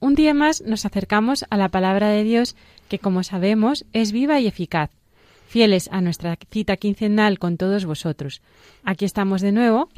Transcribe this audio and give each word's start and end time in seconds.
un 0.00 0.14
día 0.14 0.34
más 0.34 0.62
nos 0.62 0.84
acercamos 0.84 1.44
a 1.50 1.56
la 1.56 1.68
palabra 1.68 2.08
de 2.08 2.24
Dios 2.24 2.56
que 2.88 2.98
como 2.98 3.22
sabemos 3.22 3.84
es 3.92 4.12
viva 4.12 4.40
y 4.40 4.46
eficaz, 4.46 4.90
fieles 5.48 5.88
a 5.92 6.00
nuestra 6.00 6.36
cita 6.50 6.76
quincenal 6.76 7.38
con 7.38 7.56
todos 7.56 7.84
vosotros. 7.84 8.42
Aquí 8.84 9.04
estamos 9.04 9.40
de 9.40 9.52
nuevo, 9.52 9.88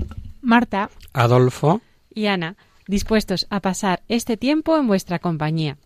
Marta 0.40 0.90
Adolfo, 1.12 1.80
y 2.14 2.26
Ana, 2.26 2.56
dispuestos 2.86 3.46
a 3.50 3.60
pasar 3.60 4.02
este 4.08 4.36
tiempo 4.36 4.76
en 4.76 4.86
vuestra 4.86 5.18
compañía. 5.18 5.78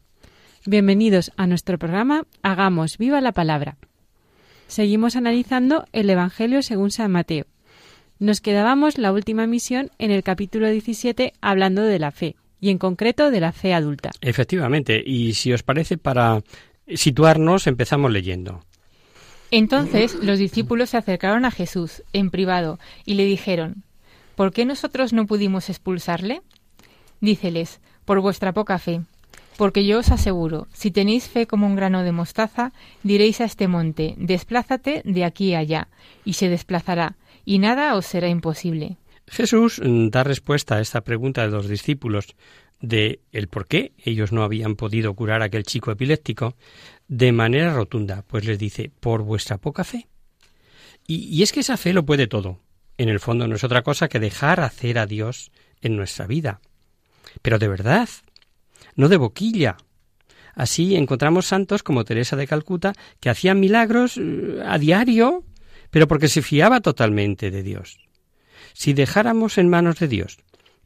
Bienvenidos 0.64 1.33
a 1.36 1.46
nuestro 1.46 1.78
programa 1.78 2.24
Hagamos 2.42 2.98
viva 2.98 3.20
la 3.20 3.33
palabra. 3.33 3.77
Seguimos 4.68 5.16
analizando 5.16 5.86
el 5.92 6.08
Evangelio 6.08 6.62
según 6.62 6.90
San 6.90 7.10
Mateo. 7.10 7.46
Nos 8.18 8.40
quedábamos 8.40 8.96
la 8.96 9.12
última 9.12 9.46
misión 9.48 9.90
en 9.98 10.12
el 10.12 10.22
capítulo 10.22 10.70
17 10.70 11.33
hablando 11.40 11.83
de 11.83 11.98
la 11.98 12.12
fe, 12.12 12.36
y 12.62 12.70
en 12.70 12.78
concreto 12.78 13.30
de 13.32 13.41
la 13.41 13.52
fe 13.52 13.74
adulta. 13.74 14.12
efectivamente, 14.20 15.02
y 15.05 15.34
si 15.34 15.52
os 15.52 15.64
parece, 15.64 15.98
para 15.98 16.42
situarnos 16.94 17.66
empezamos 17.66 18.10
leyendo. 18.12 18.64
Entonces 19.50 20.14
los 20.14 20.38
discípulos 20.38 20.90
se 20.90 20.96
acercaron 20.96 21.44
a 21.44 21.50
Jesús 21.50 22.05
en 22.12 22.30
privado 22.30 22.78
y 23.05 23.14
le 23.14 23.24
dijeron, 23.24 23.83
¿Por 24.36 24.52
qué 24.52 24.64
nosotros 24.64 25.12
no 25.12 25.27
pudimos 25.27 25.68
expulsarle? 25.68 26.40
Díceles, 27.20 27.80
por 28.05 28.20
vuestra 28.20 28.52
poca 28.52 28.78
fe. 28.78 29.02
Porque 29.58 29.84
yo 29.84 29.98
os 29.98 30.10
aseguro, 30.10 30.68
si 30.72 30.92
tenéis 30.92 31.28
fe 31.28 31.46
como 31.48 31.66
un 31.66 31.74
grano 31.77 32.05
de 32.05 32.12
mostaza, 32.12 32.72
diréis 33.02 33.40
a 33.40 33.44
este 33.44 33.66
monte, 33.66 34.14
desplázate 34.18 35.02
de 35.05 35.24
aquí 35.24 35.55
a 35.55 35.58
allá, 35.58 35.88
y 36.24 36.34
se 36.34 36.48
desplazará, 36.48 37.16
y 37.44 37.58
nada 37.58 37.94
os 37.96 38.06
será 38.06 38.28
imposible. 38.28 38.96
Jesús 39.26 39.80
mm, 39.82 40.08
da 40.08 40.24
respuesta 40.24 40.76
a 40.76 40.80
esta 40.80 41.02
pregunta 41.02 41.42
de 41.42 41.52
los 41.52 41.68
discípulos 41.68 42.34
de 42.80 43.20
el 43.30 43.48
por 43.48 43.66
qué 43.66 43.92
ellos 43.98 44.33
no 44.33 44.42
habían 44.42 44.77
podido 44.77 45.14
curar 45.14 45.42
a 45.42 45.46
aquel 45.46 45.62
chico 45.62 45.92
epiléptico 45.92 46.56
de 47.08 47.32
manera 47.32 47.72
rotunda, 47.72 48.24
pues 48.27 48.44
les 48.44 48.58
dice, 48.58 48.90
por 49.00 49.22
vuestra 49.22 49.58
poca 49.58 49.84
fe. 49.84 50.08
Y, 51.06 51.28
y 51.28 51.42
es 51.42 51.52
que 51.52 51.61
esa 51.61 51.77
fe 51.77 51.92
lo 51.92 52.05
puede 52.05 52.27
todo. 52.27 52.61
En 52.98 53.08
el 53.08 53.20
fondo 53.20 53.46
no 53.46 53.56
es 53.56 53.64
otra 53.64 53.82
cosa 53.82 54.08
que 54.08 54.20
dejar 54.20 54.61
hacer 54.61 54.98
a 54.98 55.06
Dios 55.06 55.52
en 55.80 55.96
nuestra 55.96 56.27
vida. 56.27 56.61
Pero 57.40 57.58
de 57.58 57.68
verdad, 57.68 58.08
no 58.96 59.08
de 59.08 59.16
boquilla. 59.16 59.77
Así 60.55 60.96
encontramos 60.96 61.46
santos 61.46 61.82
como 61.82 62.05
Teresa 62.05 62.36
de 62.36 62.46
Calcuta 62.46 62.92
que 63.20 63.30
hacían 63.30 63.61
milagros 63.61 64.18
eh, 64.18 64.62
a 64.64 64.78
diario, 64.78 65.44
pero 65.90 66.06
porque 66.06 66.28
se 66.28 66.42
fiaba 66.42 66.80
totalmente 66.80 67.50
de 67.50 67.62
Dios. 67.62 67.98
Si 68.72 68.92
dejáramos 68.92 69.58
en 69.58 69.68
manos 69.68 69.98
de 69.98 70.08
Dios 70.08 70.38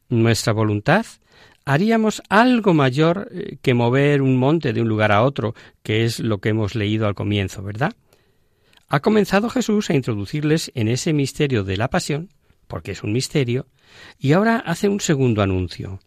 nuestra 0.08 0.52
voluntad, 0.52 1.06
haríamos 1.64 2.22
algo 2.28 2.72
mayor 2.72 3.28
eh, 3.30 3.58
que 3.60 3.74
mover 3.74 4.22
un 4.22 4.38
monte 4.38 4.72
de 4.72 4.80
un 4.80 4.88
lugar 4.88 5.12
a 5.12 5.22
otro, 5.22 5.54
que 5.82 6.04
es 6.04 6.20
lo 6.20 6.38
que 6.38 6.50
hemos 6.50 6.74
leído 6.74 7.06
al 7.06 7.14
comienzo, 7.14 7.62
¿verdad? 7.62 7.92
Ha 8.88 9.00
comenzado 9.00 9.50
Jesús 9.50 9.90
a 9.90 9.94
introducirles 9.94 10.70
en 10.74 10.88
ese 10.88 11.12
misterio 11.12 11.64
de 11.64 11.76
la 11.76 11.90
pasión, 11.90 12.30
porque 12.68 12.92
es 12.92 13.02
un 13.02 13.12
misterio, 13.12 13.66
y 14.18 14.32
ahora 14.32 14.62
hace 14.64 14.88
un 14.88 15.00
segundo 15.00 15.42
anuncio. 15.42 15.98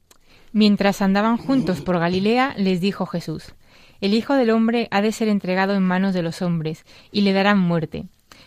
Mientras 0.54 1.02
andaban 1.02 1.38
juntos 1.38 1.82
por 1.82 2.00
Galilea, 2.00 2.56
les 2.58 2.80
dijo 2.80 3.06
Jesús, 3.06 3.54
El 4.00 4.14
Hijo 4.14 4.34
del 4.34 4.50
Hombre 4.50 4.88
ha 4.92 5.02
de 5.02 5.12
ser 5.12 5.28
entregado 5.28 5.76
en 5.76 5.84
manos 5.84 6.14
de 6.14 6.24
los 6.24 6.42
hombres, 6.42 6.86
y 7.12 7.22
le 7.22 7.34
darán 7.34 7.60
muerte, 7.60 8.06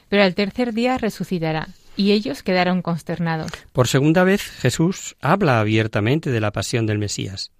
pero 0.08 0.22
al 0.22 0.34
tercer 0.34 0.72
día 0.72 0.96
resucitará. 0.96 1.68
Y 1.96 2.12
ellos 2.12 2.42
quedaron 2.42 2.82
consternados. 2.82 3.50
Por 3.72 3.88
segunda 3.88 4.24
vez 4.24 4.42
Jesús 4.42 5.16
habla 5.20 5.60
abiertamente 5.60 6.30
de 6.30 6.40
la 6.40 6.52
pasión 6.52 6.86
del 6.86 6.98
Mesías. 6.98 7.52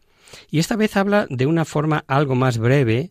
Y 0.51 0.59
esta 0.59 0.77
vez 0.77 0.97
habla 0.97 1.27
de 1.29 1.47
una 1.47 1.65
forma 1.65 2.05
algo 2.07 2.35
más 2.35 2.59
breve 2.59 3.11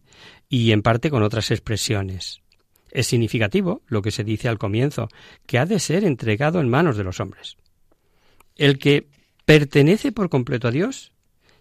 y 0.49 0.71
en 0.71 0.81
parte 0.81 1.09
con 1.09 1.21
otras 1.21 1.51
expresiones. 1.51 2.41
Es 2.89 3.07
significativo 3.07 3.81
lo 3.87 4.01
que 4.01 4.11
se 4.11 4.23
dice 4.23 4.49
al 4.49 4.57
comienzo, 4.57 5.07
que 5.45 5.59
ha 5.59 5.65
de 5.65 5.79
ser 5.79 6.03
entregado 6.03 6.59
en 6.59 6.69
manos 6.69 6.97
de 6.97 7.03
los 7.03 7.19
hombres. 7.19 7.55
El 8.57 8.79
que 8.79 9.07
pertenece 9.45 10.11
por 10.11 10.29
completo 10.29 10.67
a 10.67 10.71
Dios 10.71 11.13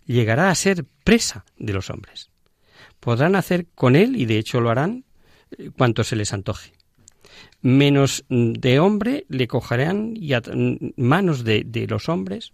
llegará 0.06 0.50
a 0.50 0.54
ser 0.54 0.84
presa 1.04 1.44
de 1.58 1.72
los 1.72 1.90
hombres. 1.90 2.30
Podrán 2.98 3.36
hacer 3.36 3.66
con 3.74 3.94
él, 3.94 4.16
y 4.16 4.26
de 4.26 4.38
hecho 4.38 4.60
lo 4.60 4.70
harán, 4.70 5.04
eh, 5.56 5.70
cuanto 5.76 6.02
se 6.02 6.16
les 6.16 6.32
antoje 6.32 6.79
menos 7.62 8.24
de 8.28 8.80
hombre 8.80 9.26
le 9.28 9.46
cogerán 9.46 10.14
y 10.16 10.32
manos 10.96 11.44
de, 11.44 11.62
de, 11.64 11.86
los 11.86 12.08
hombres, 12.08 12.52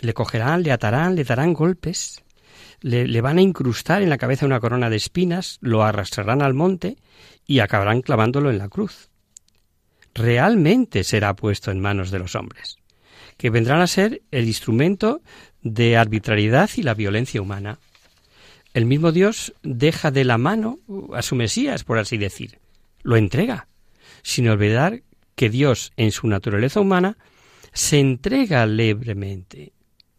le 0.00 0.12
cogerán, 0.12 0.62
le 0.62 0.72
atarán, 0.72 1.14
le 1.14 1.24
darán 1.24 1.54
golpes, 1.54 2.22
le, 2.80 3.06
le, 3.06 3.20
van 3.20 3.38
a 3.38 3.42
incrustar 3.42 4.02
en 4.02 4.10
la 4.10 4.18
cabeza 4.18 4.46
una 4.46 4.60
corona 4.60 4.90
de 4.90 4.96
espinas, 4.96 5.58
lo 5.60 5.82
arrastrarán 5.82 6.42
al 6.42 6.54
monte 6.54 6.96
y 7.46 7.60
acabarán 7.60 8.02
clavándolo 8.02 8.50
en 8.50 8.58
la 8.58 8.68
cruz. 8.68 9.08
Realmente 10.14 11.04
será 11.04 11.34
puesto 11.34 11.70
en 11.70 11.80
manos 11.80 12.10
de 12.10 12.18
los 12.18 12.34
hombres, 12.34 12.76
que 13.36 13.50
vendrán 13.50 13.80
a 13.80 13.86
ser 13.86 14.22
el 14.30 14.46
instrumento 14.46 15.22
de 15.62 15.96
arbitrariedad 15.96 16.70
y 16.76 16.82
la 16.82 16.94
violencia 16.94 17.40
humana. 17.40 17.78
El 18.74 18.86
mismo 18.86 19.12
Dios 19.12 19.54
deja 19.62 20.10
de 20.10 20.24
la 20.24 20.36
mano 20.36 20.80
a 21.14 21.22
su 21.22 21.34
Mesías, 21.34 21.84
por 21.84 21.98
así 21.98 22.18
decir, 22.18 22.58
lo 23.02 23.16
entrega 23.16 23.68
sin 24.24 24.48
olvidar 24.48 25.02
que 25.36 25.50
Dios, 25.50 25.92
en 25.96 26.10
su 26.10 26.26
naturaleza 26.26 26.80
humana, 26.80 27.16
se 27.72 28.00
entrega 28.00 28.66
libremente, 28.66 29.72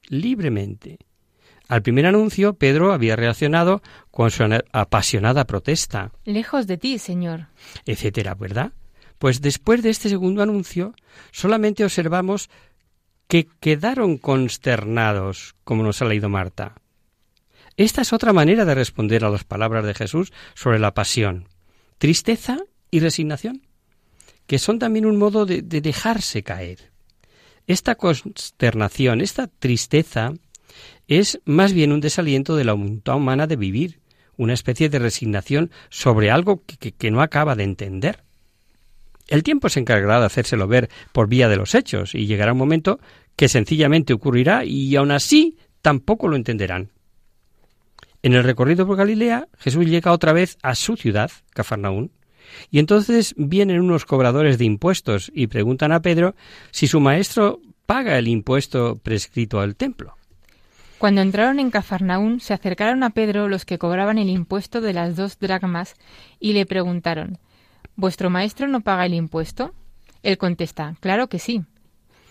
libremente. 0.07 0.99
Al 1.67 1.81
primer 1.81 2.05
anuncio, 2.05 2.53
Pedro 2.53 2.93
había 2.93 3.15
reaccionado 3.15 3.81
con 4.11 4.29
su 4.29 4.43
apasionada 4.71 5.45
protesta. 5.45 6.11
Lejos 6.23 6.67
de 6.67 6.77
ti, 6.77 6.99
Señor. 6.99 7.47
etcétera, 7.85 8.35
¿verdad? 8.35 8.71
Pues 9.17 9.41
después 9.41 9.81
de 9.81 9.89
este 9.89 10.09
segundo 10.09 10.43
anuncio, 10.43 10.93
solamente 11.31 11.83
observamos 11.83 12.49
que 13.27 13.47
quedaron 13.59 14.17
consternados, 14.17 15.55
como 15.63 15.81
nos 15.81 16.01
ha 16.01 16.05
leído 16.05 16.29
Marta. 16.29 16.75
Esta 17.77 18.01
es 18.01 18.13
otra 18.13 18.33
manera 18.33 18.65
de 18.65 18.75
responder 18.75 19.25
a 19.25 19.29
las 19.29 19.43
palabras 19.43 19.83
de 19.85 19.95
Jesús 19.95 20.31
sobre 20.53 20.77
la 20.77 20.93
pasión. 20.93 21.47
Tristeza 21.97 22.59
y 22.91 22.99
resignación 22.99 23.64
que 24.47 24.59
son 24.59 24.79
también 24.79 25.05
un 25.05 25.17
modo 25.17 25.45
de, 25.45 25.61
de 25.61 25.81
dejarse 25.81 26.43
caer. 26.43 26.91
Esta 27.67 27.95
consternación, 27.95 29.21
esta 29.21 29.47
tristeza, 29.47 30.33
es 31.07 31.39
más 31.45 31.73
bien 31.73 31.91
un 31.91 32.01
desaliento 32.01 32.55
de 32.55 32.63
la 32.63 32.73
voluntad 32.73 33.15
humana 33.15 33.47
de 33.47 33.55
vivir, 33.55 33.99
una 34.37 34.53
especie 34.53 34.89
de 34.89 34.99
resignación 34.99 35.71
sobre 35.89 36.29
algo 36.29 36.63
que, 36.65 36.77
que, 36.77 36.91
que, 36.91 37.11
no 37.11 37.21
acaba 37.21 37.55
de 37.55 37.63
entender. 37.63 38.23
El 39.27 39.43
tiempo 39.43 39.69
se 39.69 39.79
encargará 39.79 40.19
de 40.19 40.25
hacérselo 40.25 40.67
ver 40.67 40.89
por 41.11 41.27
vía 41.27 41.49
de 41.49 41.55
los 41.55 41.73
hechos, 41.73 42.13
y 42.13 42.27
llegará 42.27 42.51
un 42.51 42.59
momento 42.59 42.99
que 43.35 43.49
sencillamente 43.49 44.13
ocurrirá 44.13 44.65
y 44.65 44.95
aun 44.95 45.11
así 45.11 45.57
tampoco 45.81 46.27
lo 46.27 46.35
entenderán. 46.35 46.91
En 48.21 48.33
el 48.33 48.43
recorrido 48.43 48.87
por 48.87 48.97
Galilea, 48.97 49.47
Jesús 49.59 49.85
llega 49.85 50.11
otra 50.11 50.33
vez 50.33 50.57
a 50.63 50.73
su 50.73 50.95
ciudad, 50.95 51.31
Cafarnaún, 51.51 52.11
y 52.71 52.79
entonces 52.79 53.33
vienen 53.37 53.79
unos 53.79 54.05
cobradores 54.05 54.57
de 54.57 54.65
impuestos 54.65 55.31
y 55.33 55.47
preguntan 55.47 55.91
a 55.91 56.01
Pedro 56.01 56.35
si 56.71 56.87
su 56.87 56.99
maestro 56.99 57.59
paga 57.85 58.17
el 58.17 58.27
impuesto 58.27 58.97
prescrito 58.97 59.59
al 59.59 59.75
templo. 59.75 60.15
Cuando 60.97 61.21
entraron 61.21 61.59
en 61.59 61.71
Cafarnaún, 61.71 62.39
se 62.39 62.53
acercaron 62.53 63.03
a 63.03 63.09
Pedro 63.09 63.47
los 63.49 63.65
que 63.65 63.77
cobraban 63.77 64.17
el 64.17 64.29
impuesto 64.29 64.81
de 64.81 64.93
las 64.93 65.15
dos 65.15 65.37
dracmas 65.39 65.95
y 66.39 66.53
le 66.53 66.65
preguntaron 66.65 67.37
¿Vuestro 67.95 68.29
maestro 68.29 68.67
no 68.67 68.81
paga 68.81 69.05
el 69.05 69.13
impuesto? 69.13 69.73
Él 70.23 70.37
contesta 70.37 70.95
Claro 71.01 71.27
que 71.27 71.39
sí. 71.39 71.63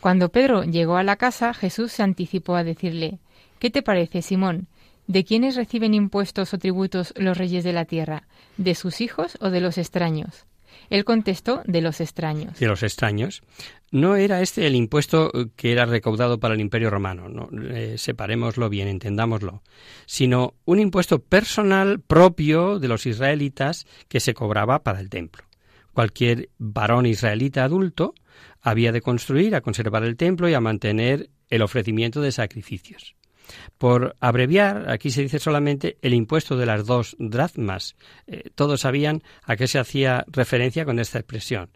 Cuando 0.01 0.31
Pedro 0.31 0.65
llegó 0.65 0.97
a 0.97 1.03
la 1.03 1.17
casa, 1.17 1.55
Jesús 1.55 1.93
se 1.93 2.03
anticipó 2.03 2.57
a 2.57 2.65
decirle 2.65 3.19
¿Qué 3.59 3.71
te 3.71 3.83
parece, 3.83 4.23
Simón? 4.23 4.67
¿De 5.07 5.25
quiénes 5.25 5.57
reciben 5.57 5.95
impuestos 5.95 6.55
o 6.55 6.59
tributos 6.59 7.13
los 7.17 7.37
reyes 7.37 7.65
de 7.65 7.73
la 7.73 7.85
tierra? 7.85 8.27
¿De 8.57 8.75
sus 8.75 9.01
hijos 9.01 9.37
o 9.41 9.51
de 9.51 9.61
los 9.61 9.77
extraños? 9.77 10.47
Él 10.91 11.05
contestó 11.05 11.63
de 11.67 11.81
los 11.81 12.01
extraños. 12.01 12.59
De 12.59 12.67
los 12.67 12.83
extraños. 12.83 13.43
No 13.91 14.17
era 14.17 14.41
este 14.41 14.67
el 14.67 14.75
impuesto 14.75 15.31
que 15.57 15.73
era 15.73 15.87
recaudado 15.87 16.41
para 16.41 16.55
el 16.55 16.61
Imperio 16.61 16.91
Romano, 16.91 17.29
no, 17.29 17.49
eh, 17.71 17.97
separémoslo 17.97 18.69
bien, 18.69 18.89
entendámoslo, 18.89 19.63
sino 20.07 20.55
un 20.65 20.81
impuesto 20.81 21.21
personal 21.21 22.01
propio 22.01 22.79
de 22.79 22.89
los 22.89 23.07
israelitas 23.07 23.87
que 24.09 24.21
se 24.21 24.35
cobraba 24.35 24.83
para 24.83 25.01
el 25.01 25.11
templo. 25.11 25.45
Cualquier 25.93 26.51
varón 26.59 27.07
israelita 27.07 27.63
adulto 27.63 28.15
había 28.61 28.91
de 28.91 29.01
construir, 29.01 29.55
a 29.55 29.61
conservar 29.61 30.03
el 30.03 30.17
templo 30.17 30.49
y 30.49 30.55
a 30.55 30.61
mantener 30.61 31.31
el 31.51 31.63
ofrecimiento 31.63 32.21
de 32.21 32.33
sacrificios. 32.33 33.15
Por 33.79 34.17
abreviar, 34.21 34.91
aquí 34.91 35.11
se 35.11 35.23
dice 35.23 35.39
solamente 35.39 35.99
el 36.03 36.15
impuesto 36.15 36.57
de 36.57 36.67
las 36.67 36.87
dos 36.87 37.17
dracmas. 37.19 37.97
Eh, 38.27 38.51
todos 38.55 38.83
sabían 38.83 39.23
a 39.43 39.57
qué 39.57 39.67
se 39.67 39.79
hacía 39.79 40.25
referencia 40.29 40.85
con 40.85 40.99
esta 40.99 41.19
expresión. 41.19 41.71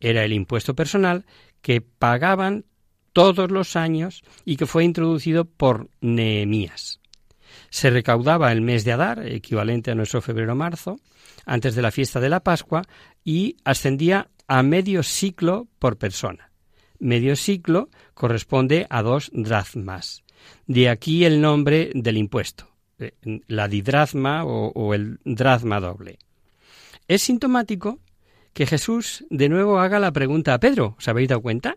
Era 0.00 0.24
el 0.24 0.32
impuesto 0.32 0.74
personal 0.74 1.26
que 1.60 1.80
pagaban 1.80 2.64
todos 3.12 3.50
los 3.50 3.74
años 3.74 4.22
y 4.44 4.56
que 4.56 4.66
fue 4.66 4.84
introducido 4.84 5.44
por 5.44 5.88
Nehemías. 6.00 7.00
Se 7.70 7.90
recaudaba 7.90 8.52
el 8.52 8.60
mes 8.60 8.84
de 8.84 8.92
Adar, 8.92 9.26
equivalente 9.26 9.90
a 9.90 9.94
nuestro 9.94 10.22
febrero-marzo, 10.22 11.00
antes 11.44 11.74
de 11.74 11.82
la 11.82 11.90
fiesta 11.90 12.20
de 12.20 12.28
la 12.28 12.40
Pascua, 12.40 12.82
y 13.24 13.56
ascendía 13.64 14.28
a 14.46 14.62
medio 14.62 15.02
ciclo 15.02 15.68
por 15.78 15.98
persona. 15.98 16.50
Medio 16.98 17.36
ciclo 17.36 17.90
corresponde 18.14 18.86
a 18.90 19.02
dos 19.02 19.30
dracmas. 19.32 20.24
De 20.66 20.88
aquí 20.88 21.24
el 21.24 21.40
nombre 21.40 21.90
del 21.94 22.16
impuesto, 22.16 22.68
eh, 22.98 23.12
la 23.46 23.68
didrazma 23.68 24.44
o, 24.44 24.94
el 24.94 25.18
dracma 25.24 25.80
doble. 25.80 26.18
Es 27.06 27.22
sintomático 27.22 28.00
que 28.52 28.66
Jesús 28.66 29.24
de 29.30 29.48
nuevo 29.48 29.78
haga 29.78 29.98
la 29.98 30.12
pregunta 30.12 30.54
a 30.54 30.60
Pedro. 30.60 30.96
¿Os 30.98 31.08
habéis 31.08 31.28
dado 31.28 31.42
cuenta? 31.42 31.76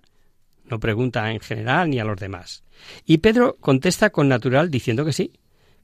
No 0.65 0.79
pregunta 0.79 1.31
en 1.31 1.39
general 1.39 1.89
ni 1.89 1.99
a 1.99 2.05
los 2.05 2.19
demás. 2.19 2.63
Y 3.05 3.19
Pedro 3.19 3.57
contesta 3.59 4.09
con 4.09 4.27
natural 4.27 4.71
diciendo 4.71 5.05
que 5.05 5.13
sí, 5.13 5.33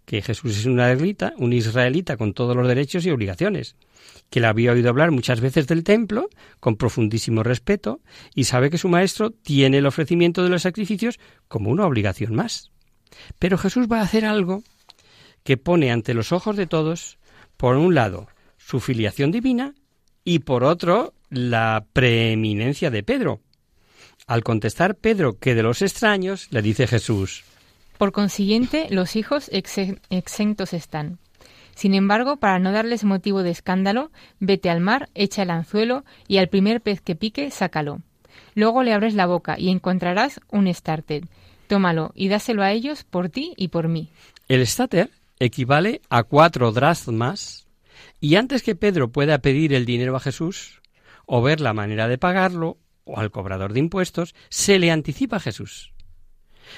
que 0.06 0.22
Jesús 0.22 0.58
es 0.58 0.66
un 0.66 0.80
israelita, 0.80 1.34
un 1.38 1.54
israelita 1.54 2.18
con 2.18 2.34
todos 2.34 2.56
los 2.56 2.68
derechos 2.68 3.06
y 3.06 3.12
obligaciones, 3.12 3.76
que 4.30 4.40
le 4.40 4.48
había 4.48 4.72
oído 4.72 4.90
hablar 4.90 5.12
muchas 5.12 5.42
veces 5.42 5.68
del 5.68 5.84
templo, 5.84 6.30
con 6.60 6.76
profundísimo 6.76 7.44
respeto, 7.44 8.02
y 8.36 8.46
sabe 8.46 8.70
que 8.70 8.78
su 8.78 8.90
maestro 8.90 9.32
tiene 9.32 9.78
el 9.78 9.86
ofrecimiento 9.86 10.44
de 10.44 10.50
los 10.50 10.64
sacrificios 10.64 11.20
como 11.48 11.70
una 11.70 11.86
obligación 11.86 12.36
más. 12.36 12.72
Pero 13.40 13.58
Jesús 13.58 13.88
va 13.92 14.00
a 14.00 14.04
hacer 14.04 14.26
algo 14.26 14.64
que 15.44 15.58
pone 15.58 15.92
ante 15.92 16.14
los 16.14 16.32
ojos 16.32 16.58
de 16.58 16.68
todos, 16.68 17.18
por 17.56 17.78
un 17.78 17.96
lado, 17.96 18.28
su 18.58 18.80
filiación 18.80 19.32
divina 19.32 19.76
y 20.24 20.40
por 20.40 20.64
otro, 20.64 21.14
la 21.30 21.86
preeminencia 21.94 22.92
de 22.92 23.04
Pedro. 23.04 23.42
Al 24.28 24.44
contestar 24.44 24.96
Pedro 24.96 25.40
que 25.40 25.56
de 25.56 25.64
los 25.64 25.82
extraños, 25.82 26.48
le 26.52 26.62
dice 26.62 26.86
Jesús, 26.86 27.46
Por 27.98 28.12
consiguiente, 28.12 28.88
los 28.90 29.16
hijos 29.16 29.50
exentos 29.52 30.74
están. 30.74 31.20
Sin 31.78 31.94
embargo, 31.94 32.38
para 32.38 32.58
no 32.58 32.72
darles 32.72 33.04
motivo 33.04 33.44
de 33.44 33.52
escándalo, 33.52 34.10
vete 34.40 34.72
al 34.72 34.80
mar, 34.80 35.10
echa 35.14 35.44
el 35.44 35.52
anzuelo 35.52 36.06
y 36.28 36.40
al 36.40 36.50
primer 36.50 36.82
pez 36.82 37.02
que 37.02 37.16
pique, 37.16 37.52
sácalo. 37.52 38.02
Luego 38.56 38.82
le 38.82 38.94
abres 38.94 39.14
la 39.14 39.28
boca 39.28 39.60
y 39.60 39.70
encontrarás 39.70 40.42
un 40.50 40.66
estarted. 40.66 41.26
Tómalo 41.68 42.14
y 42.16 42.30
dáselo 42.30 42.64
a 42.64 42.72
ellos 42.72 43.04
por 43.04 43.30
ti 43.30 43.54
y 43.58 43.68
por 43.68 43.90
mí. 43.90 44.10
El 44.48 44.62
estáter 44.62 45.12
equivale 45.40 46.02
a 46.10 46.24
cuatro 46.24 46.72
dracmas 46.72 47.68
y 48.20 48.38
antes 48.38 48.64
que 48.64 48.74
Pedro 48.74 49.12
pueda 49.12 49.38
pedir 49.38 49.72
el 49.76 49.86
dinero 49.86 50.16
a 50.16 50.20
Jesús 50.20 50.82
o 51.28 51.44
ver 51.44 51.62
la 51.62 51.76
manera 51.76 52.08
de 52.08 52.18
pagarlo 52.18 52.80
o 53.04 53.20
al 53.20 53.30
cobrador 53.30 53.74
de 53.74 53.82
impuestos, 53.82 54.34
se 54.50 54.80
le 54.80 54.90
anticipa 54.90 55.36
a 55.36 55.42
Jesús. 55.42 55.94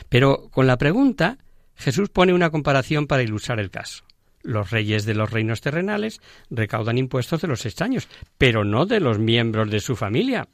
Pero 0.09 0.49
con 0.49 0.67
la 0.67 0.77
pregunta, 0.77 1.37
Jesús 1.77 2.09
pone 2.09 2.33
una 2.33 2.49
comparación 2.49 3.07
para 3.07 3.23
ilustrar 3.23 3.61
el 3.61 3.71
caso. 3.71 4.08
Los 4.41 4.71
reyes 4.71 5.05
de 5.05 5.15
los 5.15 5.31
reinos 5.31 5.61
terrenales 5.61 6.21
recaudan 6.49 6.97
impuestos 6.97 7.41
de 7.41 7.47
los 7.47 7.65
extraños, 7.65 8.07
pero 8.37 8.63
no 8.63 8.85
de 8.85 8.99
los 8.99 9.19
miembros 9.19 9.69
de 9.69 9.81
su 9.81 9.95
familia. 9.95 10.47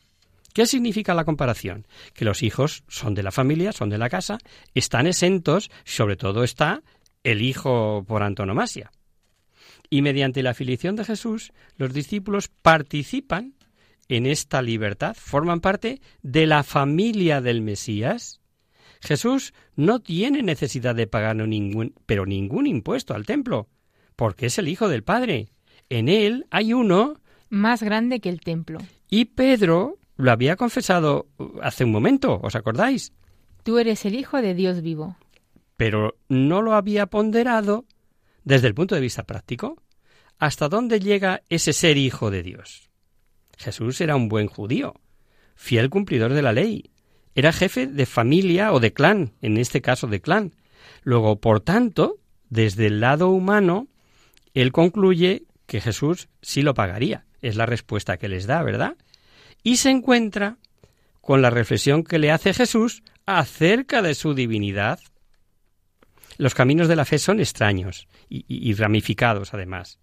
¿Qué 0.53 0.65
significa 0.65 1.13
la 1.13 1.25
comparación? 1.25 1.85
Que 2.13 2.23
los 2.23 2.41
hijos 2.41 2.83
son 2.87 3.13
de 3.13 3.23
la 3.23 3.31
familia, 3.31 3.73
son 3.73 3.89
de 3.89 3.97
la 3.97 4.09
casa, 4.09 4.37
están 4.73 5.05
exentos, 5.05 5.69
sobre 5.83 6.15
todo 6.15 6.43
está 6.43 6.81
el 7.23 7.41
hijo 7.41 8.05
por 8.07 8.23
antonomasia. 8.23 8.91
Y 9.89 10.01
mediante 10.01 10.43
la 10.43 10.51
afiliación 10.51 10.95
de 10.95 11.03
Jesús, 11.03 11.51
los 11.77 11.93
discípulos 11.93 12.47
participan 12.47 13.55
en 14.07 14.25
esta 14.25 14.61
libertad, 14.61 15.15
forman 15.19 15.59
parte 15.59 15.99
de 16.21 16.45
la 16.45 16.63
familia 16.63 17.41
del 17.41 17.61
Mesías. 17.61 18.39
Jesús 19.01 19.53
no 19.75 19.99
tiene 19.99 20.41
necesidad 20.41 20.95
de 20.95 21.07
pagar 21.07 21.35
ningún, 21.35 21.93
pero 22.05 22.25
ningún 22.25 22.65
impuesto 22.65 23.13
al 23.13 23.25
templo, 23.25 23.67
porque 24.15 24.47
es 24.47 24.57
el 24.57 24.67
Hijo 24.67 24.87
del 24.87 25.03
Padre. 25.03 25.49
En 25.89 26.09
él 26.09 26.45
hay 26.49 26.73
uno 26.73 27.15
más 27.49 27.83
grande 27.83 28.19
que 28.19 28.29
el 28.29 28.41
templo. 28.41 28.79
Y 29.09 29.25
Pedro 29.25 29.97
lo 30.17 30.31
había 30.31 30.55
confesado 30.55 31.27
hace 31.61 31.83
un 31.83 31.91
momento, 31.91 32.39
¿os 32.41 32.55
acordáis? 32.55 33.13
Tú 33.63 33.77
eres 33.77 34.05
el 34.05 34.15
Hijo 34.15 34.41
de 34.41 34.53
Dios 34.53 34.81
vivo. 34.81 35.17
Pero 35.77 36.15
no 36.29 36.61
lo 36.61 36.73
había 36.73 37.07
ponderado 37.07 37.85
desde 38.43 38.67
el 38.67 38.75
punto 38.75 38.95
de 38.95 39.01
vista 39.01 39.23
práctico. 39.23 39.81
¿Hasta 40.37 40.69
dónde 40.69 40.99
llega 40.99 41.43
ese 41.49 41.73
ser 41.73 41.97
hijo 41.97 42.29
de 42.29 42.43
Dios? 42.43 42.89
Jesús 43.57 44.01
era 44.01 44.15
un 44.15 44.27
buen 44.27 44.47
judío, 44.47 44.95
fiel 45.55 45.89
cumplidor 45.89 46.33
de 46.33 46.41
la 46.41 46.53
ley. 46.53 46.91
Era 47.35 47.51
jefe 47.51 47.87
de 47.87 48.05
familia 48.05 48.73
o 48.73 48.79
de 48.79 48.93
clan, 48.93 49.33
en 49.41 49.57
este 49.57 49.81
caso 49.81 50.07
de 50.07 50.21
clan. 50.21 50.53
Luego, 51.03 51.39
por 51.39 51.61
tanto, 51.61 52.19
desde 52.49 52.87
el 52.87 52.99
lado 52.99 53.29
humano, 53.29 53.87
él 54.55 54.71
concluye 54.71 55.43
que 55.67 55.81
Jesús 55.81 56.29
sí 56.41 56.63
lo 56.63 56.73
pagaría. 56.73 57.25
Es 57.41 57.55
la 57.55 57.67
respuesta 57.67 58.17
que 58.17 58.27
les 58.27 58.47
da, 58.47 58.63
¿verdad? 58.63 58.97
y 59.65 59.77
se 59.77 59.89
encuentra 59.89 60.57
con 61.21 61.41
la 61.41 61.49
reflexión 61.49 62.03
que 62.03 62.19
le 62.19 62.31
hace 62.31 62.53
Jesús 62.53 63.01
acerca 63.25 64.03
de 64.03 64.13
su 64.13 64.35
divinidad. 64.35 64.99
Los 66.37 66.53
caminos 66.53 66.87
de 66.87 66.95
la 66.95 67.03
fe 67.03 67.17
son 67.17 67.39
extraños 67.39 68.07
y, 68.29 68.45
y, 68.47 68.73
ramificados, 68.75 69.55
además. 69.55 69.97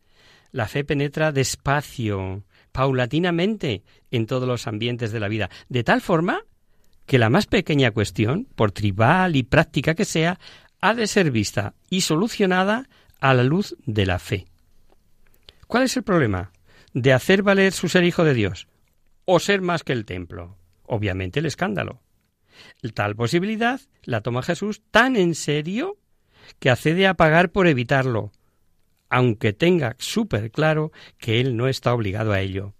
La 0.50 0.66
fe 0.66 0.82
penetra 0.82 1.30
despacio, 1.30 2.42
paulatinamente, 2.73 3.85
en 4.11 4.26
todos 4.26 4.49
los 4.49 4.66
ambientes 4.66 5.12
de 5.12 5.21
la 5.21 5.28
vida, 5.28 5.49
de 5.68 5.85
tal 5.85 6.00
forma 6.00 6.40
que 7.06 7.21
la 7.21 7.30
más 7.30 7.47
pequeña 7.47 7.92
cuestión, 7.92 8.49
por 8.56 8.73
tribal 8.73 9.37
y 9.37 9.44
práctica 9.44 9.94
que 9.94 10.04
sea, 10.04 10.40
ha 10.80 10.92
de 10.92 11.06
ser 11.06 11.30
vista 11.30 11.75
y 11.88 12.00
solucionada 12.00 12.88
a 13.23 13.35
la 13.35 13.45
luz 13.45 13.76
de 13.87 14.05
la 14.05 14.19
fe. 14.19 14.47
¿Cuál 15.69 15.85
es 15.85 15.97
el 15.97 16.02
problema? 16.02 16.50
De 16.93 17.12
hacer 17.12 17.45
valer 17.45 17.73
su 17.73 17.88
ser 17.88 18.02
hijo 18.02 18.25
de 18.25 18.35
Dios 18.35 18.67
o 19.25 19.38
ser 19.38 19.62
más 19.62 19.85
que 19.85 19.93
el 19.93 20.05
templo. 20.05 20.59
Obviamente 20.83 21.38
el 21.38 21.47
escándalo. 21.47 22.02
Tal 22.95 23.14
posibilidad 23.14 23.81
la 24.02 24.23
toma 24.23 24.43
Jesús 24.43 24.83
tan 24.91 25.14
en 25.14 25.37
serio 25.37 25.99
que 26.59 26.69
accede 26.69 27.07
a 27.07 27.14
pagar 27.14 27.52
por 27.52 27.69
evitarlo, 27.69 28.33
aunque 29.09 29.52
tenga 29.52 29.95
súper 30.00 30.50
claro 30.50 30.91
que 31.19 31.41
él 31.41 31.57
no 31.57 31.69
está 31.69 31.95
obligado 31.95 32.33
a 32.33 32.41
ello. 32.41 32.75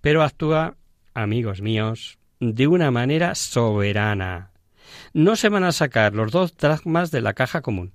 Pero 0.00 0.22
actúa, 0.22 0.78
amigos 1.12 1.60
míos, 1.60 2.18
de 2.40 2.66
una 2.68 2.90
manera 2.90 3.34
soberana. 3.34 4.50
No 5.12 5.36
se 5.36 5.50
van 5.50 5.64
a 5.64 5.72
sacar 5.72 6.14
los 6.14 6.32
dos 6.32 6.56
dracmas 6.56 7.10
de 7.10 7.20
la 7.20 7.34
caja 7.34 7.60
común, 7.60 7.92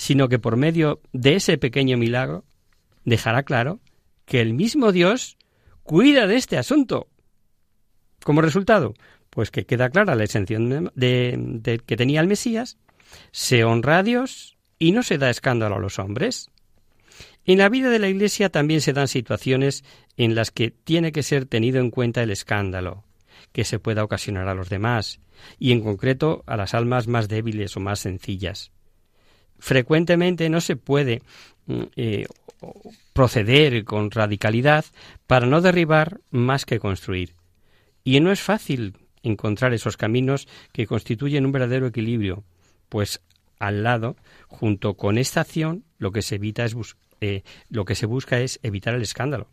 sino 0.00 0.30
que 0.30 0.38
por 0.38 0.56
medio 0.56 1.02
de 1.12 1.34
ese 1.34 1.58
pequeño 1.58 1.98
milagro 1.98 2.46
dejará 3.04 3.42
claro 3.42 3.80
que 4.24 4.40
el 4.40 4.54
mismo 4.54 4.92
Dios 4.92 5.36
cuida 5.82 6.26
de 6.26 6.36
este 6.36 6.56
asunto. 6.56 7.08
Como 8.24 8.40
resultado, 8.40 8.94
pues 9.28 9.50
que 9.50 9.66
queda 9.66 9.90
clara 9.90 10.14
la 10.14 10.24
exención 10.24 10.90
de, 10.94 11.82
que 11.84 11.96
tenía 11.98 12.22
el 12.22 12.28
Mesías, 12.28 12.78
se 13.30 13.62
honra 13.62 13.98
a 13.98 14.02
Dios 14.02 14.56
y 14.78 14.92
no 14.92 15.02
se 15.02 15.18
da 15.18 15.28
escándalo 15.28 15.76
a 15.76 15.80
los 15.80 15.98
hombres. 15.98 16.48
En 17.44 17.58
la 17.58 17.68
vida 17.68 17.90
de 17.90 17.98
la 17.98 18.08
Iglesia 18.08 18.48
también 18.48 18.80
se 18.80 18.94
dan 18.94 19.06
situaciones 19.06 19.84
en 20.16 20.34
las 20.34 20.50
que 20.50 20.70
tiene 20.70 21.12
que 21.12 21.22
ser 21.22 21.44
tenido 21.44 21.78
en 21.78 21.90
cuenta 21.90 22.22
el 22.22 22.30
escándalo 22.30 23.04
que 23.52 23.66
se 23.66 23.78
pueda 23.78 24.02
ocasionar 24.02 24.48
a 24.48 24.54
los 24.54 24.70
demás, 24.70 25.20
y 25.58 25.72
en 25.72 25.82
concreto 25.82 26.42
a 26.46 26.56
las 26.56 26.72
almas 26.72 27.06
más 27.06 27.28
débiles 27.28 27.76
o 27.76 27.80
más 27.80 28.00
sencillas. 28.00 28.72
Frecuentemente 29.60 30.48
no 30.48 30.60
se 30.60 30.76
puede 30.76 31.22
mm, 31.66 31.82
eh, 31.96 32.26
proceder 33.12 33.84
con 33.84 34.10
radicalidad 34.10 34.84
para 35.26 35.46
no 35.46 35.60
derribar 35.60 36.20
más 36.30 36.64
que 36.64 36.80
construir. 36.80 37.34
Y 38.02 38.18
no 38.20 38.32
es 38.32 38.40
fácil 38.40 38.96
encontrar 39.22 39.74
esos 39.74 39.96
caminos 39.96 40.48
que 40.72 40.86
constituyen 40.86 41.46
un 41.46 41.52
verdadero 41.52 41.86
equilibrio, 41.86 42.44
pues 42.88 43.20
al 43.58 43.82
lado, 43.82 44.16
junto 44.48 44.94
con 44.94 45.18
esta 45.18 45.42
acción, 45.42 45.84
lo 45.98 46.12
que 46.12 46.22
se 46.22 46.36
evita 46.36 46.64
es 46.64 46.74
eh, 47.20 47.42
lo 47.68 47.84
que 47.84 47.94
se 47.94 48.06
busca 48.06 48.40
es 48.40 48.58
evitar 48.62 48.94
el 48.94 49.02
escándalo. 49.02 49.48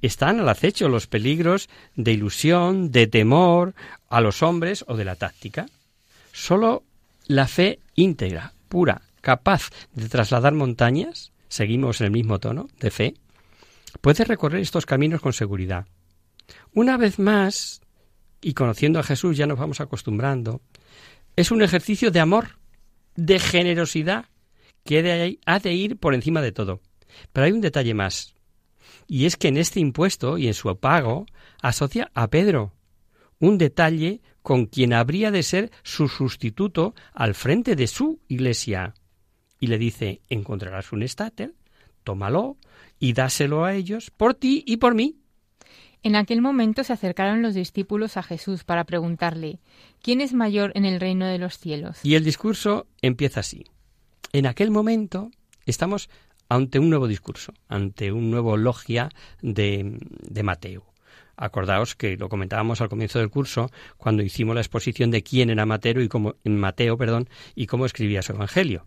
Están 0.00 0.38
al 0.38 0.48
acecho 0.48 0.88
los 0.88 1.08
peligros 1.08 1.68
de 1.96 2.12
ilusión, 2.12 2.92
de 2.92 3.08
temor 3.08 3.74
a 4.08 4.20
los 4.20 4.42
hombres 4.42 4.84
o 4.86 4.96
de 4.96 5.04
la 5.04 5.16
táctica. 5.16 5.66
Solo 6.32 6.84
la 7.26 7.48
fe 7.48 7.80
íntegra, 7.96 8.54
pura, 8.68 9.02
capaz 9.20 9.70
de 9.92 10.08
trasladar 10.08 10.54
montañas, 10.54 11.32
seguimos 11.48 12.00
en 12.00 12.06
el 12.06 12.12
mismo 12.12 12.38
tono 12.38 12.68
de 12.80 12.90
fe, 12.90 13.14
puede 14.00 14.24
recorrer 14.24 14.60
estos 14.60 14.86
caminos 14.86 15.20
con 15.20 15.32
seguridad. 15.32 15.86
Una 16.72 16.96
vez 16.96 17.18
más, 17.18 17.80
y 18.40 18.54
conociendo 18.54 18.98
a 18.98 19.02
Jesús 19.02 19.36
ya 19.36 19.46
nos 19.46 19.58
vamos 19.58 19.80
acostumbrando, 19.80 20.60
es 21.36 21.50
un 21.50 21.62
ejercicio 21.62 22.10
de 22.10 22.20
amor, 22.20 22.58
de 23.16 23.38
generosidad, 23.38 24.26
que 24.84 25.38
ha 25.44 25.58
de 25.58 25.72
ir 25.72 25.98
por 25.98 26.14
encima 26.14 26.40
de 26.40 26.52
todo. 26.52 26.80
Pero 27.32 27.46
hay 27.46 27.52
un 27.52 27.60
detalle 27.60 27.94
más, 27.94 28.34
y 29.06 29.26
es 29.26 29.36
que 29.36 29.48
en 29.48 29.56
este 29.56 29.80
impuesto 29.80 30.38
y 30.38 30.46
en 30.46 30.54
su 30.54 30.74
pago 30.78 31.26
asocia 31.60 32.10
a 32.14 32.28
Pedro, 32.28 32.72
un 33.40 33.58
detalle 33.58 34.20
con 34.42 34.66
quien 34.66 34.92
habría 34.92 35.30
de 35.30 35.42
ser 35.42 35.70
su 35.82 36.08
sustituto 36.08 36.94
al 37.12 37.34
frente 37.34 37.76
de 37.76 37.86
su 37.86 38.20
iglesia. 38.28 38.94
Y 39.60 39.66
le 39.66 39.78
dice, 39.78 40.20
encontrarás 40.28 40.92
un 40.92 41.02
estáter, 41.02 41.54
tómalo 42.04 42.56
y 42.98 43.12
dáselo 43.12 43.64
a 43.64 43.74
ellos 43.74 44.10
por 44.10 44.34
ti 44.34 44.62
y 44.66 44.78
por 44.78 44.94
mí. 44.94 45.16
En 46.02 46.14
aquel 46.14 46.40
momento 46.40 46.84
se 46.84 46.92
acercaron 46.92 47.42
los 47.42 47.54
discípulos 47.54 48.16
a 48.16 48.22
Jesús 48.22 48.64
para 48.64 48.84
preguntarle, 48.84 49.58
¿quién 50.00 50.20
es 50.20 50.32
mayor 50.32 50.72
en 50.74 50.84
el 50.84 51.00
reino 51.00 51.26
de 51.26 51.38
los 51.38 51.58
cielos? 51.58 51.98
Y 52.04 52.14
el 52.14 52.24
discurso 52.24 52.86
empieza 53.02 53.40
así. 53.40 53.64
En 54.32 54.46
aquel 54.46 54.70
momento 54.70 55.30
estamos 55.66 56.08
ante 56.48 56.78
un 56.78 56.88
nuevo 56.88 57.08
discurso, 57.08 57.52
ante 57.68 58.12
un 58.12 58.30
nuevo 58.30 58.56
logia 58.56 59.10
de, 59.42 59.98
de 60.22 60.42
Mateo. 60.42 60.84
Acordaos 61.38 61.94
que 61.94 62.16
lo 62.16 62.28
comentábamos 62.28 62.80
al 62.80 62.88
comienzo 62.88 63.20
del 63.20 63.30
curso 63.30 63.70
cuando 63.96 64.22
hicimos 64.22 64.56
la 64.56 64.60
exposición 64.60 65.12
de 65.12 65.22
quién 65.22 65.50
era 65.50 65.64
Mateo 65.64 66.02
y 66.02 66.08
cómo, 66.08 66.34
Mateo, 66.44 66.98
perdón, 66.98 67.28
y 67.54 67.66
cómo 67.66 67.86
escribía 67.86 68.22
su 68.22 68.32
evangelio. 68.32 68.84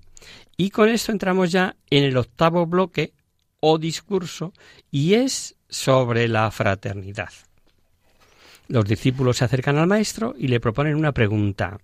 Y 0.57 0.69
con 0.69 0.89
esto 0.89 1.13
entramos 1.13 1.51
ya 1.51 1.77
en 1.89 2.03
el 2.03 2.17
octavo 2.17 2.65
bloque 2.65 3.13
o 3.61 3.77
discurso 3.77 4.53
y 4.91 5.13
es 5.13 5.55
sobre 5.69 6.27
la 6.27 6.51
fraternidad. 6.51 7.29
Los 8.67 8.85
discípulos 8.85 9.37
se 9.37 9.45
acercan 9.45 9.77
al 9.77 9.87
maestro 9.87 10.35
y 10.37 10.49
le 10.49 10.59
proponen 10.59 10.95
una 10.95 11.13
pregunta, 11.13 11.79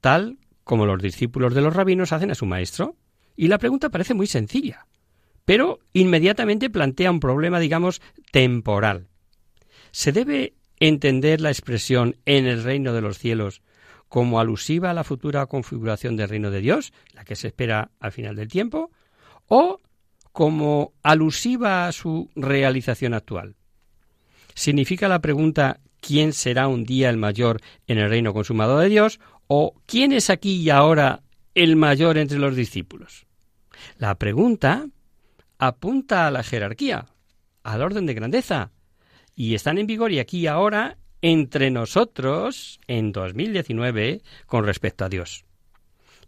tal 0.00 0.38
como 0.62 0.86
los 0.86 1.02
discípulos 1.02 1.52
de 1.52 1.60
los 1.60 1.74
rabinos 1.74 2.12
hacen 2.12 2.30
a 2.30 2.36
su 2.36 2.46
maestro. 2.46 2.96
Y 3.36 3.48
la 3.48 3.58
pregunta 3.58 3.90
parece 3.90 4.14
muy 4.14 4.28
sencilla, 4.28 4.86
pero 5.44 5.80
inmediatamente 5.92 6.70
plantea 6.70 7.10
un 7.10 7.18
problema, 7.18 7.58
digamos, 7.58 8.00
temporal. 8.30 9.08
¿Se 9.94 10.10
debe 10.10 10.54
entender 10.80 11.40
la 11.40 11.50
expresión 11.50 12.16
en 12.26 12.46
el 12.46 12.64
reino 12.64 12.92
de 12.92 13.00
los 13.00 13.16
cielos 13.16 13.62
como 14.08 14.40
alusiva 14.40 14.90
a 14.90 14.92
la 14.92 15.04
futura 15.04 15.46
configuración 15.46 16.16
del 16.16 16.28
reino 16.28 16.50
de 16.50 16.60
Dios, 16.60 16.92
la 17.12 17.24
que 17.24 17.36
se 17.36 17.46
espera 17.46 17.92
al 18.00 18.10
final 18.10 18.34
del 18.34 18.48
tiempo, 18.48 18.90
o 19.46 19.80
como 20.32 20.94
alusiva 21.04 21.86
a 21.86 21.92
su 21.92 22.28
realización 22.34 23.14
actual. 23.14 23.54
¿Significa 24.56 25.06
la 25.06 25.20
pregunta 25.20 25.78
quién 26.00 26.32
será 26.32 26.66
un 26.66 26.82
día 26.82 27.08
el 27.08 27.16
mayor 27.16 27.60
en 27.86 27.98
el 27.98 28.10
reino 28.10 28.34
consumado 28.34 28.80
de 28.80 28.88
Dios 28.88 29.20
o 29.46 29.80
quién 29.86 30.10
es 30.10 30.28
aquí 30.28 30.56
y 30.56 30.70
ahora 30.70 31.22
el 31.54 31.76
mayor 31.76 32.18
entre 32.18 32.38
los 32.38 32.56
discípulos? 32.56 33.26
La 33.98 34.16
pregunta 34.16 34.88
apunta 35.58 36.26
a 36.26 36.32
la 36.32 36.42
jerarquía, 36.42 37.06
al 37.62 37.80
orden 37.80 38.06
de 38.06 38.14
grandeza, 38.14 38.72
y 39.34 39.54
están 39.54 39.78
en 39.78 39.86
vigor 39.86 40.12
y 40.12 40.18
aquí 40.18 40.46
ahora 40.46 40.96
entre 41.22 41.70
nosotros 41.70 42.80
en 42.86 43.12
2019 43.12 44.22
con 44.46 44.64
respecto 44.64 45.04
a 45.04 45.08
Dios. 45.08 45.44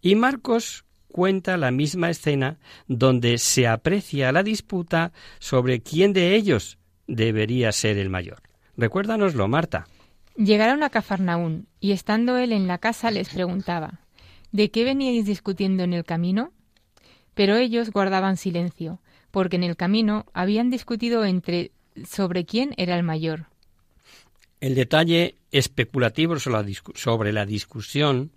Y 0.01 0.15
Marcos 0.15 0.85
cuenta 1.09 1.57
la 1.57 1.71
misma 1.71 2.11
escena 2.11 2.59
donde 2.89 3.39
se 3.39 3.67
aprecia 3.67 4.33
la 4.33 4.43
disputa 4.43 5.13
sobre 5.39 5.81
quién 5.81 6.13
de 6.13 6.35
ellos 6.35 6.79
debería 7.07 7.73
ser 7.73 7.99
el 7.99 8.11
mayor. 8.11 8.43
Recuérdanoslo, 8.77 9.49
Marta. 9.49 9.87
Llegaron 10.37 10.83
a 10.83 10.91
Cafarnaún 10.91 11.67
y 11.81 11.93
estando 11.93 12.37
él 12.37 12.53
en 12.53 12.67
la 12.67 12.79
casa 12.79 13.11
les 13.11 13.31
preguntaba 13.31 14.01
¿De 14.53 14.71
qué 14.71 14.85
veníais 14.85 15.27
discutiendo 15.27 15.83
en 15.83 15.93
el 15.93 16.05
camino? 16.05 16.53
Pero 17.35 17.57
ellos 17.57 17.91
guardaban 17.91 18.37
silencio, 18.37 19.01
porque 19.31 19.57
en 19.57 19.65
el 19.65 19.77
camino 19.77 20.25
habían 20.33 20.71
discutido 20.71 21.25
entre 21.25 21.73
sobre 22.09 22.45
quién 22.45 22.75
era 22.77 22.97
el 22.97 23.03
mayor. 23.03 23.47
El 24.61 24.75
detalle 24.75 25.37
especulativo 25.51 26.39
sobre 26.39 27.33
la 27.33 27.47
discusión 27.47 28.33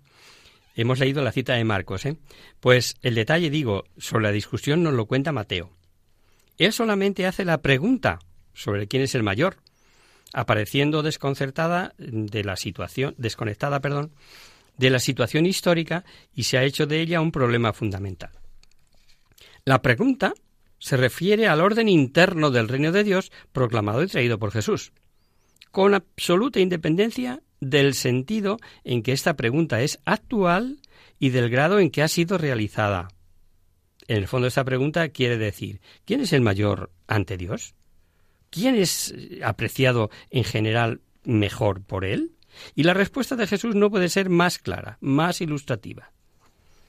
Hemos 0.80 0.98
leído 0.98 1.22
la 1.22 1.32
cita 1.32 1.54
de 1.54 1.64
Marcos, 1.64 2.06
¿eh? 2.06 2.16
Pues 2.60 2.94
el 3.02 3.14
detalle, 3.14 3.50
digo, 3.50 3.84
sobre 3.98 4.24
la 4.24 4.32
discusión 4.32 4.82
nos 4.82 4.94
lo 4.94 5.06
cuenta 5.06 5.32
Mateo. 5.32 5.70
Él 6.58 6.72
solamente 6.72 7.26
hace 7.26 7.44
la 7.44 7.60
pregunta 7.60 8.18
sobre 8.54 8.86
quién 8.86 9.02
es 9.02 9.14
el 9.14 9.22
mayor, 9.22 9.56
apareciendo 10.32 11.02
desconcertada 11.02 11.94
de 11.98 12.44
la 12.44 12.56
situación, 12.56 13.14
desconectada, 13.18 13.80
perdón, 13.80 14.12
de 14.76 14.90
la 14.90 15.00
situación 15.00 15.44
histórica 15.46 16.04
y 16.34 16.44
se 16.44 16.56
ha 16.56 16.64
hecho 16.64 16.86
de 16.86 17.00
ella 17.00 17.20
un 17.20 17.32
problema 17.32 17.72
fundamental. 17.72 18.30
La 19.64 19.82
pregunta 19.82 20.32
se 20.80 20.96
refiere 20.96 21.46
al 21.46 21.60
orden 21.60 21.88
interno 21.88 22.50
del 22.50 22.66
reino 22.66 22.90
de 22.90 23.04
Dios 23.04 23.30
proclamado 23.52 24.02
y 24.02 24.08
traído 24.08 24.38
por 24.38 24.50
Jesús, 24.50 24.92
con 25.70 25.94
absoluta 25.94 26.58
independencia 26.58 27.42
del 27.60 27.94
sentido 27.94 28.58
en 28.82 29.02
que 29.02 29.12
esta 29.12 29.36
pregunta 29.36 29.82
es 29.82 30.00
actual 30.04 30.80
y 31.20 31.28
del 31.28 31.50
grado 31.50 31.78
en 31.78 31.90
que 31.90 32.02
ha 32.02 32.08
sido 32.08 32.38
realizada. 32.38 33.08
En 34.08 34.16
el 34.16 34.26
fondo 34.26 34.48
esta 34.48 34.64
pregunta 34.64 35.10
quiere 35.10 35.36
decir, 35.36 35.80
¿quién 36.04 36.22
es 36.22 36.32
el 36.32 36.40
mayor 36.40 36.90
ante 37.06 37.36
Dios? 37.36 37.74
¿Quién 38.48 38.74
es 38.74 39.14
apreciado 39.44 40.10
en 40.30 40.42
general 40.42 41.02
mejor 41.24 41.82
por 41.82 42.04
él? 42.04 42.32
Y 42.74 42.82
la 42.82 42.94
respuesta 42.94 43.36
de 43.36 43.46
Jesús 43.46 43.76
no 43.76 43.90
puede 43.90 44.08
ser 44.08 44.28
más 44.28 44.58
clara, 44.58 44.98
más 45.00 45.40
ilustrativa. 45.40 46.10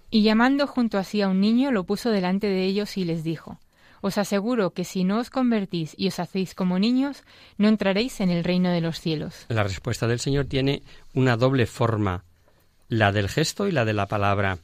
Y 0.10 0.24
llamando 0.24 0.65
junto 0.65 0.98
a 0.98 1.03
sí 1.03 1.21
a 1.21 1.27
un 1.27 1.39
niño, 1.39 1.71
lo 1.71 1.86
puso 1.86 2.10
delante 2.10 2.48
de 2.48 2.65
ellos 2.65 2.98
y 2.98 3.05
les 3.05 3.24
dijo, 3.24 3.60
os 4.01 4.17
aseguro 4.17 4.74
que 4.74 4.84
si 4.84 5.03
no 5.03 5.20
os 5.20 5.29
convertís 5.29 5.93
y 5.98 6.08
os 6.08 6.20
hacéis 6.20 6.53
como 6.53 6.79
niños, 6.79 7.24
no 7.58 7.67
entraréis 7.67 8.20
en 8.20 8.29
el 8.29 8.43
reino 8.43 8.72
de 8.72 8.81
los 8.81 9.00
cielos. 9.00 9.46
La 9.50 9.63
respuesta 9.63 10.08
del 10.08 10.20
Señor 10.20 10.46
tiene 10.46 10.81
una 11.13 11.38
doble 11.38 11.65
forma, 11.65 12.25
la 12.89 13.12
del 13.12 13.29
gesto 13.29 13.67
y 13.67 13.72
la 13.72 13.86
de 13.86 13.93
la 13.93 14.08
palabra. 14.08 14.60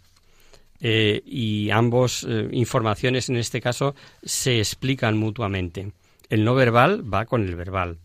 Eh, 0.79 1.23
y 1.25 1.69
ambos 1.71 2.25
eh, 2.27 2.49
informaciones 2.51 3.29
en 3.29 3.37
este 3.37 3.61
caso 3.61 3.95
se 4.23 4.59
explican 4.59 5.17
mutuamente. 5.17 5.91
El 6.29 6.43
no 6.43 6.53
verbal 6.55 7.11
va 7.11 7.25
con 7.25 7.43
el 7.47 7.55
verbal. 7.55 7.99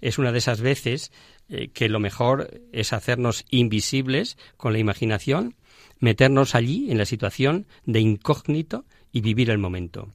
Es 0.00 0.18
una 0.18 0.32
de 0.32 0.38
esas 0.38 0.60
veces 0.60 1.12
eh, 1.48 1.68
que 1.68 1.88
lo 1.88 2.00
mejor 2.00 2.62
es 2.72 2.92
hacernos 2.92 3.44
invisibles 3.50 4.38
con 4.56 4.72
la 4.72 4.78
imaginación, 4.78 5.56
meternos 5.98 6.54
allí 6.54 6.90
en 6.90 6.98
la 6.98 7.04
situación 7.04 7.66
de 7.84 8.00
incógnito 8.00 8.84
y 9.12 9.20
vivir 9.20 9.50
el 9.50 9.58
momento. 9.58 10.12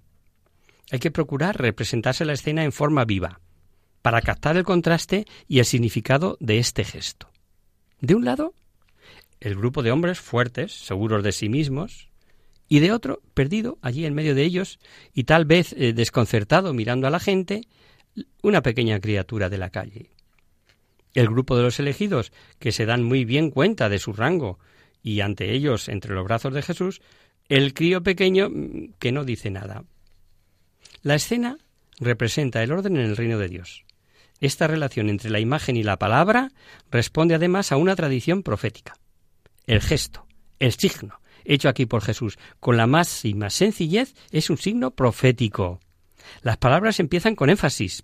Hay 0.92 1.00
que 1.00 1.12
procurar 1.12 1.60
representarse 1.60 2.26
la 2.26 2.34
escena 2.34 2.64
en 2.64 2.72
forma 2.72 3.06
viva, 3.06 3.42
para 4.02 4.22
captar 4.22 4.56
el 4.56 4.64
contraste 4.64 5.26
y 5.48 5.60
el 5.60 5.66
significado 5.66 6.38
de 6.40 6.60
este 6.60 6.84
gesto. 6.84 7.30
De 8.02 8.14
un 8.14 8.26
lado, 8.26 8.54
el 9.40 9.56
grupo 9.56 9.82
de 9.82 9.92
hombres 9.92 10.20
fuertes, 10.20 10.72
seguros 10.72 11.24
de 11.24 11.32
sí 11.32 11.50
mismos, 11.50 12.10
y 12.68 12.80
de 12.80 12.92
otro, 12.92 13.22
perdido 13.34 13.78
allí 13.82 14.06
en 14.06 14.14
medio 14.14 14.36
de 14.36 14.44
ellos 14.44 14.80
y 15.14 15.26
tal 15.26 15.46
vez 15.46 15.74
eh, 15.74 15.94
desconcertado 15.94 16.74
mirando 16.74 17.08
a 17.08 17.12
la 17.12 17.20
gente, 17.20 17.62
una 18.42 18.62
pequeña 18.62 19.00
criatura 19.00 19.50
de 19.50 19.58
la 19.58 19.70
calle. 19.70 20.12
El 21.14 21.28
grupo 21.28 21.56
de 21.56 21.64
los 21.64 21.80
elegidos, 21.80 22.32
que 22.60 22.72
se 22.72 22.86
dan 22.86 23.04
muy 23.04 23.24
bien 23.26 23.50
cuenta 23.50 23.90
de 23.90 24.00
su 24.00 24.14
rango, 24.14 24.60
y 25.02 25.22
ante 25.22 25.52
ellos, 25.54 25.90
entre 25.90 26.14
los 26.14 26.26
brazos 26.26 26.54
de 26.54 26.62
Jesús, 26.62 27.02
el 27.48 27.74
crío 27.74 28.04
pequeño 28.04 28.50
mm, 28.50 28.94
que 29.00 29.12
no 29.12 29.24
dice 29.24 29.52
nada, 29.52 29.84
la 31.06 31.14
escena 31.14 31.60
representa 32.00 32.64
el 32.64 32.72
orden 32.72 32.98
en 32.98 33.06
el 33.06 33.16
reino 33.16 33.38
de 33.38 33.48
Dios. 33.48 33.86
Esta 34.40 34.66
relación 34.66 35.08
entre 35.08 35.30
la 35.30 35.40
imagen 35.40 35.78
y 35.78 35.84
la 35.84 36.00
palabra 36.00 36.52
responde 36.90 37.36
además 37.36 37.72
a 37.72 37.78
una 37.78 37.96
tradición 37.96 38.42
profética. 38.42 38.96
El 39.68 39.82
gesto, 39.82 40.26
el 40.58 40.74
signo, 40.74 41.22
hecho 41.44 41.70
aquí 41.70 41.86
por 41.86 42.02
Jesús, 42.02 42.40
con 42.60 42.76
la 42.76 42.88
máxima 42.88 43.52
sencillez, 43.52 44.16
es 44.32 44.50
un 44.50 44.58
signo 44.58 44.96
profético. 44.96 45.80
Las 46.42 46.58
palabras 46.58 47.00
empiezan 47.00 47.36
con 47.36 47.52
énfasis. 47.52 48.04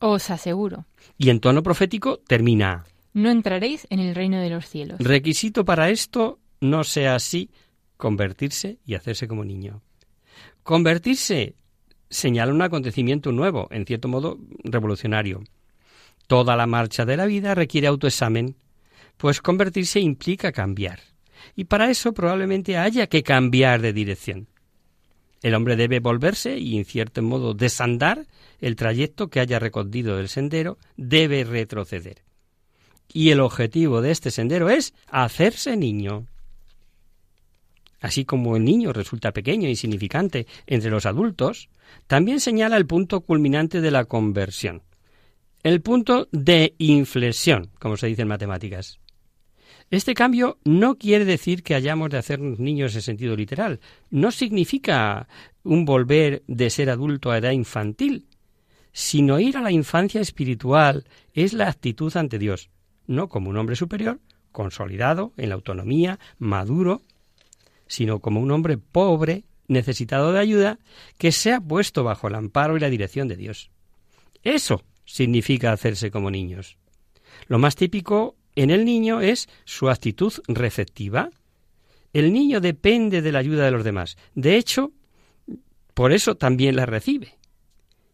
Os 0.00 0.30
aseguro. 0.30 0.86
Y 1.16 1.30
en 1.30 1.38
tono 1.38 1.62
profético 1.62 2.18
termina. 2.26 2.86
No 3.12 3.30
entraréis 3.30 3.86
en 3.88 4.00
el 4.00 4.16
reino 4.16 4.40
de 4.40 4.50
los 4.50 4.68
cielos. 4.68 4.98
Requisito 4.98 5.64
para 5.64 5.90
esto 5.90 6.40
no 6.60 6.82
sea 6.82 7.14
así 7.14 7.52
convertirse 7.96 8.80
y 8.84 8.96
hacerse 8.96 9.28
como 9.28 9.44
niño. 9.44 9.84
Convertirse 10.64 11.54
señala 12.14 12.52
un 12.52 12.62
acontecimiento 12.62 13.32
nuevo, 13.32 13.68
en 13.70 13.84
cierto 13.84 14.08
modo 14.08 14.38
revolucionario. 14.62 15.42
Toda 16.26 16.56
la 16.56 16.66
marcha 16.66 17.04
de 17.04 17.16
la 17.16 17.26
vida 17.26 17.54
requiere 17.54 17.88
autoexamen, 17.88 18.56
pues 19.16 19.40
convertirse 19.40 20.00
implica 20.00 20.52
cambiar. 20.52 21.00
Y 21.56 21.64
para 21.64 21.90
eso 21.90 22.14
probablemente 22.14 22.78
haya 22.78 23.08
que 23.08 23.22
cambiar 23.22 23.82
de 23.82 23.92
dirección. 23.92 24.48
El 25.42 25.54
hombre 25.54 25.76
debe 25.76 26.00
volverse 26.00 26.56
y, 26.56 26.78
en 26.78 26.86
cierto 26.86 27.20
modo, 27.20 27.52
desandar 27.52 28.26
el 28.60 28.76
trayecto 28.76 29.28
que 29.28 29.40
haya 29.40 29.58
recorrido 29.58 30.16
del 30.16 30.28
sendero, 30.28 30.78
debe 30.96 31.44
retroceder. 31.44 32.22
Y 33.12 33.30
el 33.30 33.40
objetivo 33.40 34.00
de 34.00 34.10
este 34.10 34.30
sendero 34.30 34.70
es 34.70 34.94
hacerse 35.08 35.76
niño. 35.76 36.26
Así 38.04 38.26
como 38.26 38.54
el 38.54 38.64
niño 38.66 38.92
resulta 38.92 39.32
pequeño 39.32 39.66
e 39.66 39.70
insignificante 39.70 40.46
entre 40.66 40.90
los 40.90 41.06
adultos, 41.06 41.70
también 42.06 42.38
señala 42.38 42.76
el 42.76 42.84
punto 42.84 43.22
culminante 43.22 43.80
de 43.80 43.90
la 43.90 44.04
conversión, 44.04 44.82
el 45.62 45.80
punto 45.80 46.28
de 46.30 46.74
inflexión, 46.76 47.70
como 47.78 47.96
se 47.96 48.08
dice 48.08 48.20
en 48.20 48.28
matemáticas. 48.28 49.00
Este 49.90 50.12
cambio 50.12 50.58
no 50.64 50.98
quiere 50.98 51.24
decir 51.24 51.62
que 51.62 51.74
hayamos 51.74 52.10
de 52.10 52.18
hacernos 52.18 52.58
niños 52.58 52.94
en 52.94 53.00
sentido 53.00 53.36
literal, 53.36 53.80
no 54.10 54.30
significa 54.32 55.26
un 55.62 55.86
volver 55.86 56.42
de 56.46 56.68
ser 56.68 56.90
adulto 56.90 57.30
a 57.30 57.38
edad 57.38 57.52
infantil, 57.52 58.26
sino 58.92 59.40
ir 59.40 59.56
a 59.56 59.62
la 59.62 59.72
infancia 59.72 60.20
espiritual 60.20 61.06
es 61.32 61.54
la 61.54 61.70
actitud 61.70 62.14
ante 62.18 62.38
Dios, 62.38 62.68
no 63.06 63.30
como 63.30 63.48
un 63.48 63.56
hombre 63.56 63.76
superior, 63.76 64.20
consolidado 64.52 65.32
en 65.38 65.48
la 65.48 65.54
autonomía, 65.54 66.18
maduro, 66.36 67.00
sino 67.86 68.20
como 68.20 68.40
un 68.40 68.50
hombre 68.50 68.78
pobre, 68.78 69.44
necesitado 69.68 70.32
de 70.32 70.40
ayuda, 70.40 70.78
que 71.18 71.32
se 71.32 71.52
ha 71.52 71.60
puesto 71.60 72.04
bajo 72.04 72.28
el 72.28 72.34
amparo 72.34 72.76
y 72.76 72.80
la 72.80 72.90
dirección 72.90 73.28
de 73.28 73.36
Dios. 73.36 73.70
Eso 74.42 74.82
significa 75.04 75.72
hacerse 75.72 76.10
como 76.10 76.30
niños. 76.30 76.76
Lo 77.46 77.58
más 77.58 77.76
típico 77.76 78.36
en 78.56 78.70
el 78.70 78.84
niño 78.84 79.20
es 79.20 79.48
su 79.64 79.88
actitud 79.88 80.32
receptiva. 80.46 81.30
El 82.12 82.32
niño 82.32 82.60
depende 82.60 83.22
de 83.22 83.32
la 83.32 83.40
ayuda 83.40 83.64
de 83.64 83.70
los 83.70 83.84
demás. 83.84 84.16
De 84.34 84.56
hecho, 84.56 84.92
por 85.94 86.12
eso 86.12 86.36
también 86.36 86.76
la 86.76 86.86
recibe. 86.86 87.38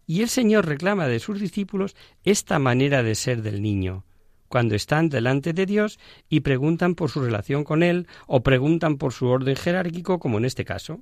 Y 0.07 0.23
el 0.23 0.29
Señor 0.29 0.67
reclama 0.67 1.07
de 1.07 1.21
sus 1.21 1.41
discípulos 1.41 1.95
esta 2.25 2.59
manera 2.59 3.03
de 3.03 3.15
ser 3.15 3.43
del 3.43 3.63
niño, 3.63 4.05
cuando 4.51 4.75
están 4.75 5.09
delante 5.09 5.53
de 5.53 5.65
Dios 5.65 6.01
y 6.29 6.41
preguntan 6.41 6.97
por 6.97 7.09
su 7.09 7.21
relación 7.21 7.63
con 7.63 7.85
Él 7.85 8.09
o 8.27 8.43
preguntan 8.43 8.99
por 8.99 9.13
su 9.13 9.29
orden 9.29 9.55
jerárquico, 9.55 10.19
como 10.19 10.39
en 10.39 10.45
este 10.45 10.65
caso. 10.65 10.99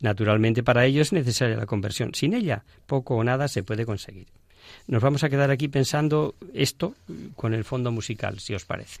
Naturalmente 0.00 0.62
para 0.62 0.84
ello 0.84 1.00
es 1.00 1.14
necesaria 1.14 1.56
la 1.56 1.64
conversión. 1.64 2.14
Sin 2.14 2.34
ella, 2.34 2.64
poco 2.86 3.16
o 3.16 3.24
nada 3.24 3.48
se 3.48 3.62
puede 3.62 3.86
conseguir. 3.86 4.26
Nos 4.86 5.02
vamos 5.02 5.24
a 5.24 5.30
quedar 5.30 5.50
aquí 5.50 5.68
pensando 5.68 6.34
esto 6.52 6.94
con 7.34 7.54
el 7.54 7.64
fondo 7.64 7.90
musical, 7.90 8.38
si 8.40 8.54
os 8.54 8.66
parece. 8.66 9.00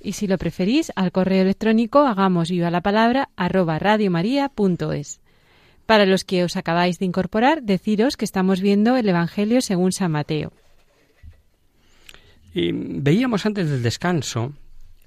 y 0.00 0.12
si 0.12 0.26
lo 0.26 0.38
preferís, 0.38 0.92
al 0.96 1.12
correo 1.12 1.42
electrónico 1.42 2.00
hagamos 2.00 2.50
viva 2.50 2.70
la 2.70 2.80
palabra 2.80 3.28
arroba 3.36 3.78
radiomaria.es. 3.78 5.20
Para 5.86 6.06
los 6.06 6.24
que 6.24 6.44
os 6.44 6.56
acabáis 6.56 6.98
de 6.98 7.06
incorporar, 7.06 7.62
deciros 7.62 8.16
que 8.16 8.24
estamos 8.24 8.60
viendo 8.60 8.96
el 8.96 9.08
Evangelio 9.08 9.60
según 9.60 9.92
San 9.92 10.12
Mateo. 10.12 10.52
Veíamos 12.54 13.46
antes 13.46 13.68
del 13.68 13.82
descanso, 13.82 14.52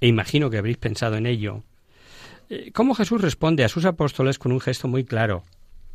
e 0.00 0.08
imagino 0.08 0.50
que 0.50 0.58
habréis 0.58 0.78
pensado 0.78 1.16
en 1.16 1.26
ello, 1.26 1.62
eh, 2.48 2.70
cómo 2.72 2.94
Jesús 2.94 3.20
responde 3.20 3.64
a 3.64 3.68
sus 3.68 3.84
apóstoles 3.84 4.38
con 4.38 4.52
un 4.52 4.60
gesto 4.60 4.88
muy 4.88 5.04
claro 5.04 5.44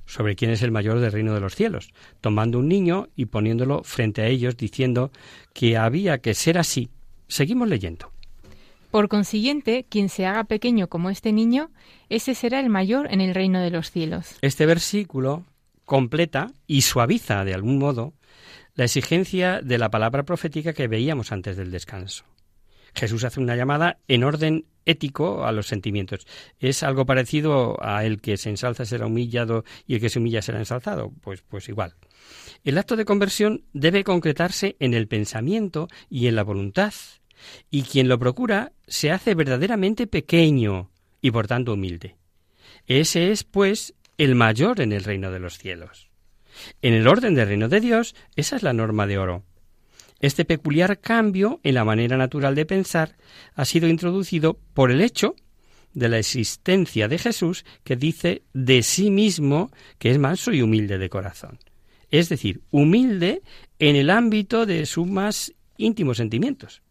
sobre 0.06 0.36
quién 0.36 0.50
es 0.50 0.64
el 0.64 0.72
mayor 0.72 1.00
del 1.00 1.12
reino 1.12 1.36
de 1.36 1.40
los 1.40 1.56
cielos, 1.56 1.92
tomando 2.20 2.58
un 2.58 2.68
niño 2.68 3.10
y 3.16 3.26
poniéndolo 3.26 3.84
frente 3.84 4.24
a 4.24 4.28
ellos, 4.28 4.58
diciendo 4.58 5.12
que 5.54 5.78
había 5.78 6.18
que 6.18 6.34
ser 6.34 6.58
así. 6.58 6.90
Seguimos 7.28 7.70
leyendo. 7.70 8.12
Por 8.92 9.08
consiguiente, 9.08 9.86
quien 9.88 10.10
se 10.10 10.26
haga 10.26 10.46
pequeño 10.46 10.88
como 10.88 11.10
este 11.10 11.32
niño, 11.32 11.72
ese 12.10 12.34
será 12.34 12.60
el 12.60 12.70
mayor 12.70 13.12
en 13.12 13.22
el 13.22 13.36
reino 13.36 13.62
de 13.62 13.70
los 13.70 13.92
cielos. 13.92 14.38
Este 14.42 14.66
versículo 14.66 15.46
completa 15.86 16.52
y 16.68 16.82
suaviza 16.82 17.44
de 17.44 17.54
algún 17.54 17.80
modo 17.80 18.14
la 18.76 18.86
exigencia 18.86 19.62
de 19.62 19.78
la 19.78 19.90
palabra 19.90 20.24
profética 20.24 20.74
que 20.74 20.88
veíamos 20.88 21.32
antes 21.32 21.58
del 21.58 21.72
descanso. 21.72 22.26
Jesús 22.96 23.24
hace 23.24 23.40
una 23.40 23.56
llamada 23.56 24.00
en 24.08 24.24
orden 24.24 24.66
ético 24.86 25.46
a 25.46 25.52
los 25.52 25.68
sentimientos. 25.68 26.26
¿Es 26.60 26.82
algo 26.82 27.06
parecido 27.06 27.78
a 27.82 28.06
el 28.06 28.22
que 28.22 28.38
se 28.38 28.50
ensalza 28.50 28.86
será 28.86 29.06
humillado 29.06 29.64
y 29.86 29.96
el 29.96 30.02
que 30.02 30.10
se 30.10 30.20
humilla 30.20 30.42
será 30.42 30.60
ensalzado? 30.60 31.12
Pues, 31.22 31.42
pues 31.42 31.70
igual. 31.70 31.96
El 32.64 32.78
acto 32.78 32.96
de 32.96 33.06
conversión 33.06 33.66
debe 33.74 34.04
concretarse 34.04 34.76
en 34.80 34.94
el 34.94 35.08
pensamiento 35.08 35.88
y 36.10 36.28
en 36.28 36.36
la 36.36 36.44
voluntad, 36.44 36.94
y 37.70 37.84
quien 37.84 38.08
lo 38.08 38.20
procura 38.20 38.72
se 38.88 39.12
hace 39.12 39.36
verdaderamente 39.36 40.08
pequeño 40.08 40.90
y 41.22 41.32
por 41.32 41.48
tanto 41.48 41.74
humilde. 41.74 42.16
Ese 42.88 43.32
es, 43.32 43.44
pues, 43.44 43.94
el 44.18 44.36
mayor 44.36 44.82
en 44.82 44.92
el 44.92 45.04
reino 45.04 45.32
de 45.32 45.40
los 45.40 45.58
cielos. 45.58 46.10
En 46.82 46.94
el 46.94 47.08
orden 47.08 47.36
del 47.36 47.48
reino 47.48 47.70
de 47.70 47.80
Dios, 47.80 48.16
esa 48.36 48.56
es 48.56 48.64
la 48.64 48.74
norma 48.74 49.08
de 49.08 49.18
oro. 49.18 49.44
Este 50.20 50.44
peculiar 50.44 51.00
cambio 51.00 51.62
en 51.64 51.76
la 51.76 51.86
manera 51.86 52.18
natural 52.18 52.56
de 52.56 52.66
pensar 52.66 53.16
ha 53.56 53.64
sido 53.64 53.88
introducido 53.88 54.60
por 54.74 54.92
el 54.92 55.02
hecho 55.02 55.36
de 55.94 56.10
la 56.10 56.20
existencia 56.20 57.08
de 57.08 57.18
Jesús 57.18 57.66
que 57.84 57.96
dice 57.96 58.44
de 58.54 58.84
sí 58.84 59.10
mismo 59.10 59.72
que 59.98 60.12
es 60.12 60.20
manso 60.20 60.52
y 60.52 60.62
humilde 60.62 60.98
de 60.98 61.10
corazón. 61.10 61.60
Es 62.12 62.28
decir, 62.30 62.62
humilde 62.72 63.42
en 63.80 63.96
el 63.96 64.10
ámbito 64.10 64.66
de 64.66 64.86
sus 64.86 65.08
más 65.08 65.54
íntimos 65.78 66.18
sentimientos. 66.18 66.82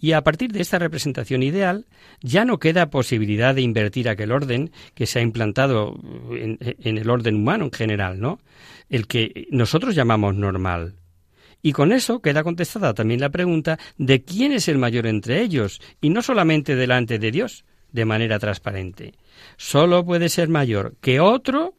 Y 0.00 0.12
a 0.12 0.22
partir 0.22 0.52
de 0.52 0.62
esta 0.62 0.78
representación 0.78 1.42
ideal, 1.42 1.86
ya 2.22 2.44
no 2.44 2.58
queda 2.58 2.90
posibilidad 2.90 3.54
de 3.54 3.62
invertir 3.62 4.08
aquel 4.08 4.32
orden 4.32 4.72
que 4.94 5.06
se 5.06 5.18
ha 5.18 5.22
implantado 5.22 6.00
en, 6.32 6.58
en, 6.60 6.98
el 6.98 7.10
orden 7.10 7.36
humano 7.36 7.66
en 7.66 7.72
general, 7.72 8.18
¿no? 8.18 8.40
El 8.88 9.06
que 9.06 9.46
nosotros 9.50 9.94
llamamos 9.94 10.34
normal. 10.34 10.94
Y 11.62 11.72
con 11.72 11.92
eso 11.92 12.20
queda 12.20 12.42
contestada 12.42 12.94
también 12.94 13.20
la 13.20 13.28
pregunta 13.28 13.78
de 13.98 14.22
quién 14.22 14.52
es 14.52 14.68
el 14.68 14.78
mayor 14.78 15.06
entre 15.06 15.42
ellos, 15.42 15.80
y 16.00 16.08
no 16.08 16.22
solamente 16.22 16.74
delante 16.74 17.18
de 17.18 17.30
Dios, 17.30 17.64
de 17.92 18.04
manera 18.04 18.38
transparente. 18.38 19.14
Solo 19.56 20.04
puede 20.04 20.28
ser 20.28 20.48
mayor 20.48 20.94
que 21.00 21.20
otro 21.20 21.74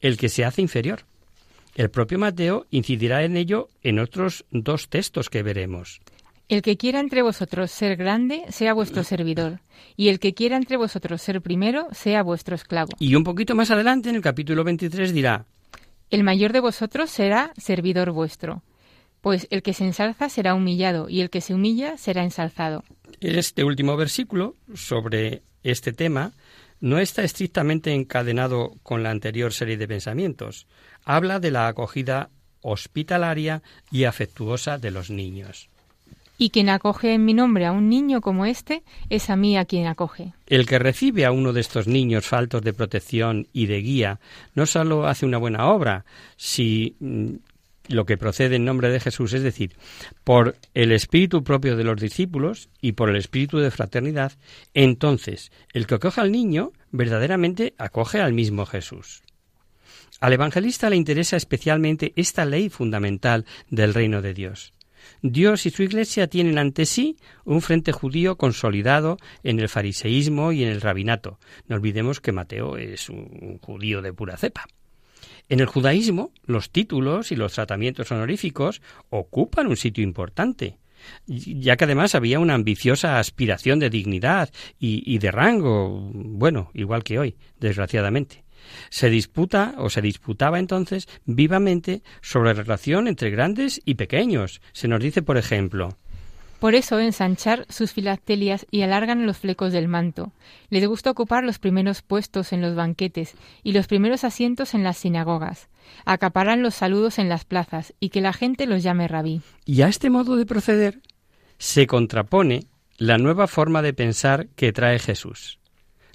el 0.00 0.16
que 0.16 0.28
se 0.28 0.44
hace 0.44 0.62
inferior. 0.62 1.00
El 1.74 1.90
propio 1.90 2.18
Mateo 2.18 2.66
incidirá 2.70 3.24
en 3.24 3.36
ello 3.36 3.68
en 3.82 3.98
otros 3.98 4.44
dos 4.50 4.88
textos 4.88 5.30
que 5.30 5.42
veremos. 5.42 6.00
El 6.48 6.62
que 6.62 6.78
quiera 6.78 7.00
entre 7.00 7.20
vosotros 7.20 7.70
ser 7.70 7.96
grande, 7.96 8.44
sea 8.48 8.72
vuestro 8.72 9.04
servidor, 9.04 9.60
y 9.96 10.08
el 10.08 10.18
que 10.18 10.32
quiera 10.32 10.56
entre 10.56 10.78
vosotros 10.78 11.20
ser 11.20 11.42
primero, 11.42 11.88
sea 11.92 12.22
vuestro 12.22 12.54
esclavo. 12.54 12.88
Y 12.98 13.14
un 13.16 13.24
poquito 13.24 13.54
más 13.54 13.70
adelante, 13.70 14.08
en 14.08 14.16
el 14.16 14.22
capítulo 14.22 14.64
23, 14.64 15.12
dirá, 15.12 15.44
El 16.08 16.24
mayor 16.24 16.54
de 16.54 16.60
vosotros 16.60 17.10
será 17.10 17.52
servidor 17.58 18.12
vuestro, 18.12 18.62
pues 19.20 19.46
el 19.50 19.62
que 19.62 19.74
se 19.74 19.84
ensalza 19.84 20.30
será 20.30 20.54
humillado, 20.54 21.10
y 21.10 21.20
el 21.20 21.28
que 21.28 21.42
se 21.42 21.52
humilla 21.52 21.98
será 21.98 22.24
ensalzado. 22.24 22.82
Este 23.20 23.62
último 23.62 23.98
versículo, 23.98 24.56
sobre 24.74 25.42
este 25.62 25.92
tema, 25.92 26.32
no 26.80 26.98
está 26.98 27.24
estrictamente 27.24 27.92
encadenado 27.92 28.72
con 28.82 29.02
la 29.02 29.10
anterior 29.10 29.52
serie 29.52 29.76
de 29.76 29.86
pensamientos. 29.86 30.66
Habla 31.04 31.40
de 31.40 31.50
la 31.50 31.68
acogida 31.68 32.30
hospitalaria 32.62 33.62
y 33.90 34.04
afectuosa 34.04 34.78
de 34.78 34.92
los 34.92 35.10
niños. 35.10 35.68
Y 36.40 36.50
quien 36.50 36.68
acoge 36.68 37.14
en 37.14 37.24
mi 37.24 37.34
nombre 37.34 37.66
a 37.66 37.72
un 37.72 37.88
niño 37.88 38.20
como 38.20 38.46
este, 38.46 38.84
es 39.10 39.28
a 39.28 39.36
mí 39.36 39.58
a 39.58 39.64
quien 39.64 39.88
acoge. 39.88 40.32
El 40.46 40.66
que 40.66 40.78
recibe 40.78 41.26
a 41.26 41.32
uno 41.32 41.52
de 41.52 41.60
estos 41.60 41.88
niños 41.88 42.26
faltos 42.26 42.62
de 42.62 42.72
protección 42.72 43.48
y 43.52 43.66
de 43.66 43.80
guía 43.80 44.20
no 44.54 44.64
solo 44.64 45.08
hace 45.08 45.26
una 45.26 45.38
buena 45.38 45.66
obra, 45.66 46.04
si 46.36 46.94
mm, 47.00 47.34
lo 47.88 48.06
que 48.06 48.16
procede 48.16 48.56
en 48.56 48.64
nombre 48.64 48.90
de 48.90 49.00
Jesús, 49.00 49.32
es 49.32 49.42
decir, 49.42 49.74
por 50.22 50.56
el 50.74 50.92
espíritu 50.92 51.42
propio 51.42 51.76
de 51.76 51.84
los 51.84 52.00
discípulos 52.00 52.68
y 52.80 52.92
por 52.92 53.08
el 53.10 53.16
espíritu 53.16 53.58
de 53.58 53.70
fraternidad, 53.70 54.32
entonces 54.74 55.50
el 55.72 55.86
que 55.86 55.96
acoge 55.96 56.20
al 56.20 56.30
niño 56.30 56.72
verdaderamente 56.92 57.74
acoge 57.78 58.20
al 58.20 58.32
mismo 58.32 58.64
Jesús. 58.64 59.22
Al 60.20 60.32
evangelista 60.32 60.90
le 60.90 60.96
interesa 60.96 61.36
especialmente 61.36 62.12
esta 62.16 62.44
ley 62.44 62.68
fundamental 62.68 63.44
del 63.70 63.94
reino 63.94 64.20
de 64.20 64.34
Dios. 64.34 64.72
Dios 65.22 65.66
y 65.66 65.70
su 65.70 65.82
Iglesia 65.82 66.28
tienen 66.28 66.58
ante 66.58 66.86
sí 66.86 67.16
un 67.44 67.60
frente 67.60 67.92
judío 67.92 68.36
consolidado 68.36 69.18
en 69.42 69.58
el 69.60 69.68
fariseísmo 69.68 70.52
y 70.52 70.62
en 70.62 70.70
el 70.70 70.80
rabinato. 70.80 71.38
No 71.66 71.76
olvidemos 71.76 72.20
que 72.20 72.32
Mateo 72.32 72.76
es 72.76 73.08
un 73.08 73.58
judío 73.58 74.02
de 74.02 74.12
pura 74.12 74.36
cepa. 74.36 74.66
En 75.48 75.60
el 75.60 75.66
judaísmo, 75.66 76.32
los 76.44 76.70
títulos 76.70 77.32
y 77.32 77.36
los 77.36 77.54
tratamientos 77.54 78.12
honoríficos 78.12 78.82
ocupan 79.08 79.66
un 79.66 79.76
sitio 79.76 80.04
importante, 80.04 80.78
ya 81.26 81.76
que 81.76 81.84
además 81.84 82.14
había 82.14 82.38
una 82.38 82.54
ambiciosa 82.54 83.18
aspiración 83.18 83.78
de 83.78 83.88
dignidad 83.88 84.50
y, 84.78 85.02
y 85.06 85.18
de 85.18 85.30
rango, 85.30 86.10
bueno, 86.12 86.70
igual 86.74 87.02
que 87.02 87.18
hoy, 87.18 87.36
desgraciadamente. 87.58 88.44
Se 88.90 89.10
disputa 89.10 89.74
o 89.78 89.90
se 89.90 90.02
disputaba 90.02 90.58
entonces 90.58 91.08
vivamente 91.24 92.02
sobre 92.20 92.54
la 92.54 92.62
relación 92.62 93.08
entre 93.08 93.30
grandes 93.30 93.80
y 93.84 93.94
pequeños. 93.94 94.60
Se 94.72 94.88
nos 94.88 95.00
dice, 95.00 95.22
por 95.22 95.36
ejemplo, 95.36 95.96
por 96.58 96.74
eso 96.74 96.98
ensanchar 96.98 97.66
sus 97.68 97.92
filactelias 97.92 98.66
y 98.70 98.82
alargan 98.82 99.26
los 99.26 99.38
flecos 99.38 99.72
del 99.72 99.86
manto. 99.86 100.32
Les 100.70 100.84
gusta 100.86 101.10
ocupar 101.10 101.44
los 101.44 101.60
primeros 101.60 102.02
puestos 102.02 102.52
en 102.52 102.60
los 102.60 102.74
banquetes 102.74 103.34
y 103.62 103.72
los 103.72 103.86
primeros 103.86 104.24
asientos 104.24 104.74
en 104.74 104.82
las 104.82 104.96
sinagogas. 104.96 105.68
Acaparan 106.04 106.62
los 106.62 106.74
saludos 106.74 107.20
en 107.20 107.28
las 107.28 107.44
plazas 107.44 107.94
y 108.00 108.08
que 108.08 108.20
la 108.20 108.32
gente 108.32 108.66
los 108.66 108.82
llame 108.82 109.06
rabí. 109.06 109.40
Y 109.66 109.82
a 109.82 109.88
este 109.88 110.10
modo 110.10 110.36
de 110.36 110.46
proceder 110.46 111.00
se 111.58 111.86
contrapone 111.86 112.64
la 112.96 113.18
nueva 113.18 113.46
forma 113.46 113.80
de 113.80 113.94
pensar 113.94 114.48
que 114.56 114.72
trae 114.72 114.98
Jesús 114.98 115.58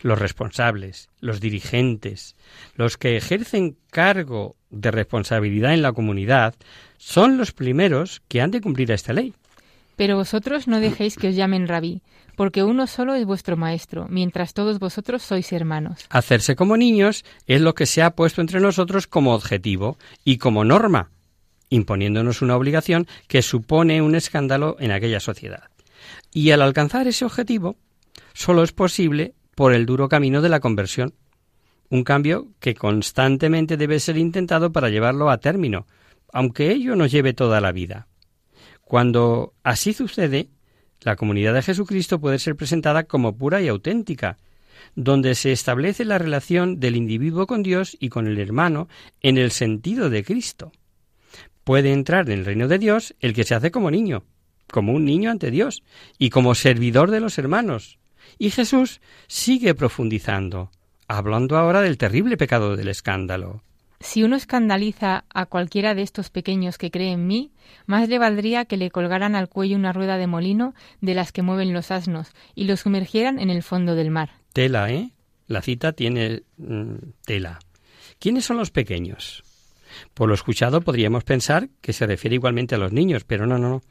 los 0.04 0.20
responsables, 0.20 1.10
los 1.22 1.40
dirigentes, 1.40 2.36
los 2.76 2.98
que 2.98 3.18
ejercen 3.18 3.78
cargo 3.90 4.56
de 4.70 4.92
responsabilidad 4.92 5.74
en 5.74 5.82
la 5.82 5.94
comunidad, 5.94 6.56
son 6.98 7.38
los 7.38 7.52
primeros 7.54 8.22
que 8.28 8.42
han 8.42 8.52
de 8.52 8.62
cumplir 8.62 8.92
esta 8.92 9.14
ley. 9.14 9.34
Pero 9.96 10.18
vosotros 10.18 10.68
no 10.68 10.80
dejéis 10.80 11.16
que 11.16 11.30
os 11.30 11.36
llamen 11.36 11.68
rabí, 11.68 12.02
porque 12.36 12.64
uno 12.64 12.88
solo 12.88 13.16
es 13.16 13.26
vuestro 13.26 13.56
maestro, 13.58 14.08
mientras 14.10 14.54
todos 14.54 14.80
vosotros 14.80 15.24
sois 15.24 15.52
hermanos. 15.54 16.06
Hacerse 16.10 16.56
como 16.56 16.78
niños 16.78 17.24
es 17.48 17.62
lo 17.62 17.74
que 17.74 17.86
se 17.86 18.02
ha 18.02 18.16
puesto 18.16 18.42
entre 18.42 18.60
nosotros 18.60 19.08
como 19.08 19.34
objetivo 19.34 19.98
y 20.26 20.38
como 20.38 20.66
norma, 20.66 21.12
imponiéndonos 21.70 22.42
una 22.42 22.58
obligación 22.58 23.08
que 23.28 23.42
supone 23.42 24.02
un 24.02 24.16
escándalo 24.16 24.76
en 24.80 24.92
aquella 24.92 25.20
sociedad. 25.20 25.70
Y 26.34 26.52
al 26.52 26.62
alcanzar 26.62 27.08
ese 27.08 27.24
objetivo, 27.24 27.78
solo 28.34 28.64
es 28.64 28.74
posible 28.74 29.36
por 29.56 29.74
el 29.74 29.86
duro 29.86 30.10
camino 30.10 30.42
de 30.42 30.50
la 30.50 30.60
conversión, 30.60 31.14
un 31.90 32.04
cambio 32.04 32.48
que 32.60 32.74
constantemente 32.74 33.78
debe 33.78 34.00
ser 34.00 34.18
intentado 34.18 34.72
para 34.72 34.90
llevarlo 34.90 35.30
a 35.30 35.38
término, 35.38 35.86
aunque 36.32 36.72
ello 36.72 36.96
nos 36.96 37.12
lleve 37.12 37.34
toda 37.34 37.62
la 37.62 37.72
vida. 37.72 38.08
Cuando 38.82 39.54
así 39.64 39.94
sucede, 39.94 40.50
la 41.02 41.16
comunidad 41.16 41.54
de 41.54 41.62
Jesucristo 41.62 42.20
puede 42.20 42.40
ser 42.40 42.56
presentada 42.56 43.04
como 43.04 43.38
pura 43.38 43.62
y 43.62 43.68
auténtica, 43.68 44.38
donde 44.96 45.36
se 45.36 45.52
establece 45.52 46.06
la 46.06 46.18
relación 46.18 46.80
del 46.80 46.96
individuo 46.96 47.48
con 47.48 47.64
Dios 47.64 47.96
y 48.00 48.10
con 48.10 48.28
el 48.28 48.40
hermano 48.40 48.88
en 49.22 49.38
el 49.38 49.52
sentido 49.52 50.10
de 50.10 50.24
Cristo. 50.24 50.72
Puede 51.64 51.94
entrar 51.94 52.30
en 52.30 52.40
el 52.40 52.46
reino 52.46 52.68
de 52.68 52.80
Dios 52.80 53.16
el 53.20 53.34
que 53.34 53.44
se 53.44 53.56
hace 53.56 53.72
como 53.72 53.92
niño, 53.92 54.24
como 54.72 54.94
un 54.94 55.06
niño 55.06 55.32
ante 55.32 55.52
Dios 55.52 55.84
y 56.18 56.30
como 56.30 56.56
servidor 56.56 57.12
de 57.12 57.20
los 57.20 57.38
hermanos. 57.38 58.00
Y 58.38 58.50
Jesús 58.50 59.02
sigue 59.28 59.76
profundizando, 59.76 60.72
hablando 61.08 61.58
ahora 61.58 61.82
del 61.82 61.98
terrible 61.98 62.38
pecado 62.38 62.76
del 62.76 62.88
escándalo. 62.88 63.64
Si 64.00 64.22
uno 64.22 64.36
escandaliza 64.36 65.24
a 65.34 65.46
cualquiera 65.46 65.96
de 65.96 66.02
estos 66.02 66.30
pequeños 66.30 66.78
que 66.78 66.92
cree 66.92 67.14
en 67.14 67.26
mí, 67.26 67.52
más 67.86 68.10
le 68.10 68.20
valdría 68.20 68.66
que 68.66 68.76
le 68.76 68.92
colgaran 68.92 69.34
al 69.34 69.48
cuello 69.48 69.78
una 69.78 69.94
rueda 69.94 70.18
de 70.18 70.28
molino 70.28 70.74
de 71.00 71.14
las 71.14 71.32
que 71.32 71.42
mueven 71.42 71.72
los 71.72 71.90
asnos 71.90 72.34
y 72.54 72.66
lo 72.66 72.76
sumergieran 72.76 73.40
en 73.40 73.50
el 73.50 73.64
fondo 73.64 73.96
del 73.96 74.12
mar. 74.12 74.32
Tela, 74.52 74.92
¿eh? 74.92 75.12
La 75.48 75.62
cita 75.62 75.94
tiene 75.94 76.44
mm, 76.58 76.96
tela. 77.26 77.60
¿Quiénes 78.20 78.44
son 78.44 78.58
los 78.58 78.72
pequeños? 78.72 79.44
Por 80.14 80.30
lo 80.30 80.36
escuchado 80.36 80.82
podríamos 80.82 81.24
pensar 81.24 81.70
que 81.82 81.94
se 81.94 82.08
refiere 82.08 82.36
igualmente 82.36 82.76
a 82.76 82.78
los 82.78 82.92
niños, 82.92 83.24
pero 83.24 83.46
no, 83.46 83.58
no, 83.58 83.70
no. 83.70 83.82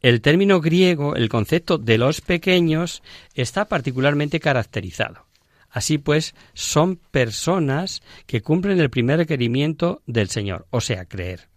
El 0.00 0.20
término 0.20 0.60
griego, 0.60 1.16
el 1.16 1.28
concepto 1.28 1.78
de 1.78 1.98
los 1.98 2.20
pequeños, 2.20 3.02
está 3.34 3.66
particularmente 3.66 4.40
caracterizado. 4.40 5.26
Así 5.70 5.98
pues, 5.98 6.34
son 6.52 6.96
personas 6.96 8.02
que 8.26 8.42
cumplen 8.42 8.78
el 8.78 8.90
primer 8.90 9.18
requerimiento 9.18 10.02
del 10.06 10.28
Señor, 10.28 10.66
o 10.70 10.80
sea, 10.80 11.06
creer. 11.06 11.48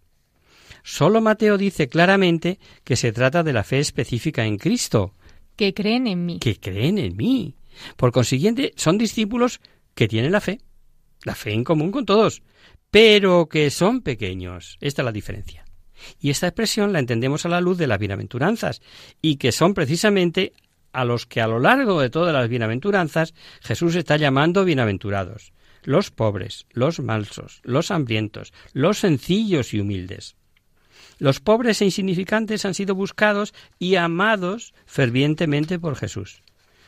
Solo 0.83 1.19
Mateo 1.19 1.57
dice 1.57 1.89
claramente 1.89 2.59
que 2.83 2.95
se 2.95 3.11
trata 3.11 3.43
de 3.43 3.53
la 3.53 3.63
fe 3.63 3.79
específica 3.79 4.45
en 4.45 4.57
Cristo. 4.57 5.13
Que 5.55 5.73
creen 5.73 6.07
en 6.07 6.25
mí. 6.25 6.39
Que 6.39 6.59
creen 6.59 6.97
en 6.97 7.17
mí. 7.17 7.55
Por 7.97 8.11
consiguiente, 8.11 8.71
son 8.77 8.97
discípulos 8.97 9.59
que 9.95 10.07
tienen 10.07 10.31
la 10.31 10.41
fe, 10.41 10.59
la 11.23 11.35
fe 11.35 11.53
en 11.53 11.63
común 11.63 11.91
con 11.91 12.05
todos, 12.05 12.43
pero 12.95 13.49
que 13.49 13.71
son 13.71 13.99
pequeños. 13.99 14.77
Esta 14.79 15.01
es 15.01 15.05
la 15.05 15.12
diferencia. 15.12 15.65
Y 16.17 16.29
esta 16.29 16.47
expresión 16.47 16.93
la 16.93 16.99
entendemos 16.99 17.45
a 17.45 17.49
la 17.49 17.60
luz 17.60 17.77
de 17.77 17.88
las 17.88 17.99
bienaventuranzas, 17.99 18.81
y 19.21 19.36
que 19.36 19.51
son 19.51 19.73
precisamente 19.73 20.53
a 20.93 21.03
los 21.03 21.25
que 21.25 21.41
a 21.41 21.47
lo 21.47 21.60
largo 21.60 21.99
de 21.99 22.10
todas 22.10 22.34
las 22.34 22.47
bienaventuranzas 22.47 23.34
Jesús 23.60 23.95
está 23.95 24.15
llamando 24.15 24.63
bienaventurados, 24.63 25.51
los 25.84 26.10
pobres, 26.10 26.67
los 26.71 27.01
mansos, 27.01 27.60
los 27.63 27.91
hambrientos, 27.91 28.53
los 28.71 28.99
sencillos 28.99 29.73
y 29.73 29.81
humildes. 29.81 30.38
Los 31.19 31.41
pobres 31.41 31.81
e 31.81 31.86
insignificantes 31.86 32.63
han 32.63 32.75
sido 32.75 32.95
buscados 32.95 33.53
y 33.77 33.95
amados 33.95 34.73
fervientemente 34.86 35.79
por 35.79 35.97
Jesús. 35.97 36.43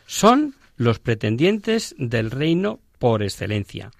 Son 0.05 0.55
los 0.77 0.99
pretendientes 0.99 1.95
del 1.97 2.31
reino 2.31 2.79
por 2.97 3.23
excelencia. 3.23 3.91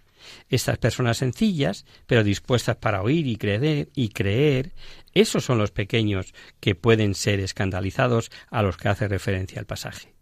Estas 0.50 0.78
personas 0.78 1.18
sencillas, 1.18 1.86
pero 2.06 2.24
dispuestas 2.24 2.78
para 2.78 3.02
oír 3.02 3.28
y 3.28 3.38
creer, 3.38 3.90
y 3.96 4.10
creer, 4.10 4.74
esos 5.13 5.46
son 5.46 5.58
los 5.58 5.72
pequeños 5.72 6.34
que 6.60 6.76
pueden 6.76 7.16
ser 7.16 7.40
escandalizados 7.40 8.32
a 8.50 8.62
los 8.62 8.78
que 8.78 8.90
hace 8.90 9.08
referencia 9.08 9.60
el 9.60 9.66
pasaje. 9.66 10.13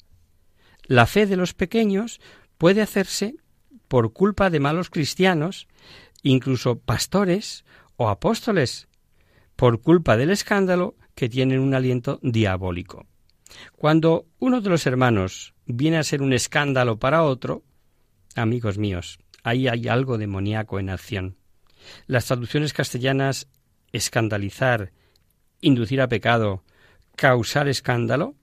La 0.84 1.06
fe 1.06 1.26
de 1.26 1.36
los 1.36 1.54
pequeños 1.54 2.22
puede 2.58 2.82
hacerse 2.82 3.36
por 3.88 4.14
culpa 4.14 4.50
de 4.50 4.60
malos 4.60 4.90
cristianos, 4.90 5.68
incluso 6.22 6.80
pastores 6.80 7.66
o 7.98 8.10
apóstoles, 8.10 8.88
por 9.56 9.82
culpa 9.82 10.18
del 10.18 10.32
escándalo 10.32 10.96
que 11.16 11.30
tienen 11.30 11.60
un 11.60 11.74
aliento 11.74 12.20
diabólico. 12.22 13.06
Cuando 13.76 14.28
uno 14.40 14.62
de 14.62 14.70
los 14.70 14.86
hermanos 14.86 15.54
viene 15.66 15.98
a 15.98 16.04
ser 16.04 16.22
un 16.22 16.34
escándalo 16.34 17.00
para 17.00 17.24
otro, 17.24 17.64
amigos 18.36 18.78
míos, 18.78 19.20
ahí 19.46 19.68
hay 19.68 19.88
algo 19.88 20.18
demoníaco 20.18 20.80
en 20.80 20.90
acción. 20.90 21.38
Las 22.08 22.26
traducciones 22.26 22.74
castellanas 22.74 23.48
escandalizar, 23.92 24.92
inducir 25.62 26.02
a 26.02 26.08
pecado, 26.08 26.64
causar 27.16 27.68
escándalo, 27.68 28.36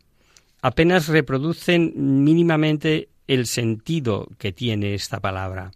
apenas 0.63 1.09
reproducen 1.09 1.93
mínimamente 2.23 3.09
el 3.27 3.47
sentido 3.47 4.29
que 4.39 4.53
tiene 4.53 4.95
esta 4.95 5.19
palabra. 5.19 5.73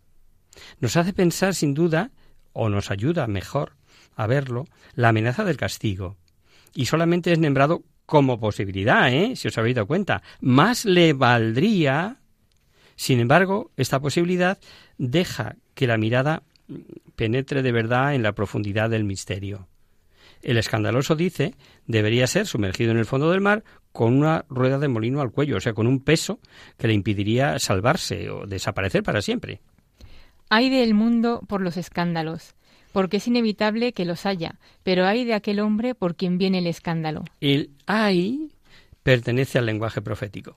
Nos 0.81 0.97
hace 0.97 1.13
pensar 1.13 1.55
sin 1.55 1.75
duda, 1.75 2.13
o 2.53 2.69
nos 2.69 2.91
ayuda 2.91 3.27
mejor 3.27 3.73
a 4.15 4.27
verlo, 4.27 4.67
la 4.95 5.09
amenaza 5.09 5.45
del 5.45 5.57
castigo. 5.57 6.17
Y 6.73 6.87
solamente 6.87 7.33
es 7.33 7.39
nombrado 7.39 7.83
como 8.07 8.39
posibilidad, 8.39 9.13
¿eh? 9.13 9.35
si 9.35 9.49
os 9.49 9.59
habéis 9.59 9.75
dado 9.75 9.89
cuenta. 9.89 10.23
Más 10.41 10.85
le 10.85 11.13
valdría. 11.13 12.17
Sin 12.97 13.21
embargo, 13.21 13.71
esta 13.77 14.01
posibilidad 14.01 14.59
deja 14.99 15.57
que 15.75 15.87
la 15.87 15.99
mirada 15.99 16.43
penetre 17.15 17.63
de 17.63 17.73
verdad 17.73 18.15
en 18.15 18.23
la 18.23 18.33
profundidad 18.33 18.91
del 18.91 19.05
misterio. 19.05 19.69
El 20.43 20.59
escandaloso 20.59 21.15
dice 21.15 21.55
debería 21.87 22.27
ser 22.27 22.47
sumergido 22.47 22.91
en 22.91 22.99
el 22.99 23.07
fondo 23.07 23.31
del 23.31 23.41
mar 23.41 23.65
con 23.93 24.17
una 24.17 24.45
rueda 24.49 24.79
de 24.79 24.89
molino 24.89 25.21
al 25.21 25.31
cuello, 25.31 25.57
o 25.57 25.61
sea, 25.61 25.73
con 25.73 25.87
un 25.87 26.01
peso 26.01 26.41
que 26.77 26.87
le 26.87 26.95
impediría 26.95 27.59
salvarse 27.59 28.29
o 28.31 28.47
desaparecer 28.47 29.03
para 29.03 29.23
siempre. 29.23 29.61
Hay 30.51 30.69
del 30.71 30.95
mundo 30.95 31.41
por 31.49 31.61
los 31.61 31.77
escándalos, 31.77 32.55
porque 32.93 33.17
es 33.17 33.27
inevitable 33.27 33.93
que 33.93 34.05
los 34.05 34.27
haya, 34.27 34.59
pero 34.83 35.07
hay 35.07 35.25
de 35.25 35.35
aquel 35.35 35.61
hombre 35.61 35.95
por 35.95 36.15
quien 36.15 36.39
viene 36.39 36.59
el 36.59 36.67
escándalo. 36.67 37.25
El 37.41 37.71
hay 37.87 38.53
pertenece 39.03 39.59
al 39.59 39.67
lenguaje 39.67 40.03
profético 40.03 40.57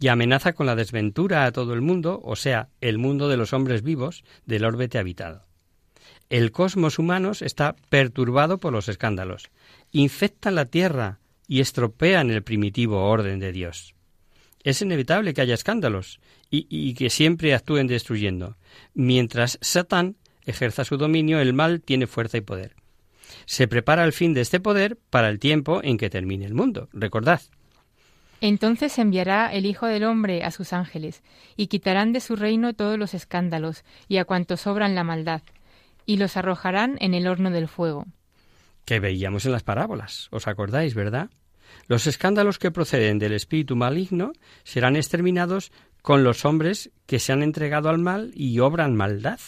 y 0.00 0.08
amenaza 0.08 0.52
con 0.52 0.66
la 0.66 0.76
desventura 0.76 1.44
a 1.44 1.52
todo 1.52 1.74
el 1.74 1.80
mundo, 1.80 2.20
o 2.22 2.36
sea, 2.36 2.68
el 2.80 2.98
mundo 2.98 3.28
de 3.28 3.36
los 3.36 3.52
hombres 3.52 3.82
vivos 3.82 4.24
del 4.46 4.64
órbete 4.64 4.98
habitado. 4.98 5.46
El 6.30 6.52
cosmos 6.52 6.98
humano 6.98 7.32
está 7.38 7.76
perturbado 7.88 8.58
por 8.58 8.72
los 8.72 8.88
escándalos, 8.88 9.50
infectan 9.92 10.54
la 10.54 10.64
tierra 10.64 11.20
y 11.46 11.60
estropean 11.60 12.30
el 12.30 12.42
primitivo 12.42 13.08
orden 13.08 13.38
de 13.38 13.52
Dios. 13.52 13.94
Es 14.62 14.80
inevitable 14.80 15.34
que 15.34 15.42
haya 15.42 15.54
escándalos 15.54 16.20
y, 16.50 16.94
que 16.94 17.10
siempre 17.10 17.54
actúen 17.54 17.86
destruyendo. 17.86 18.56
Mientras 18.94 19.58
Satán 19.60 20.16
ejerza 20.46 20.84
su 20.84 20.96
dominio, 20.96 21.40
el 21.40 21.52
mal 21.52 21.82
tiene 21.82 22.06
fuerza 22.06 22.38
y 22.38 22.42
poder. 22.42 22.74
Se 23.46 23.68
prepara 23.68 24.04
el 24.04 24.12
fin 24.12 24.32
de 24.32 24.40
este 24.40 24.60
poder 24.60 24.98
para 25.10 25.28
el 25.28 25.38
tiempo 25.38 25.80
en 25.82 25.98
que 25.98 26.10
termine 26.10 26.46
el 26.46 26.54
mundo. 26.54 26.88
Recordad, 26.92 27.42
entonces 28.40 28.98
enviará 28.98 29.52
el 29.52 29.66
Hijo 29.66 29.86
del 29.86 30.04
Hombre 30.04 30.44
a 30.44 30.50
sus 30.50 30.72
ángeles, 30.72 31.22
y 31.56 31.68
quitarán 31.68 32.12
de 32.12 32.20
su 32.20 32.36
reino 32.36 32.74
todos 32.74 32.98
los 32.98 33.14
escándalos, 33.14 33.84
y 34.08 34.18
a 34.18 34.24
cuantos 34.24 34.62
sobran 34.62 34.94
la 34.94 35.04
maldad, 35.04 35.42
y 36.06 36.16
los 36.16 36.36
arrojarán 36.36 36.96
en 37.00 37.14
el 37.14 37.26
horno 37.26 37.50
del 37.50 37.68
fuego. 37.68 38.06
Que 38.84 39.00
veíamos 39.00 39.46
en 39.46 39.52
las 39.52 39.62
parábolas, 39.62 40.28
¿os 40.30 40.46
acordáis, 40.46 40.94
verdad? 40.94 41.30
Los 41.86 42.06
escándalos 42.06 42.58
que 42.58 42.70
proceden 42.70 43.18
del 43.18 43.32
espíritu 43.32 43.76
maligno 43.76 44.32
serán 44.62 44.96
exterminados 44.96 45.72
con 46.02 46.22
los 46.22 46.44
hombres 46.44 46.90
que 47.06 47.18
se 47.18 47.32
han 47.32 47.42
entregado 47.42 47.88
al 47.88 47.98
mal 47.98 48.30
y 48.34 48.58
obran 48.60 48.94
maldad. 48.94 49.40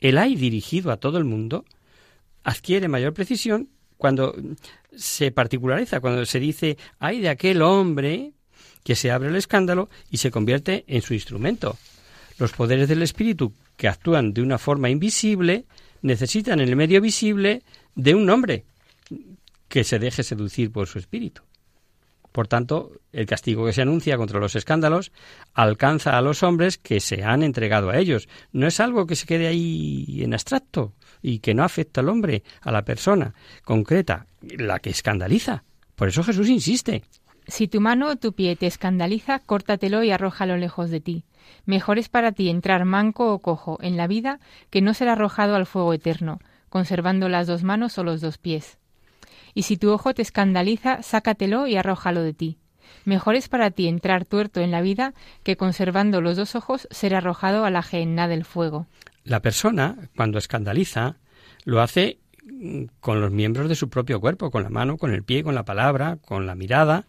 El 0.00 0.18
ay 0.18 0.36
dirigido 0.36 0.92
a 0.92 0.98
todo 0.98 1.18
el 1.18 1.24
mundo 1.24 1.64
adquiere 2.44 2.88
mayor 2.88 3.14
precisión 3.14 3.70
cuando 3.96 4.34
se 4.96 5.30
particulariza, 5.30 6.00
cuando 6.00 6.24
se 6.26 6.40
dice 6.40 6.76
ay 6.98 7.20
de 7.20 7.28
aquel 7.28 7.62
hombre 7.62 8.32
que 8.84 8.96
se 8.96 9.10
abre 9.10 9.28
el 9.28 9.36
escándalo 9.36 9.88
y 10.10 10.16
se 10.16 10.30
convierte 10.30 10.84
en 10.86 11.02
su 11.02 11.14
instrumento. 11.14 11.76
Los 12.38 12.52
poderes 12.52 12.88
del 12.88 13.02
espíritu 13.02 13.52
que 13.76 13.88
actúan 13.88 14.32
de 14.32 14.42
una 14.42 14.58
forma 14.58 14.88
invisible 14.88 15.66
necesitan 16.02 16.60
en 16.60 16.68
el 16.68 16.76
medio 16.76 17.00
visible 17.00 17.62
de 17.94 18.14
un 18.14 18.28
hombre 18.30 18.64
que 19.68 19.84
se 19.84 19.98
deje 19.98 20.22
seducir 20.22 20.72
por 20.72 20.86
su 20.86 20.98
espíritu. 20.98 21.42
Por 22.32 22.46
tanto, 22.46 22.92
el 23.12 23.26
castigo 23.26 23.66
que 23.66 23.72
se 23.72 23.82
anuncia 23.82 24.16
contra 24.16 24.38
los 24.38 24.54
escándalos 24.54 25.12
alcanza 25.52 26.16
a 26.16 26.22
los 26.22 26.42
hombres 26.42 26.78
que 26.78 27.00
se 27.00 27.24
han 27.24 27.42
entregado 27.42 27.90
a 27.90 27.98
ellos. 27.98 28.28
No 28.52 28.68
es 28.68 28.78
algo 28.78 29.06
que 29.06 29.16
se 29.16 29.26
quede 29.26 29.48
ahí 29.48 30.20
en 30.22 30.32
abstracto 30.32 30.94
y 31.22 31.40
que 31.40 31.54
no 31.54 31.64
afecta 31.64 32.00
al 32.00 32.08
hombre, 32.08 32.42
a 32.60 32.72
la 32.72 32.82
persona 32.82 33.34
concreta, 33.64 34.26
la 34.40 34.78
que 34.78 34.90
escandaliza. 34.90 35.64
Por 35.94 36.08
eso 36.08 36.22
Jesús 36.22 36.48
insiste. 36.48 37.02
Si 37.46 37.68
tu 37.68 37.80
mano 37.80 38.08
o 38.08 38.16
tu 38.16 38.32
pie 38.32 38.56
te 38.56 38.66
escandaliza, 38.66 39.40
córtatelo 39.40 40.04
y 40.04 40.10
arrójalo 40.10 40.56
lejos 40.56 40.90
de 40.90 41.00
ti. 41.00 41.24
Mejor 41.66 41.98
es 41.98 42.08
para 42.08 42.32
ti 42.32 42.48
entrar 42.48 42.84
manco 42.84 43.32
o 43.32 43.38
cojo 43.40 43.78
en 43.82 43.96
la 43.96 44.06
vida 44.06 44.40
que 44.70 44.82
no 44.82 44.94
ser 44.94 45.08
arrojado 45.08 45.56
al 45.56 45.66
fuego 45.66 45.92
eterno, 45.92 46.38
conservando 46.68 47.28
las 47.28 47.46
dos 47.46 47.64
manos 47.64 47.98
o 47.98 48.04
los 48.04 48.20
dos 48.20 48.38
pies. 48.38 48.78
Y 49.54 49.62
si 49.62 49.76
tu 49.76 49.90
ojo 49.90 50.14
te 50.14 50.22
escandaliza, 50.22 51.02
sácatelo 51.02 51.66
y 51.66 51.76
arrójalo 51.76 52.22
de 52.22 52.34
ti. 52.34 52.58
Mejor 53.04 53.34
es 53.34 53.48
para 53.48 53.70
ti 53.70 53.88
entrar 53.88 54.24
tuerto 54.24 54.60
en 54.60 54.70
la 54.70 54.82
vida 54.82 55.14
que 55.42 55.56
conservando 55.56 56.20
los 56.20 56.36
dos 56.36 56.54
ojos 56.54 56.88
ser 56.90 57.14
arrojado 57.14 57.64
a 57.64 57.70
la 57.70 57.82
gehenna 57.82 58.28
del 58.28 58.44
fuego. 58.44 58.86
La 59.24 59.40
persona, 59.40 59.96
cuando 60.16 60.38
escandaliza, 60.38 61.16
lo 61.64 61.80
hace 61.80 62.18
mm, 62.44 62.84
con 63.00 63.20
los 63.20 63.30
miembros 63.30 63.68
de 63.68 63.74
su 63.74 63.88
propio 63.88 64.20
cuerpo, 64.20 64.50
con 64.50 64.62
la 64.62 64.70
mano, 64.70 64.96
con 64.96 65.12
el 65.12 65.22
pie, 65.22 65.42
con 65.42 65.54
la 65.54 65.64
palabra, 65.64 66.18
con 66.24 66.46
la 66.46 66.54
mirada, 66.54 67.04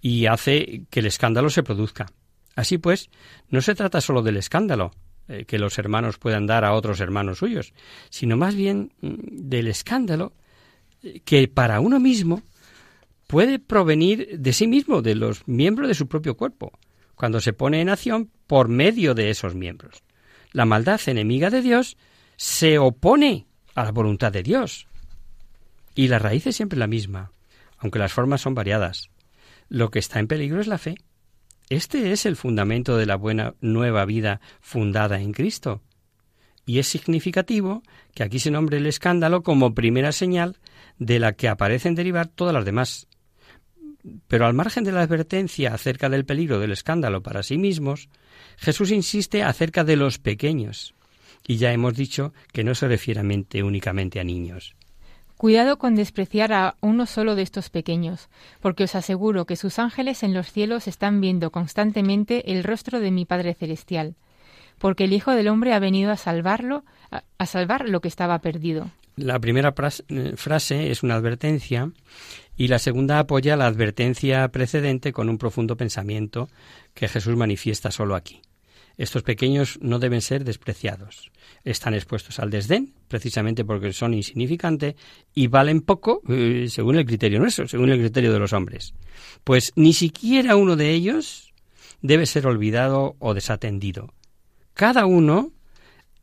y 0.00 0.26
hace 0.26 0.82
que 0.90 1.00
el 1.00 1.06
escándalo 1.06 1.50
se 1.50 1.62
produzca. 1.62 2.06
Así 2.54 2.78
pues, 2.78 3.10
no 3.50 3.60
se 3.60 3.74
trata 3.74 4.00
solo 4.00 4.22
del 4.22 4.36
escándalo 4.36 4.92
eh, 5.28 5.44
que 5.44 5.58
los 5.58 5.78
hermanos 5.78 6.18
puedan 6.18 6.46
dar 6.46 6.64
a 6.64 6.72
otros 6.72 7.00
hermanos 7.00 7.38
suyos, 7.38 7.72
sino 8.10 8.36
más 8.36 8.54
bien 8.54 8.92
mm, 9.00 9.14
del 9.48 9.68
escándalo 9.68 10.32
eh, 11.02 11.20
que 11.24 11.48
para 11.48 11.80
uno 11.80 11.98
mismo 11.98 12.42
puede 13.26 13.58
provenir 13.58 14.38
de 14.38 14.52
sí 14.52 14.66
mismo, 14.66 15.02
de 15.02 15.14
los 15.14 15.46
miembros 15.48 15.88
de 15.88 15.94
su 15.94 16.06
propio 16.08 16.36
cuerpo, 16.36 16.72
cuando 17.14 17.40
se 17.40 17.52
pone 17.52 17.80
en 17.80 17.88
acción 17.88 18.30
por 18.46 18.68
medio 18.68 19.14
de 19.14 19.30
esos 19.30 19.54
miembros. 19.54 20.02
La 20.52 20.64
maldad 20.64 21.00
enemiga 21.06 21.50
de 21.50 21.62
Dios 21.62 21.96
se 22.36 22.78
opone 22.78 23.46
a 23.74 23.84
la 23.84 23.92
voluntad 23.92 24.32
de 24.32 24.42
Dios. 24.42 24.86
Y 25.94 26.08
la 26.08 26.18
raíz 26.18 26.46
es 26.46 26.56
siempre 26.56 26.78
la 26.78 26.86
misma, 26.86 27.32
aunque 27.78 27.98
las 27.98 28.12
formas 28.12 28.40
son 28.40 28.54
variadas. 28.54 29.10
Lo 29.68 29.90
que 29.90 29.98
está 29.98 30.18
en 30.20 30.28
peligro 30.28 30.60
es 30.60 30.66
la 30.66 30.78
fe. 30.78 30.96
Este 31.68 32.12
es 32.12 32.26
el 32.26 32.36
fundamento 32.36 32.96
de 32.96 33.06
la 33.06 33.16
buena 33.16 33.54
nueva 33.60 34.04
vida 34.04 34.40
fundada 34.60 35.20
en 35.20 35.32
Cristo. 35.32 35.82
Y 36.64 36.78
es 36.78 36.86
significativo 36.86 37.82
que 38.14 38.22
aquí 38.22 38.38
se 38.38 38.50
nombre 38.50 38.78
el 38.78 38.86
escándalo 38.86 39.42
como 39.42 39.74
primera 39.74 40.12
señal 40.12 40.58
de 40.98 41.18
la 41.18 41.32
que 41.32 41.48
aparecen 41.48 41.94
derivar 41.94 42.28
todas 42.28 42.54
las 42.54 42.64
demás. 42.64 43.08
Pero 44.28 44.46
al 44.46 44.54
margen 44.54 44.84
de 44.84 44.92
la 44.92 45.02
advertencia 45.02 45.74
acerca 45.74 46.08
del 46.08 46.24
peligro 46.24 46.58
del 46.58 46.72
escándalo 46.72 47.22
para 47.22 47.42
sí 47.42 47.58
mismos, 47.58 48.08
Jesús 48.56 48.90
insiste 48.90 49.42
acerca 49.42 49.84
de 49.84 49.96
los 49.96 50.18
pequeños. 50.18 50.94
Y 51.46 51.56
ya 51.56 51.72
hemos 51.72 51.94
dicho 51.94 52.32
que 52.52 52.64
no 52.64 52.74
se 52.74 52.88
refiere 52.88 53.22
únicamente 53.62 54.20
a 54.20 54.24
niños. 54.24 54.74
Cuidado 55.36 55.76
con 55.78 55.94
despreciar 55.96 56.52
a 56.54 56.76
uno 56.80 57.04
solo 57.04 57.34
de 57.34 57.42
estos 57.42 57.68
pequeños, 57.68 58.30
porque 58.60 58.84
os 58.84 58.94
aseguro 58.94 59.44
que 59.44 59.56
sus 59.56 59.78
ángeles 59.78 60.22
en 60.22 60.32
los 60.32 60.50
cielos 60.50 60.88
están 60.88 61.20
viendo 61.20 61.50
constantemente 61.50 62.52
el 62.52 62.64
rostro 62.64 63.00
de 63.00 63.10
mi 63.10 63.26
Padre 63.26 63.52
Celestial, 63.52 64.14
porque 64.78 65.04
el 65.04 65.12
Hijo 65.12 65.32
del 65.32 65.48
Hombre 65.48 65.74
ha 65.74 65.78
venido 65.78 66.10
a 66.10 66.16
salvarlo, 66.16 66.84
a, 67.10 67.46
salvar 67.46 67.86
lo 67.86 68.00
que 68.00 68.08
estaba 68.08 68.38
perdido. 68.38 68.90
La 69.16 69.38
primera 69.38 69.74
eh, 70.08 70.32
frase 70.36 70.90
es 70.90 71.02
una 71.02 71.14
advertencia 71.14 71.90
y 72.54 72.68
la 72.68 72.78
segunda 72.78 73.18
apoya 73.18 73.56
la 73.56 73.66
advertencia 73.66 74.46
precedente 74.48 75.10
con 75.10 75.30
un 75.30 75.38
profundo 75.38 75.74
pensamiento 75.74 76.50
que 76.92 77.08
Jesús 77.08 77.34
manifiesta 77.34 77.90
solo 77.90 78.14
aquí. 78.14 78.42
Estos 78.98 79.22
pequeños 79.22 79.78
no 79.80 79.98
deben 79.98 80.20
ser 80.20 80.44
despreciados. 80.44 81.30
Están 81.64 81.94
expuestos 81.94 82.38
al 82.40 82.50
desdén, 82.50 82.92
precisamente 83.08 83.64
porque 83.64 83.94
son 83.94 84.12
insignificantes 84.12 84.96
y 85.34 85.46
valen 85.48 85.80
poco 85.80 86.20
eh, 86.28 86.66
según 86.68 86.96
el 86.96 87.06
criterio 87.06 87.38
nuestro, 87.38 87.66
según 87.68 87.90
el 87.90 87.98
criterio 87.98 88.34
de 88.34 88.38
los 88.38 88.52
hombres. 88.52 88.94
Pues 89.44 89.72
ni 89.76 89.94
siquiera 89.94 90.56
uno 90.56 90.76
de 90.76 90.90
ellos 90.90 91.54
debe 92.02 92.26
ser 92.26 92.46
olvidado 92.46 93.16
o 93.18 93.32
desatendido. 93.32 94.12
Cada 94.74 95.06
uno 95.06 95.52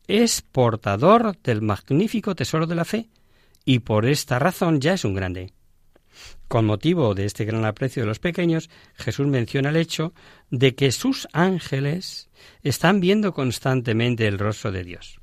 es 0.06 0.42
portador 0.42 1.36
del 1.42 1.62
magnífico 1.62 2.34
tesoro 2.34 2.66
de 2.66 2.74
la 2.74 2.84
fe 2.84 3.08
y 3.64 3.80
por 3.80 4.06
esta 4.06 4.38
razón 4.38 4.80
ya 4.80 4.94
es 4.94 5.04
un 5.04 5.14
grande. 5.14 5.52
Con 6.48 6.66
motivo 6.66 7.14
de 7.14 7.24
este 7.24 7.44
gran 7.44 7.64
aprecio 7.64 8.02
de 8.02 8.08
los 8.08 8.18
pequeños, 8.18 8.70
Jesús 8.94 9.26
menciona 9.26 9.70
el 9.70 9.76
hecho 9.76 10.12
de 10.50 10.74
que 10.74 10.92
sus 10.92 11.26
ángeles 11.32 12.28
están 12.62 13.00
viendo 13.00 13.32
constantemente 13.32 14.26
el 14.26 14.38
rostro 14.38 14.70
de 14.70 14.84
Dios. 14.84 15.18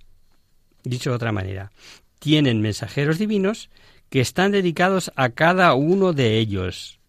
Dicho 0.83 1.11
de 1.11 1.15
otra 1.15 1.31
manera, 1.31 1.71
tienen 2.19 2.61
mensajeros 2.61 3.19
divinos 3.19 3.69
que 4.09 4.19
están 4.19 4.51
dedicados 4.51 5.11
a 5.15 5.29
cada 5.29 5.73
uno 5.73 6.11
de 6.11 6.37
ellos. 6.37 6.99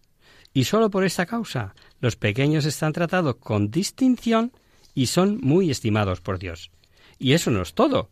Y 0.53 0.65
sólo 0.65 0.89
por 0.89 1.03
esta 1.03 1.25
causa, 1.25 1.75
los 1.99 2.15
pequeños 2.15 2.65
están 2.65 2.93
tratados 2.93 3.35
con 3.37 3.71
distinción 3.71 4.53
y 4.93 5.07
son 5.07 5.39
muy 5.41 5.71
estimados 5.71 6.21
por 6.21 6.37
Dios. 6.37 6.71
Y 7.19 7.33
eso 7.33 7.51
no 7.51 7.61
es 7.61 7.73
todo. 7.73 8.09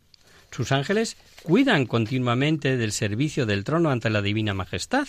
Sus 0.50 0.72
ángeles 0.72 1.16
cuidan 1.42 1.86
continuamente 1.86 2.76
del 2.76 2.92
servicio 2.92 3.46
del 3.46 3.64
trono 3.64 3.90
ante 3.90 4.10
la 4.10 4.22
divina 4.22 4.54
majestad 4.54 5.08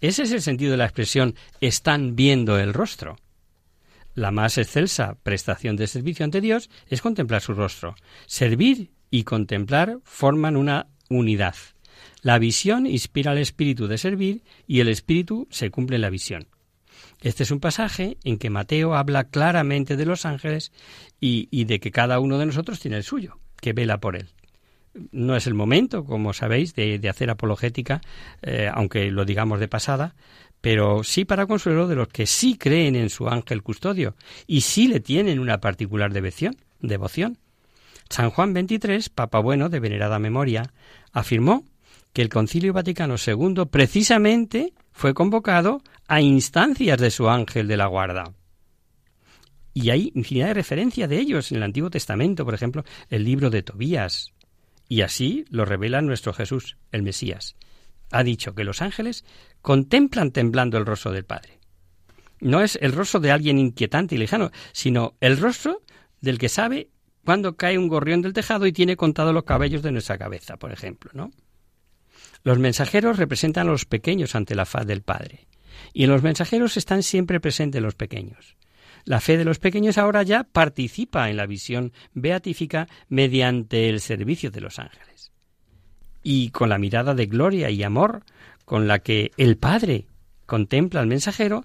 ese 0.00 0.24
es 0.24 0.32
el 0.32 0.42
sentido 0.42 0.72
de 0.72 0.76
la 0.76 0.84
expresión 0.84 1.34
están 1.60 2.14
viendo 2.16 2.58
el 2.58 2.74
rostro. 2.74 3.16
La 4.14 4.30
más 4.30 4.58
excelsa 4.58 5.16
prestación 5.22 5.76
de 5.76 5.86
servicio 5.86 6.24
ante 6.24 6.40
Dios 6.40 6.70
es 6.88 7.00
contemplar 7.00 7.40
su 7.40 7.54
rostro. 7.54 7.94
Servir 8.26 8.90
y 9.10 9.24
contemplar 9.24 9.98
forman 10.04 10.56
una 10.56 10.88
unidad. 11.08 11.54
La 12.22 12.38
visión 12.38 12.86
inspira 12.86 13.32
al 13.32 13.38
espíritu 13.38 13.86
de 13.86 13.98
servir 13.98 14.42
y 14.66 14.80
el 14.80 14.88
espíritu 14.88 15.48
se 15.50 15.70
cumple 15.70 15.96
en 15.96 16.02
la 16.02 16.10
visión. 16.10 16.48
Este 17.24 17.42
es 17.42 17.50
un 17.50 17.58
pasaje 17.58 18.18
en 18.22 18.36
que 18.36 18.50
Mateo 18.50 18.94
habla 18.94 19.24
claramente 19.24 19.96
de 19.96 20.04
los 20.04 20.26
ángeles 20.26 20.72
y, 21.18 21.64
de 21.64 21.80
que 21.80 21.90
cada 21.90 22.20
uno 22.20 22.36
de 22.36 22.44
nosotros 22.44 22.80
tiene 22.80 22.98
el 22.98 23.02
suyo, 23.02 23.38
que 23.60 23.72
vela 23.72 23.98
por 23.98 24.14
él 24.16 24.28
no 25.10 25.34
es 25.34 25.48
el 25.48 25.54
momento, 25.54 26.04
como 26.04 26.32
sabéis, 26.32 26.72
de, 26.76 27.00
hacer 27.08 27.28
apologética, 27.28 28.00
eh, 28.42 28.70
aunque 28.72 29.10
lo 29.10 29.24
digamos 29.24 29.58
de 29.58 29.66
pasada, 29.66 30.14
pero 30.60 31.02
sí 31.02 31.24
para 31.24 31.46
consuelo 31.46 31.88
de 31.88 31.96
los 31.96 32.06
que 32.06 32.26
sí 32.26 32.56
creen 32.56 32.94
en 32.94 33.10
su 33.10 33.26
ángel 33.26 33.64
custodio 33.64 34.14
y 34.46 34.60
sí 34.60 34.86
le 34.86 35.00
tienen 35.00 35.40
una 35.40 35.58
particular 35.58 36.12
devoción. 36.12 36.54
devoción. 36.78 37.38
San 38.08 38.30
Juan 38.30 38.52
XXIII, 38.52 39.10
Papa 39.12 39.40
Bueno 39.40 39.68
de 39.68 39.80
venerada 39.80 40.20
memoria, 40.20 40.70
afirmó 41.12 41.64
que 42.12 42.22
el 42.22 42.28
Concilio 42.28 42.72
Vaticano 42.72 43.16
II 43.16 43.64
precisamente 43.68 44.72
fue 44.92 45.12
convocado 45.12 45.82
a 46.06 46.20
instancias 46.20 46.98
de 46.98 47.10
su 47.10 47.28
ángel 47.28 47.68
de 47.68 47.76
la 47.76 47.86
guarda. 47.86 48.32
Y 49.72 49.90
hay 49.90 50.12
infinidad 50.14 50.48
de 50.48 50.54
referencias 50.54 51.08
de 51.08 51.18
ellos 51.18 51.50
en 51.50 51.56
el 51.58 51.62
Antiguo 51.64 51.90
Testamento, 51.90 52.44
por 52.44 52.54
ejemplo, 52.54 52.84
el 53.10 53.24
libro 53.24 53.50
de 53.50 53.62
Tobías, 53.62 54.32
y 54.88 55.00
así 55.00 55.44
lo 55.50 55.64
revela 55.64 56.00
nuestro 56.02 56.32
Jesús, 56.32 56.76
el 56.92 57.02
Mesías. 57.02 57.56
Ha 58.10 58.22
dicho 58.22 58.54
que 58.54 58.64
los 58.64 58.82
ángeles 58.82 59.24
contemplan 59.62 60.30
temblando 60.30 60.78
el 60.78 60.86
rostro 60.86 61.10
del 61.10 61.24
Padre. 61.24 61.58
No 62.40 62.60
es 62.60 62.78
el 62.80 62.92
rostro 62.92 63.20
de 63.20 63.32
alguien 63.32 63.58
inquietante 63.58 64.14
y 64.14 64.18
lejano, 64.18 64.50
sino 64.72 65.16
el 65.20 65.38
rostro 65.38 65.82
del 66.20 66.38
que 66.38 66.48
sabe 66.48 66.90
cuándo 67.24 67.56
cae 67.56 67.78
un 67.78 67.88
gorrión 67.88 68.22
del 68.22 68.34
tejado 68.34 68.66
y 68.66 68.72
tiene 68.72 68.96
contado 68.96 69.32
los 69.32 69.44
cabellos 69.44 69.82
de 69.82 69.92
nuestra 69.92 70.18
cabeza, 70.18 70.56
por 70.58 70.70
ejemplo, 70.70 71.10
¿no? 71.14 71.30
Los 72.42 72.58
mensajeros 72.58 73.16
representan 73.16 73.66
a 73.66 73.70
los 73.70 73.86
pequeños 73.86 74.34
ante 74.34 74.54
la 74.54 74.66
faz 74.66 74.86
del 74.86 75.02
Padre. 75.02 75.46
Y 75.94 76.04
en 76.04 76.10
los 76.10 76.22
mensajeros 76.22 76.76
están 76.76 77.02
siempre 77.02 77.40
presentes 77.40 77.80
los 77.80 77.94
pequeños. 77.94 78.56
La 79.04 79.20
fe 79.20 79.38
de 79.38 79.44
los 79.44 79.58
pequeños 79.58 79.96
ahora 79.96 80.22
ya 80.22 80.44
participa 80.44 81.30
en 81.30 81.36
la 81.36 81.46
visión 81.46 81.92
beatífica 82.12 82.88
mediante 83.08 83.88
el 83.88 84.00
servicio 84.00 84.50
de 84.50 84.60
los 84.60 84.78
ángeles. 84.78 85.32
Y 86.22 86.50
con 86.50 86.68
la 86.68 86.78
mirada 86.78 87.14
de 87.14 87.26
gloria 87.26 87.70
y 87.70 87.82
amor 87.82 88.24
con 88.64 88.88
la 88.88 88.98
que 88.98 89.30
el 89.36 89.56
Padre 89.56 90.06
contempla 90.46 91.00
al 91.00 91.06
mensajero, 91.06 91.64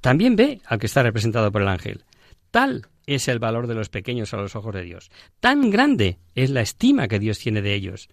también 0.00 0.36
ve 0.36 0.60
al 0.66 0.78
que 0.78 0.86
está 0.86 1.02
representado 1.02 1.50
por 1.50 1.62
el 1.62 1.68
ángel. 1.68 2.04
Tal 2.50 2.88
es 3.06 3.28
el 3.28 3.38
valor 3.38 3.66
de 3.66 3.74
los 3.74 3.88
pequeños 3.88 4.34
a 4.34 4.36
los 4.36 4.56
ojos 4.56 4.74
de 4.74 4.82
Dios. 4.82 5.10
Tan 5.40 5.70
grande 5.70 6.18
es 6.34 6.50
la 6.50 6.60
estima 6.60 7.08
que 7.08 7.18
Dios 7.18 7.38
tiene 7.38 7.62
de 7.62 7.74
ellos. 7.74 8.08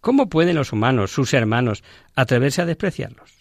¿Cómo 0.00 0.28
pueden 0.28 0.56
los 0.56 0.72
humanos, 0.72 1.10
sus 1.10 1.32
hermanos, 1.32 1.82
atreverse 2.14 2.62
a 2.62 2.66
despreciarlos? 2.66 3.39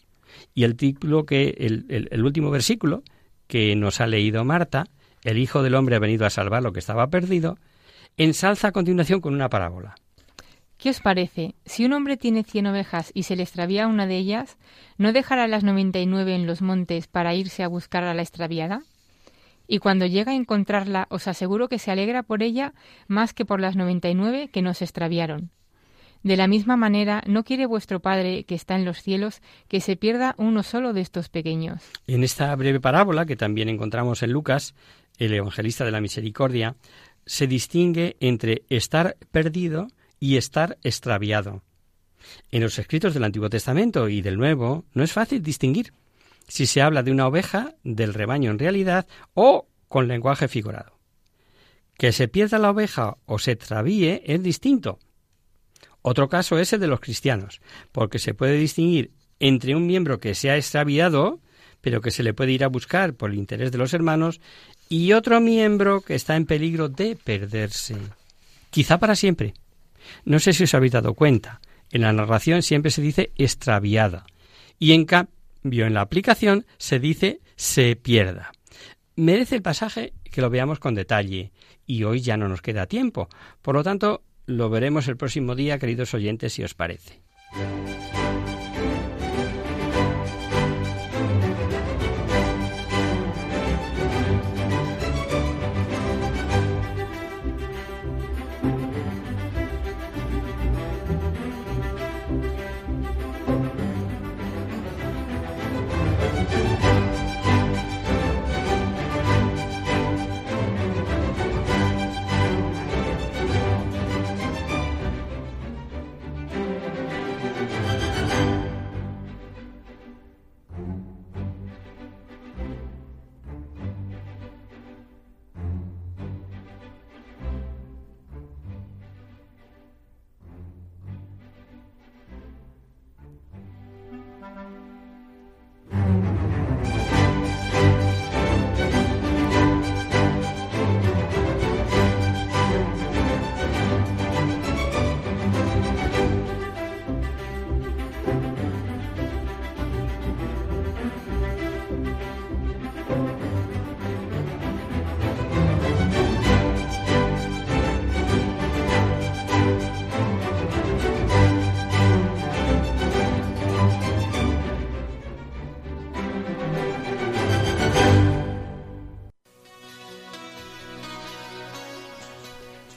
Y 0.60 0.66
el 0.66 0.76
título 0.76 1.26
que 1.26 1.56
el, 1.58 2.22
último 2.22 2.52
versículo 2.52 3.02
que 3.48 3.78
nos 3.78 4.02
ha 4.02 4.08
leído 4.08 4.44
Marta, 4.44 4.88
el 5.24 5.38
Hijo 5.38 5.64
del 5.64 5.74
Hombre 5.74 5.96
ha 5.96 6.00
venido 6.00 6.26
a 6.26 6.30
salvar 6.30 6.64
lo 6.64 6.74
que 6.74 6.80
estaba 6.80 7.08
perdido, 7.08 7.58
ensalza 8.18 8.68
a 8.68 8.72
continuación 8.74 9.22
con 9.22 9.34
una 9.34 9.48
parábola. 9.48 9.96
¿Qué 10.78 10.90
os 10.90 11.00
parece? 11.00 11.56
Si 11.64 11.86
un 11.86 11.94
hombre 11.94 12.18
tiene 12.18 12.44
cien 12.44 12.68
ovejas 12.68 13.10
y 13.14 13.24
se 13.24 13.38
le 13.38 13.44
extravía 13.44 13.88
una 13.88 14.06
de 14.06 14.18
ellas, 14.18 14.58
¿no 14.98 15.14
dejará 15.14 15.48
las 15.48 15.64
noventa 15.64 16.00
y 16.00 16.06
nueve 16.06 16.36
en 16.36 16.46
los 16.46 16.62
montes 16.62 17.08
para 17.08 17.34
irse 17.34 17.64
a 17.64 17.70
buscar 17.70 18.04
a 18.04 18.14
la 18.14 18.22
extraviada? 18.22 18.82
Y 19.66 19.80
cuando 19.80 20.08
llega 20.08 20.34
a 20.34 20.36
encontrarla, 20.36 21.08
os 21.10 21.30
aseguro 21.30 21.70
que 21.70 21.80
se 21.80 21.92
alegra 21.92 22.22
por 22.22 22.44
ella 22.44 22.74
más 23.08 23.34
que 23.34 23.46
por 23.46 23.62
las 23.62 23.78
noventa 23.78 24.10
y 24.10 24.14
nueve 24.14 24.50
que 24.52 24.62
nos 24.62 24.82
extraviaron. 24.82 25.52
De 26.24 26.36
la 26.36 26.48
misma 26.48 26.76
manera, 26.76 27.24
no 27.28 27.44
quiere 27.44 27.66
vuestro 27.66 28.02
Padre 28.02 28.44
que 28.44 28.56
está 28.56 28.76
en 28.76 28.84
los 28.84 29.02
cielos 29.02 29.42
que 29.68 29.80
se 29.80 29.96
pierda 29.96 30.36
uno 30.38 30.64
solo 30.64 30.92
de 30.92 31.02
estos 31.02 31.30
pequeños. 31.30 31.82
En 32.08 32.24
esta 32.24 32.54
breve 32.56 32.82
parábola, 32.82 33.26
que 33.26 33.38
también 33.38 33.70
encontramos 33.70 34.22
en 34.22 34.34
Lucas, 34.34 34.76
el 35.18 35.34
evangelista 35.34 35.86
de 35.86 35.92
la 35.92 36.02
misericordia, 36.02 36.76
se 37.26 37.48
distingue 37.48 38.18
entre 38.20 38.64
estar 38.70 39.16
perdido 39.32 39.88
y 40.20 40.36
estar 40.38 40.78
extraviado. 40.84 41.64
En 42.52 42.64
los 42.64 42.78
escritos 42.80 43.14
del 43.14 43.24
Antiguo 43.24 43.50
Testamento 43.50 44.10
y 44.10 44.22
del 44.22 44.38
Nuevo 44.38 44.84
no 44.94 45.04
es 45.04 45.14
fácil 45.14 45.42
distinguir 45.42 45.94
si 46.48 46.66
se 46.66 46.82
habla 46.82 47.04
de 47.04 47.12
una 47.12 47.28
oveja 47.28 47.76
del 47.84 48.14
rebaño 48.14 48.52
en 48.52 48.60
realidad 48.60 49.08
o 49.34 49.68
con 49.88 50.08
lenguaje 50.08 50.48
figurado. 50.48 50.98
Que 51.98 52.12
se 52.12 52.28
pierda 52.28 52.60
la 52.60 52.72
oveja 52.72 53.18
o 53.26 53.40
se 53.40 53.52
extravíe 53.52 54.22
es 54.26 54.42
distinto, 54.42 55.00
otro 56.02 56.30
caso 56.30 56.60
es 56.60 56.74
el 56.74 56.80
de 56.80 56.88
los 56.88 57.00
cristianos, 57.00 57.62
porque 57.92 58.20
se 58.20 58.34
puede 58.34 58.58
distinguir 58.58 59.12
entre 59.40 59.76
un 59.76 59.86
miembro 59.86 60.20
que 60.20 60.36
se 60.36 60.50
ha 60.50 60.58
extraviado, 60.58 61.40
pero 61.82 62.02
que 62.02 62.12
se 62.12 62.24
le 62.24 62.34
puede 62.34 62.52
ir 62.52 62.64
a 62.64 62.70
buscar 62.70 63.14
por 63.14 63.32
el 63.32 63.38
interés 63.38 63.72
de 63.72 63.78
los 63.78 63.94
hermanos, 63.94 64.42
y 64.90 65.14
otro 65.14 65.40
miembro 65.40 66.02
que 66.02 66.16
está 66.16 66.36
en 66.36 66.46
peligro 66.46 66.90
de 66.90 67.16
perderse, 67.16 67.96
quizá 68.70 68.98
para 68.98 69.16
siempre. 69.16 69.54
No 70.26 70.40
sé 70.40 70.54
si 70.54 70.64
os 70.64 70.74
habéis 70.74 70.94
dado 70.94 71.14
cuenta, 71.14 71.62
en 71.92 72.02
la 72.02 72.14
narración 72.14 72.62
siempre 72.62 72.92
se 72.92 73.02
dice 73.02 73.32
extraviada 73.36 74.26
y 74.78 74.94
en 74.94 75.06
cambio 75.06 75.86
en 75.86 75.94
la 75.94 76.02
aplicación 76.02 76.66
se 76.78 77.00
dice 77.00 77.42
se 77.56 77.96
pierda. 77.96 78.52
Merece 79.16 79.56
el 79.56 79.62
pasaje 79.62 80.14
que 80.24 80.42
lo 80.42 80.50
veamos 80.50 80.80
con 80.80 80.96
detalle 80.96 81.52
y 81.86 82.04
hoy 82.04 82.22
ya 82.22 82.38
no 82.38 82.48
nos 82.48 82.62
queda 82.62 82.86
tiempo. 82.86 83.28
Por 83.62 83.76
lo 83.76 83.84
tanto, 83.84 84.24
lo 84.50 84.70
veremos 84.70 85.08
el 85.08 85.16
próximo 85.16 85.56
día, 85.56 85.78
queridos 85.78 86.14
oyentes, 86.14 86.54
si 86.54 86.64
os 86.64 86.74
parece. 86.74 87.22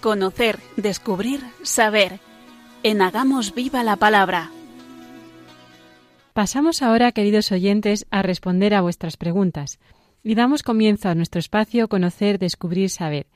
Conocer, 0.03 0.59
descubrir, 0.77 1.39
saber. 1.63 2.19
En 2.83 3.01
Hagamos 3.01 3.55
Viva 3.55 3.85
la 3.85 3.95
Palabra. 3.95 4.51
Pasamos 6.33 6.83
ahora, 6.83 7.13
queridos 7.13 7.53
oyentes, 7.53 8.05
a 8.11 8.21
responder 8.23 8.75
a 8.75 8.81
vuestras 8.81 9.17
preguntas. 9.17 9.79
Y 10.25 10.35
damos 10.35 10.65
comienzo 10.65 11.09
a 11.09 11.15
nuestro 11.15 11.39
espacio 11.39 11.87
Conocer, 11.87 12.41
Descubrir, 12.41 12.91
Saber. 12.91 13.29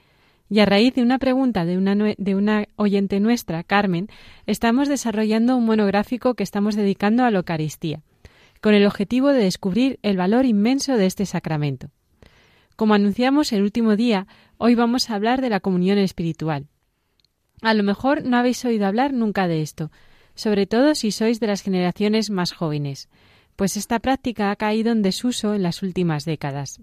Y 0.51 0.59
a 0.59 0.67
raíz 0.67 0.93
de 0.95 1.03
una 1.03 1.21
pregunta 1.21 1.65
de 1.65 1.79
una, 1.79 1.95
de 1.95 2.35
una 2.35 2.67
oyente 2.75 3.21
nuestra, 3.21 3.63
Carmen, 3.63 4.09
estamos 4.47 4.89
desarrollando 4.89 5.57
un 5.57 5.67
monográfico 5.67 6.35
que 6.35 6.43
estamos 6.43 6.75
dedicando 6.75 7.23
a 7.23 7.31
la 7.31 7.39
Eucaristía, 7.39 8.01
con 8.61 8.75
el 8.75 8.87
objetivo 8.87 9.29
de 9.29 9.45
descubrir 9.45 10.01
el 10.03 10.17
valor 10.17 10.45
inmenso 10.45 10.97
de 10.97 11.07
este 11.07 11.27
sacramento. 11.27 11.91
Como 12.77 12.93
anunciamos 12.93 13.53
el 13.53 13.63
último 13.63 13.97
día, 13.97 14.27
hoy 14.59 14.75
vamos 14.75 15.09
a 15.09 15.15
hablar 15.15 15.41
de 15.41 15.49
la 15.49 15.61
comunión 15.61 15.97
espiritual. 15.97 16.67
A 17.63 17.73
lo 17.73 17.83
mejor 17.83 18.23
no 18.25 18.37
habéis 18.37 18.63
oído 18.67 18.87
hablar 18.87 19.15
nunca 19.15 19.49
de 19.49 19.63
esto, 19.63 19.91
sobre 20.35 20.67
todo 20.67 20.95
si 20.95 21.11
sois 21.11 21.41
de 21.41 21.47
las 21.47 21.63
generaciones 21.63 22.29
más 22.29 22.53
jóvenes, 22.53 23.09
pues 23.57 23.79
esta 23.79 23.99
práctica 23.99 24.51
ha 24.51 24.57
caído 24.57 24.93
en 24.93 25.01
desuso 25.01 25.55
en 25.55 25.63
las 25.63 25.83
últimas 25.83 26.27
décadas. 26.27 26.83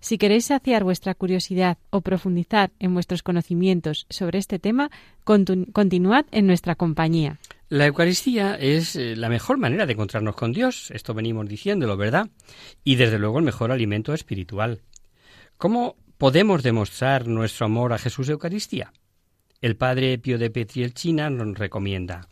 Si 0.00 0.18
queréis 0.18 0.46
saciar 0.46 0.84
vuestra 0.84 1.14
curiosidad 1.14 1.78
o 1.88 2.02
profundizar 2.02 2.70
en 2.78 2.92
vuestros 2.92 3.22
conocimientos 3.22 4.06
sobre 4.10 4.38
este 4.38 4.58
tema, 4.58 4.90
continuad 5.24 6.26
en 6.30 6.46
nuestra 6.46 6.74
compañía. 6.74 7.38
La 7.70 7.86
Eucaristía 7.86 8.56
es 8.56 8.96
eh, 8.96 9.16
la 9.16 9.30
mejor 9.30 9.56
manera 9.56 9.86
de 9.86 9.94
encontrarnos 9.94 10.36
con 10.36 10.52
Dios, 10.52 10.90
esto 10.90 11.14
venimos 11.14 11.48
diciéndolo, 11.48 11.96
¿verdad? 11.96 12.28
Y 12.84 12.96
desde 12.96 13.18
luego 13.18 13.38
el 13.38 13.44
mejor 13.46 13.72
alimento 13.72 14.12
espiritual. 14.12 14.82
¿Cómo 15.62 15.94
podemos 16.18 16.64
demostrar 16.64 17.28
nuestro 17.28 17.66
amor 17.66 17.92
a 17.92 17.98
Jesús 17.98 18.26
de 18.26 18.32
Eucaristía? 18.32 18.92
El 19.60 19.76
padre 19.76 20.18
Pío 20.18 20.36
de 20.36 20.50
Petrielchina 20.50 21.30
nos 21.30 21.56
recomienda. 21.56 22.26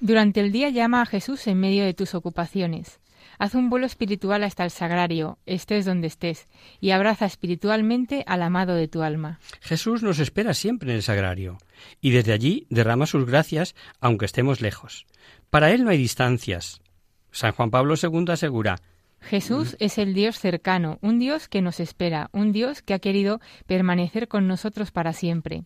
Durante 0.00 0.40
el 0.40 0.50
día 0.50 0.70
llama 0.70 1.02
a 1.02 1.04
Jesús 1.04 1.46
en 1.46 1.60
medio 1.60 1.84
de 1.84 1.92
tus 1.92 2.14
ocupaciones. 2.14 2.98
Haz 3.38 3.54
un 3.54 3.68
vuelo 3.68 3.84
espiritual 3.84 4.44
hasta 4.44 4.64
el 4.64 4.70
sagrario, 4.70 5.38
estés 5.44 5.84
donde 5.84 6.06
estés, 6.06 6.46
y 6.80 6.92
abraza 6.92 7.26
espiritualmente 7.26 8.24
al 8.26 8.40
amado 8.40 8.74
de 8.74 8.88
tu 8.88 9.02
alma. 9.02 9.40
Jesús 9.60 10.02
nos 10.02 10.18
espera 10.18 10.54
siempre 10.54 10.88
en 10.88 10.96
el 10.96 11.02
sagrario, 11.02 11.58
y 12.00 12.12
desde 12.12 12.32
allí 12.32 12.66
derrama 12.70 13.04
sus 13.04 13.26
gracias 13.26 13.74
aunque 14.00 14.24
estemos 14.24 14.62
lejos. 14.62 15.04
Para 15.50 15.70
Él 15.70 15.84
no 15.84 15.90
hay 15.90 15.98
distancias. 15.98 16.80
San 17.30 17.52
Juan 17.52 17.70
Pablo 17.70 17.96
II 18.02 18.24
asegura, 18.28 18.80
Jesús 19.20 19.76
es 19.78 19.98
el 19.98 20.14
Dios 20.14 20.38
cercano, 20.38 20.98
un 21.02 21.18
Dios 21.18 21.48
que 21.48 21.62
nos 21.62 21.80
espera, 21.80 22.30
un 22.32 22.52
Dios 22.52 22.82
que 22.82 22.94
ha 22.94 22.98
querido 22.98 23.40
permanecer 23.66 24.28
con 24.28 24.48
nosotros 24.48 24.90
para 24.90 25.12
siempre. 25.12 25.64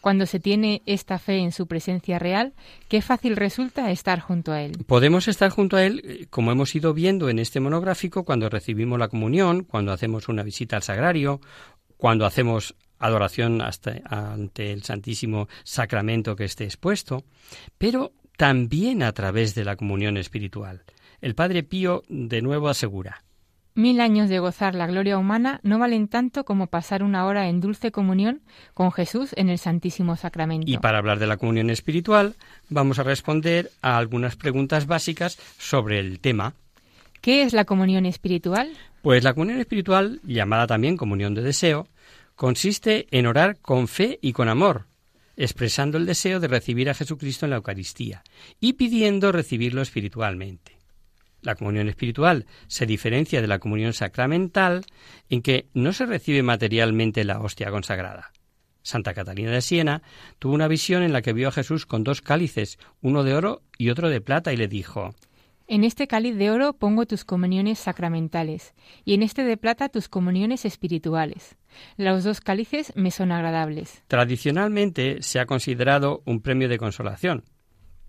Cuando 0.00 0.26
se 0.26 0.40
tiene 0.40 0.82
esta 0.86 1.18
fe 1.18 1.38
en 1.38 1.52
su 1.52 1.66
presencia 1.66 2.18
real, 2.18 2.54
qué 2.88 3.02
fácil 3.02 3.36
resulta 3.36 3.90
estar 3.90 4.20
junto 4.20 4.52
a 4.52 4.62
Él. 4.62 4.72
Podemos 4.86 5.28
estar 5.28 5.50
junto 5.50 5.76
a 5.76 5.84
Él, 5.84 6.02
eh, 6.04 6.26
como 6.30 6.52
hemos 6.52 6.74
ido 6.74 6.94
viendo 6.94 7.28
en 7.28 7.38
este 7.38 7.60
monográfico, 7.60 8.24
cuando 8.24 8.48
recibimos 8.48 8.98
la 8.98 9.08
comunión, 9.08 9.64
cuando 9.64 9.92
hacemos 9.92 10.28
una 10.28 10.42
visita 10.42 10.76
al 10.76 10.82
sagrario, 10.82 11.40
cuando 11.96 12.26
hacemos 12.26 12.74
adoración 12.98 13.60
hasta, 13.60 14.00
ante 14.04 14.72
el 14.72 14.82
Santísimo 14.82 15.48
Sacramento 15.64 16.36
que 16.36 16.44
esté 16.44 16.64
expuesto, 16.64 17.24
pero 17.78 18.12
también 18.36 19.02
a 19.02 19.12
través 19.12 19.54
de 19.54 19.64
la 19.64 19.76
comunión 19.76 20.16
espiritual. 20.16 20.84
El 21.26 21.34
Padre 21.34 21.64
Pío 21.64 22.04
de 22.08 22.40
nuevo 22.40 22.68
asegura. 22.68 23.24
Mil 23.74 24.00
años 24.00 24.28
de 24.28 24.38
gozar 24.38 24.76
la 24.76 24.86
gloria 24.86 25.18
humana 25.18 25.58
no 25.64 25.80
valen 25.80 26.06
tanto 26.06 26.44
como 26.44 26.68
pasar 26.68 27.02
una 27.02 27.26
hora 27.26 27.48
en 27.48 27.60
dulce 27.60 27.90
comunión 27.90 28.42
con 28.74 28.92
Jesús 28.92 29.32
en 29.36 29.48
el 29.48 29.58
Santísimo 29.58 30.14
Sacramento. 30.14 30.70
Y 30.70 30.78
para 30.78 30.98
hablar 30.98 31.18
de 31.18 31.26
la 31.26 31.36
comunión 31.36 31.68
espiritual, 31.68 32.36
vamos 32.68 33.00
a 33.00 33.02
responder 33.02 33.72
a 33.82 33.98
algunas 33.98 34.36
preguntas 34.36 34.86
básicas 34.86 35.36
sobre 35.58 35.98
el 35.98 36.20
tema. 36.20 36.54
¿Qué 37.22 37.42
es 37.42 37.52
la 37.52 37.64
comunión 37.64 38.06
espiritual? 38.06 38.70
Pues 39.02 39.24
la 39.24 39.34
comunión 39.34 39.58
espiritual, 39.58 40.20
llamada 40.22 40.68
también 40.68 40.96
comunión 40.96 41.34
de 41.34 41.42
deseo, 41.42 41.88
consiste 42.36 43.08
en 43.10 43.26
orar 43.26 43.58
con 43.58 43.88
fe 43.88 44.20
y 44.22 44.32
con 44.32 44.48
amor, 44.48 44.86
expresando 45.36 45.98
el 45.98 46.06
deseo 46.06 46.38
de 46.38 46.46
recibir 46.46 46.88
a 46.88 46.94
Jesucristo 46.94 47.46
en 47.46 47.50
la 47.50 47.56
Eucaristía 47.56 48.22
y 48.60 48.74
pidiendo 48.74 49.32
recibirlo 49.32 49.82
espiritualmente. 49.82 50.75
La 51.46 51.54
comunión 51.54 51.88
espiritual 51.88 52.44
se 52.66 52.86
diferencia 52.86 53.40
de 53.40 53.46
la 53.46 53.60
comunión 53.60 53.92
sacramental 53.92 54.84
en 55.30 55.42
que 55.42 55.68
no 55.74 55.92
se 55.92 56.04
recibe 56.04 56.42
materialmente 56.42 57.22
la 57.22 57.38
hostia 57.38 57.70
consagrada. 57.70 58.32
Santa 58.82 59.14
Catalina 59.14 59.52
de 59.52 59.60
Siena 59.60 60.02
tuvo 60.40 60.54
una 60.54 60.66
visión 60.66 61.04
en 61.04 61.12
la 61.12 61.22
que 61.22 61.32
vio 61.32 61.46
a 61.46 61.52
Jesús 61.52 61.86
con 61.86 62.02
dos 62.02 62.20
cálices, 62.20 62.80
uno 63.00 63.22
de 63.22 63.34
oro 63.34 63.62
y 63.78 63.90
otro 63.90 64.08
de 64.08 64.20
plata, 64.20 64.52
y 64.52 64.56
le 64.56 64.66
dijo 64.66 65.14
En 65.68 65.84
este 65.84 66.08
cáliz 66.08 66.34
de 66.34 66.50
oro 66.50 66.72
pongo 66.72 67.06
tus 67.06 67.24
comuniones 67.24 67.78
sacramentales, 67.78 68.74
y 69.04 69.14
en 69.14 69.22
este 69.22 69.44
de 69.44 69.56
plata 69.56 69.88
tus 69.88 70.08
comuniones 70.08 70.64
espirituales. 70.64 71.54
Los 71.96 72.24
dos 72.24 72.40
cálices 72.40 72.92
me 72.96 73.12
son 73.12 73.30
agradables. 73.30 74.02
Tradicionalmente 74.08 75.22
se 75.22 75.38
ha 75.38 75.46
considerado 75.46 76.22
un 76.24 76.40
premio 76.40 76.68
de 76.68 76.78
consolación, 76.78 77.44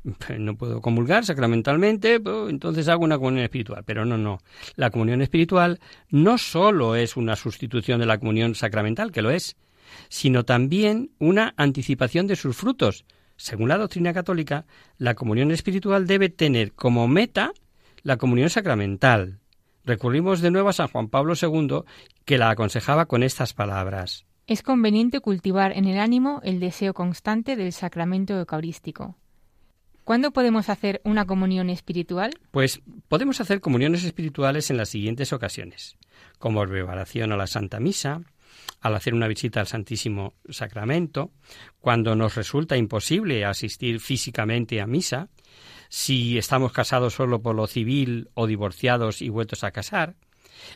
no 0.38 0.56
puedo 0.56 0.82
comulgar 0.82 1.26
sacramentalmente, 1.26 2.16
entonces 2.16 2.88
hago 2.88 3.04
una 3.04 3.18
comunión 3.18 3.44
espiritual. 3.44 3.84
Pero 3.86 4.06
no, 4.06 4.18
no. 4.18 4.40
La 4.76 4.90
comunión 4.90 5.22
espiritual 5.22 5.80
no 6.10 6.38
solo 6.38 6.96
es 6.96 7.18
una 7.18 7.36
sustitución 7.36 8.00
de 8.00 8.06
la 8.06 8.18
comunión 8.18 8.56
sacramental, 8.56 9.12
que 9.12 9.22
lo 9.22 9.32
es, 9.32 9.58
sino 10.10 10.44
también 10.44 11.12
una 11.20 11.54
anticipación 11.58 12.28
de 12.28 12.36
sus 12.36 12.56
frutos. 12.56 13.06
Según 13.36 13.70
la 13.70 13.78
doctrina 13.78 14.14
católica, 14.14 14.66
la 14.98 15.14
comunión 15.14 15.52
espiritual 15.52 16.08
debe 16.08 16.30
tener 16.30 16.74
como 16.74 17.08
meta 17.08 17.52
la 18.02 18.18
comunión 18.18 18.50
sacramental. 18.50 19.40
Recurrimos 19.86 20.42
de 20.42 20.52
nuevo 20.52 20.70
a 20.70 20.74
San 20.74 20.88
Juan 20.88 21.08
Pablo 21.08 21.34
II, 21.40 21.84
que 22.26 22.38
la 22.38 22.50
aconsejaba 22.50 23.06
con 23.06 23.24
estas 23.24 23.54
palabras. 23.54 24.26
Es 24.48 24.64
conveniente 24.64 25.20
cultivar 25.20 25.72
en 25.78 25.86
el 25.86 26.00
ánimo 26.00 26.42
el 26.44 26.60
deseo 26.60 26.94
constante 26.94 27.56
del 27.56 27.74
sacramento 27.74 28.38
eucarístico. 28.38 29.16
¿Cuándo 30.08 30.32
podemos 30.32 30.70
hacer 30.70 31.02
una 31.04 31.26
comunión 31.26 31.70
espiritual? 31.70 32.32
Pues 32.52 32.80
podemos 33.10 33.42
hacer 33.42 33.60
comuniones 33.60 34.06
espirituales 34.06 34.72
en 34.72 34.78
las 34.78 34.88
siguientes 34.88 35.34
ocasiones, 35.34 35.98
como 36.40 36.66
preparación 36.66 37.34
a 37.34 37.36
la 37.36 37.46
Santa 37.46 37.82
Misa, 37.82 38.22
al 38.80 38.96
hacer 38.96 39.14
una 39.14 39.28
visita 39.28 39.60
al 39.60 39.68
Santísimo 39.68 40.36
Sacramento, 40.48 41.32
cuando 41.82 42.16
nos 42.16 42.36
resulta 42.36 42.78
imposible 42.78 43.44
asistir 43.44 44.00
físicamente 44.00 44.80
a 44.80 44.88
misa, 44.88 45.28
si 45.90 46.38
estamos 46.38 46.72
casados 46.72 47.14
solo 47.16 47.42
por 47.42 47.58
lo 47.58 47.68
civil 47.68 48.30
o 48.34 48.48
divorciados 48.48 49.22
y 49.22 49.28
vueltos 49.28 49.66
a 49.66 49.72
casar. 49.72 50.16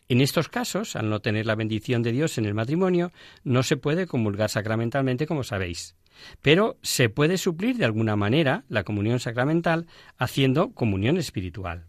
En 0.10 0.20
estos 0.20 0.50
casos, 0.50 0.98
al 0.98 1.10
no 1.10 1.22
tener 1.22 1.46
la 1.46 1.56
bendición 1.56 2.04
de 2.04 2.12
Dios 2.12 2.38
en 2.38 2.48
el 2.48 2.54
matrimonio, 2.54 3.14
no 3.46 3.64
se 3.64 3.78
puede 3.78 4.08
comulgar 4.08 4.50
sacramentalmente, 4.50 5.26
como 5.26 5.46
sabéis. 5.46 5.96
Pero 6.42 6.78
se 6.82 7.10
puede 7.10 7.38
suplir 7.38 7.78
de 7.78 7.86
alguna 7.86 8.16
manera 8.16 8.64
la 8.70 8.84
comunión 8.84 9.20
sacramental 9.20 9.88
haciendo 10.18 10.72
comunión 10.72 11.18
espiritual. 11.18 11.86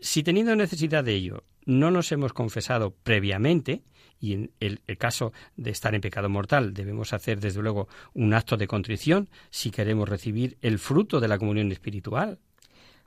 Si 0.00 0.22
teniendo 0.22 0.54
necesidad 0.54 1.04
de 1.04 1.14
ello 1.14 1.44
no 1.66 1.90
nos 1.90 2.12
hemos 2.12 2.32
confesado 2.32 2.94
previamente, 3.02 3.82
y 4.20 4.32
en 4.32 4.50
el, 4.58 4.80
caso 4.96 5.32
de 5.56 5.70
estar 5.70 5.94
en 5.94 6.00
pecado 6.00 6.28
mortal 6.28 6.74
debemos 6.74 7.12
hacer 7.12 7.40
desde 7.40 7.62
luego 7.62 7.88
un 8.14 8.34
acto 8.34 8.56
de 8.56 8.66
contrición 8.66 9.28
si 9.50 9.70
queremos 9.70 10.08
recibir 10.08 10.56
el 10.62 10.78
fruto 10.78 11.20
de 11.20 11.28
la 11.28 11.38
comunión 11.38 11.70
espiritual. 11.70 12.38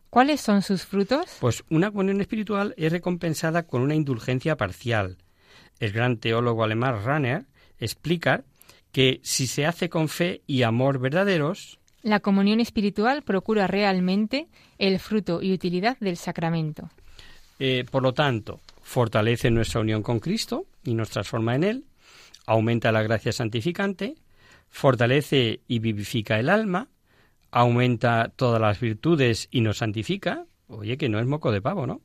¿Cuáles 0.09 0.41
son 0.41 0.61
sus 0.61 0.83
frutos? 0.83 1.37
Pues 1.39 1.63
una 1.69 1.89
comunión 1.89 2.21
espiritual 2.21 2.73
es 2.77 2.91
recompensada 2.91 3.63
con 3.63 3.81
una 3.81 3.95
indulgencia 3.95 4.57
parcial. 4.57 5.17
El 5.79 5.91
gran 5.91 6.17
teólogo 6.17 6.63
alemán 6.63 7.03
Ranner 7.03 7.45
explica 7.79 8.43
que 8.91 9.19
si 9.23 9.47
se 9.47 9.65
hace 9.65 9.89
con 9.89 10.09
fe 10.09 10.41
y 10.47 10.63
amor 10.63 10.99
verdaderos, 10.99 11.79
la 12.03 12.19
comunión 12.19 12.59
espiritual 12.59 13.21
procura 13.21 13.67
realmente 13.67 14.47
el 14.79 14.99
fruto 14.99 15.41
y 15.41 15.53
utilidad 15.53 15.97
del 15.99 16.17
sacramento. 16.17 16.89
Eh, 17.59 17.85
por 17.89 18.01
lo 18.01 18.13
tanto, 18.13 18.59
fortalece 18.81 19.51
nuestra 19.51 19.81
unión 19.81 20.01
con 20.01 20.19
Cristo 20.19 20.65
y 20.83 20.95
nos 20.95 21.11
transforma 21.11 21.55
en 21.55 21.63
Él, 21.63 21.85
aumenta 22.47 22.91
la 22.91 23.03
gracia 23.03 23.31
santificante, 23.31 24.15
fortalece 24.69 25.61
y 25.67 25.79
vivifica 25.79 26.39
el 26.39 26.49
alma, 26.49 26.87
aumenta 27.51 28.31
todas 28.35 28.59
las 28.59 28.79
virtudes 28.79 29.47
y 29.51 29.61
nos 29.61 29.77
santifica. 29.77 30.45
Oye, 30.67 30.97
que 30.97 31.09
no 31.09 31.19
es 31.19 31.27
moco 31.27 31.51
de 31.51 31.61
pavo, 31.61 31.85
¿no? 31.85 32.01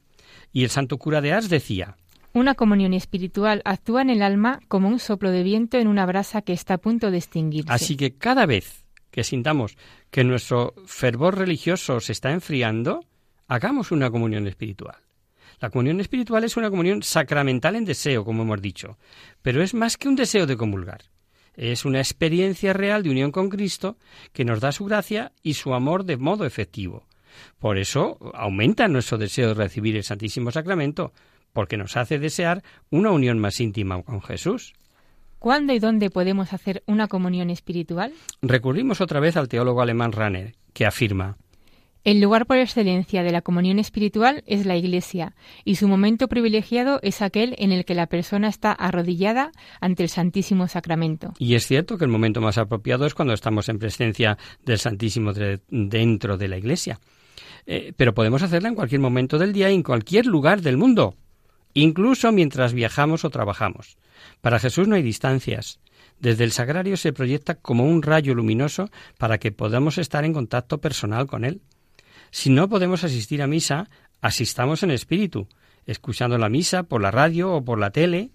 Y 0.53 0.65
el 0.65 0.71
santo 0.71 0.99
cura 0.99 1.21
de 1.21 1.33
Ars 1.33 1.49
decía, 1.49 1.97
una 2.37 2.55
comunión 2.55 2.93
espiritual 2.93 3.63
actúa 3.65 4.03
en 4.03 4.11
el 4.11 4.21
alma 4.21 4.61
como 4.69 4.89
un 4.89 4.99
soplo 4.99 5.31
de 5.31 5.43
viento 5.43 5.79
en 5.79 5.89
una 5.89 6.05
brasa 6.05 6.43
que 6.43 6.53
está 6.53 6.75
a 6.75 6.79
punto 6.79 7.11
de 7.11 7.17
extinguirse. 7.17 7.73
Así 7.73 7.97
que 7.97 8.13
cada 8.13 8.45
vez 8.45 8.85
que 9.11 9.25
sintamos 9.25 9.79
que 10.11 10.23
nuestro 10.23 10.75
fervor 10.85 11.39
religioso 11.39 11.99
se 11.99 12.13
está 12.13 12.33
enfriando, 12.33 13.07
hagamos 13.49 13.91
una 13.91 14.11
comunión 14.11 14.47
espiritual. 14.47 14.97
La 15.61 15.71
comunión 15.71 15.99
espiritual 16.01 16.45
es 16.45 16.59
una 16.59 16.69
comunión 16.69 17.03
sacramental 17.03 17.75
en 17.75 17.87
deseo, 17.87 18.23
como 18.23 18.43
hemos 18.43 18.61
dicho, 18.61 18.99
pero 19.41 19.63
es 19.63 19.73
más 19.73 19.97
que 19.97 20.09
un 20.09 20.17
deseo 20.17 20.45
de 20.47 20.59
comulgar. 20.59 21.05
Es 21.55 21.87
una 21.87 22.01
experiencia 22.01 22.75
real 22.75 23.03
de 23.03 23.09
unión 23.09 23.33
con 23.33 23.49
Cristo 23.49 23.97
que 24.35 24.45
nos 24.45 24.61
da 24.61 24.73
su 24.73 24.85
gracia 24.85 25.33
y 25.43 25.55
su 25.55 25.73
amor 25.73 26.05
de 26.05 26.19
modo 26.19 26.45
efectivo. 26.45 27.07
Por 27.59 27.79
eso 27.79 28.19
aumenta 28.35 28.89
nuestro 28.89 29.17
deseo 29.17 29.49
de 29.49 29.55
recibir 29.55 29.97
el 29.97 30.05
Santísimo 30.05 30.51
Sacramento, 30.51 31.15
porque 31.57 31.79
nos 31.79 31.97
hace 31.97 32.19
desear 32.19 32.63
una 32.91 33.13
unión 33.13 33.39
más 33.39 33.61
íntima 33.61 34.03
con 34.03 34.21
Jesús. 34.21 34.75
¿Cuándo 35.39 35.73
y 35.73 35.79
dónde 35.79 36.11
podemos 36.11 36.53
hacer 36.53 36.83
una 36.87 37.09
comunión 37.09 37.49
espiritual? 37.49 38.13
Recurrimos 38.43 39.01
otra 39.01 39.21
vez 39.21 39.39
al 39.39 39.49
teólogo 39.49 39.81
alemán 39.81 40.13
Ranner, 40.13 40.53
que 40.75 40.85
afirma 40.85 41.39
el 42.05 42.21
lugar 42.21 42.47
por 42.47 42.59
excelencia 42.59 43.25
de 43.25 43.33
la 43.33 43.43
comunión 43.43 43.81
espiritual 43.81 44.45
es 44.47 44.65
la 44.65 44.77
Iglesia, 44.77 45.35
y 45.65 45.75
su 45.75 45.89
momento 45.89 46.29
privilegiado 46.29 47.01
es 47.03 47.21
aquel 47.21 47.57
en 47.59 47.73
el 47.73 47.85
que 47.85 47.97
la 47.97 48.07
persona 48.07 48.47
está 48.47 48.71
arrodillada 48.71 49.51
ante 49.81 50.05
el 50.05 50.09
Santísimo 50.09 50.69
Sacramento. 50.69 51.33
Y 51.41 51.57
es 51.57 51.67
cierto 51.67 51.99
que 51.99 52.05
el 52.05 52.11
momento 52.11 52.41
más 52.41 52.59
apropiado 52.59 53.07
es 53.07 53.15
cuando 53.15 53.35
estamos 53.35 53.69
en 53.69 53.81
presencia 53.81 54.39
del 54.65 54.79
Santísimo 54.79 55.33
dentro 55.69 56.37
de 56.37 56.47
la 56.47 56.59
Iglesia. 56.59 57.01
Eh, 57.67 57.93
pero 57.97 58.15
podemos 58.15 58.45
hacerla 58.45 58.69
en 58.69 58.77
cualquier 58.77 59.01
momento 59.01 59.37
del 59.37 59.53
día 59.53 59.69
y 59.71 59.75
en 59.75 59.83
cualquier 59.83 60.27
lugar 60.27 60.63
del 60.63 60.77
mundo, 60.77 61.17
incluso 61.77 62.33
mientras 62.33 62.73
viajamos 62.73 63.25
o 63.25 63.31
trabajamos. 63.31 63.99
Para 64.41 64.59
Jesús 64.59 64.89
no 64.89 64.95
hay 64.95 65.03
distancias. 65.03 65.79
Desde 66.19 66.45
el 66.45 66.53
sagrario 66.53 66.97
se 66.97 67.13
proyecta 67.13 67.57
como 67.57 67.85
un 67.85 68.03
rayo 68.03 68.35
luminoso 68.35 68.91
para 69.19 69.39
que 69.39 69.53
podamos 69.53 69.99
estar 69.99 70.25
en 70.25 70.33
contacto 70.33 70.79
personal 70.79 71.27
con 71.27 71.45
Él. 71.45 71.61
Si 72.31 72.49
no 72.49 72.69
podemos 72.71 73.05
asistir 73.05 73.43
a 73.43 73.47
misa, 73.47 73.91
asistamos 74.23 74.83
en 74.83 74.91
espíritu, 74.91 75.49
escuchando 75.85 76.39
la 76.39 76.49
misa 76.49 76.85
por 76.85 77.03
la 77.03 77.11
radio 77.11 77.53
o 77.53 77.65
por 77.65 77.79
la 77.79 77.91
tele, 77.91 78.31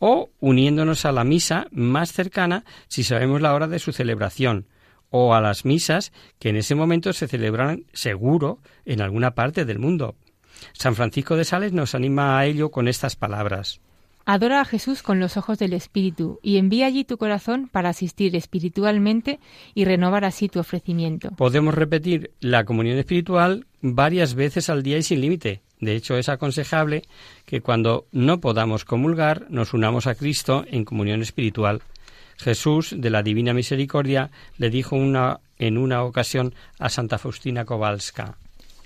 o 0.00 0.30
uniéndonos 0.40 1.04
a 1.04 1.12
la 1.12 1.22
misa 1.22 1.68
más 1.70 2.12
cercana 2.12 2.64
si 2.88 3.04
sabemos 3.04 3.40
la 3.40 3.54
hora 3.54 3.68
de 3.68 3.78
su 3.78 3.92
celebración, 3.92 4.66
o 5.10 5.34
a 5.34 5.40
las 5.40 5.64
misas 5.64 6.12
que 6.40 6.48
en 6.48 6.56
ese 6.56 6.74
momento 6.74 7.12
se 7.12 7.28
celebran 7.28 7.84
seguro 7.92 8.58
en 8.84 9.00
alguna 9.00 9.36
parte 9.36 9.64
del 9.64 9.78
mundo. 9.78 10.16
San 10.72 10.94
Francisco 10.94 11.36
de 11.36 11.44
Sales 11.44 11.72
nos 11.72 11.94
anima 11.94 12.38
a 12.38 12.46
ello 12.46 12.70
con 12.70 12.88
estas 12.88 13.16
palabras. 13.16 13.80
Adora 14.26 14.60
a 14.60 14.64
Jesús 14.64 15.02
con 15.02 15.18
los 15.18 15.36
ojos 15.36 15.58
del 15.58 15.72
Espíritu 15.72 16.38
y 16.42 16.58
envía 16.58 16.86
allí 16.86 17.04
tu 17.04 17.16
corazón 17.16 17.68
para 17.68 17.88
asistir 17.88 18.36
espiritualmente 18.36 19.40
y 19.74 19.84
renovar 19.84 20.24
así 20.24 20.48
tu 20.48 20.60
ofrecimiento. 20.60 21.30
Podemos 21.32 21.74
repetir 21.74 22.30
la 22.40 22.64
comunión 22.64 22.98
espiritual 22.98 23.66
varias 23.80 24.34
veces 24.34 24.70
al 24.70 24.82
día 24.82 24.98
y 24.98 25.02
sin 25.02 25.20
límite. 25.20 25.62
De 25.80 25.96
hecho, 25.96 26.16
es 26.16 26.28
aconsejable 26.28 27.02
que 27.46 27.62
cuando 27.62 28.06
no 28.12 28.40
podamos 28.40 28.84
comulgar 28.84 29.46
nos 29.48 29.72
unamos 29.72 30.06
a 30.06 30.14
Cristo 30.14 30.64
en 30.68 30.84
comunión 30.84 31.22
espiritual. 31.22 31.82
Jesús, 32.36 32.94
de 32.96 33.10
la 33.10 33.22
Divina 33.22 33.52
Misericordia, 33.52 34.30
le 34.58 34.70
dijo 34.70 34.96
una, 34.96 35.40
en 35.58 35.76
una 35.76 36.04
ocasión 36.04 36.54
a 36.78 36.88
Santa 36.88 37.18
Faustina 37.18 37.64
Kowalska 37.64 38.36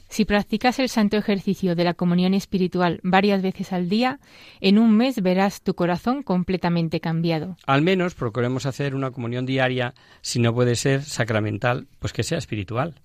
si 0.09 0.25
practicas 0.25 0.79
el 0.79 0.89
santo 0.89 1.17
ejercicio 1.17 1.75
de 1.75 1.85
la 1.85 1.95
comunión 1.95 2.35
espiritual 2.35 3.01
varias 3.03 3.43
veces 3.43 3.73
al 3.73 3.89
día, 3.89 4.21
en 4.61 4.79
un 4.79 4.97
mes 4.97 5.23
verás 5.23 5.63
tu 5.63 5.75
corazón 5.75 6.23
completamente 6.23 7.01
cambiado. 7.01 7.57
Al 7.67 7.83
menos 7.83 8.15
procuremos 8.15 8.67
hacer 8.67 8.95
una 8.95 9.11
comunión 9.11 9.47
diaria, 9.47 9.95
si 10.21 10.39
no 10.39 10.55
puede 10.55 10.77
ser 10.77 11.03
sacramental, 11.03 11.89
pues 11.99 12.13
que 12.13 12.23
sea 12.23 12.39
espiritual. 12.39 13.01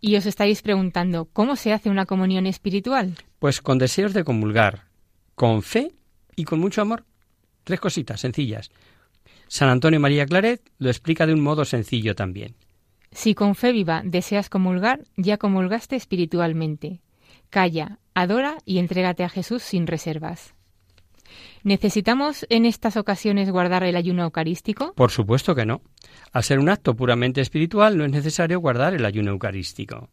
Y 0.00 0.16
os 0.16 0.26
estáis 0.26 0.62
preguntando, 0.62 1.26
¿cómo 1.32 1.56
se 1.56 1.72
hace 1.72 1.90
una 1.90 2.06
comunión 2.06 2.46
espiritual? 2.46 3.14
Pues 3.38 3.60
con 3.60 3.78
deseos 3.78 4.12
de 4.12 4.24
comulgar, 4.24 4.84
con 5.34 5.62
fe 5.62 5.92
y 6.36 6.44
con 6.44 6.60
mucho 6.60 6.82
amor. 6.82 7.04
Tres 7.64 7.80
cositas 7.80 8.20
sencillas. 8.20 8.70
San 9.48 9.68
Antonio 9.68 9.98
María 9.98 10.26
Claret 10.26 10.60
lo 10.78 10.90
explica 10.90 11.26
de 11.26 11.32
un 11.32 11.40
modo 11.40 11.64
sencillo 11.64 12.14
también. 12.14 12.54
Si 13.16 13.34
con 13.34 13.54
fe 13.54 13.72
viva 13.72 14.02
deseas 14.04 14.50
comulgar, 14.50 15.00
ya 15.16 15.38
comulgaste 15.38 15.96
espiritualmente. 15.96 17.00
Calla, 17.48 17.98
adora 18.12 18.58
y 18.66 18.76
entrégate 18.76 19.24
a 19.24 19.30
Jesús 19.30 19.62
sin 19.62 19.86
reservas. 19.86 20.54
¿Necesitamos 21.62 22.44
en 22.50 22.66
estas 22.66 22.98
ocasiones 22.98 23.50
guardar 23.50 23.84
el 23.84 23.96
ayuno 23.96 24.24
eucarístico? 24.24 24.92
Por 24.92 25.10
supuesto 25.10 25.54
que 25.54 25.64
no. 25.64 25.80
Al 26.30 26.44
ser 26.44 26.58
un 26.58 26.68
acto 26.68 26.94
puramente 26.94 27.40
espiritual 27.40 27.96
no 27.96 28.04
es 28.04 28.12
necesario 28.12 28.60
guardar 28.60 28.92
el 28.92 29.06
ayuno 29.06 29.30
eucarístico. 29.30 30.10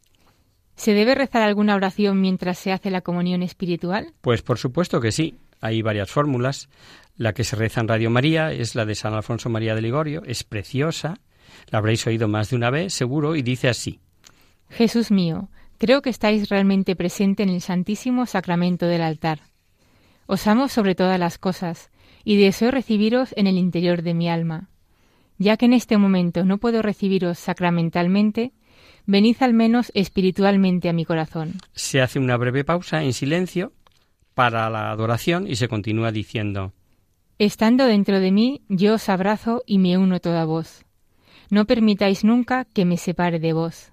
¿Se 0.78 0.94
debe 0.94 1.14
rezar 1.14 1.42
alguna 1.42 1.76
oración 1.76 2.22
mientras 2.22 2.58
se 2.58 2.72
hace 2.72 2.90
la 2.90 3.02
comunión 3.02 3.44
espiritual? 3.44 4.14
Pues 4.22 4.42
por 4.44 4.58
supuesto 4.58 5.02
que 5.02 5.12
sí. 5.12 5.38
Hay 5.60 5.82
varias 5.82 6.10
fórmulas. 6.10 6.70
La 7.18 7.34
que 7.34 7.44
se 7.44 7.58
reza 7.58 7.82
en 7.82 7.90
Radio 7.90 8.10
María 8.10 8.54
es 8.54 8.76
la 8.76 8.86
de 8.86 8.96
San 8.96 9.14
Alfonso 9.14 9.50
María 9.50 9.76
de 9.76 9.82
Ligorio. 9.82 10.24
Es 10.26 10.46
preciosa 10.46 11.20
la 11.70 11.80
habréis 11.80 12.06
oído 12.08 12.28
más 12.28 12.50
de 12.50 12.56
una 12.56 12.70
vez, 12.70 12.94
seguro, 12.94 13.36
y 13.36 13.42
dice 13.42 13.70
así. 13.70 14.00
Jesús 14.70 15.12
mío, 15.12 15.50
creo 15.78 16.02
que 16.02 16.10
estáis 16.10 16.50
realmente 16.50 16.96
presente 16.96 17.44
en 17.44 17.50
el 17.50 17.62
Santísimo 17.62 18.26
Sacramento 18.26 18.86
del 18.86 19.02
altar. 19.02 19.40
Os 20.26 20.48
amo 20.48 20.68
sobre 20.68 20.96
todas 20.96 21.20
las 21.20 21.38
cosas, 21.38 21.92
y 22.24 22.38
deseo 22.38 22.72
recibiros 22.72 23.34
en 23.38 23.48
el 23.48 23.58
interior 23.58 24.02
de 24.02 24.14
mi 24.14 24.30
alma. 24.30 24.70
Ya 25.38 25.58
que 25.58 25.66
en 25.66 25.74
este 25.74 25.98
momento 25.98 26.46
no 26.46 26.58
puedo 26.58 26.82
recibiros 26.82 27.38
sacramentalmente, 27.38 28.54
venid 29.06 29.38
al 29.42 29.54
menos 29.54 29.92
espiritualmente 29.94 30.90
a 30.90 30.94
mi 30.94 31.06
corazón. 31.06 31.54
Se 31.74 32.02
hace 32.02 32.20
una 32.20 32.38
breve 32.38 32.64
pausa 32.64 33.04
en 33.04 33.14
silencio 33.14 33.74
para 34.34 34.70
la 34.70 34.92
adoración 34.92 35.48
y 35.48 35.56
se 35.56 35.68
continúa 35.68 36.12
diciendo 36.12 36.74
Estando 37.40 37.86
dentro 37.86 38.20
de 38.20 38.32
mí, 38.32 38.62
yo 38.70 38.96
os 38.96 39.10
abrazo 39.10 39.64
y 39.66 39.80
me 39.80 39.98
uno 39.98 40.20
toda 40.20 40.46
voz. 40.46 40.86
No 41.54 41.66
permitáis 41.66 42.24
nunca 42.24 42.66
que 42.66 42.84
me 42.84 42.98
separe 42.98 43.38
de 43.38 43.54
vos. 43.54 43.92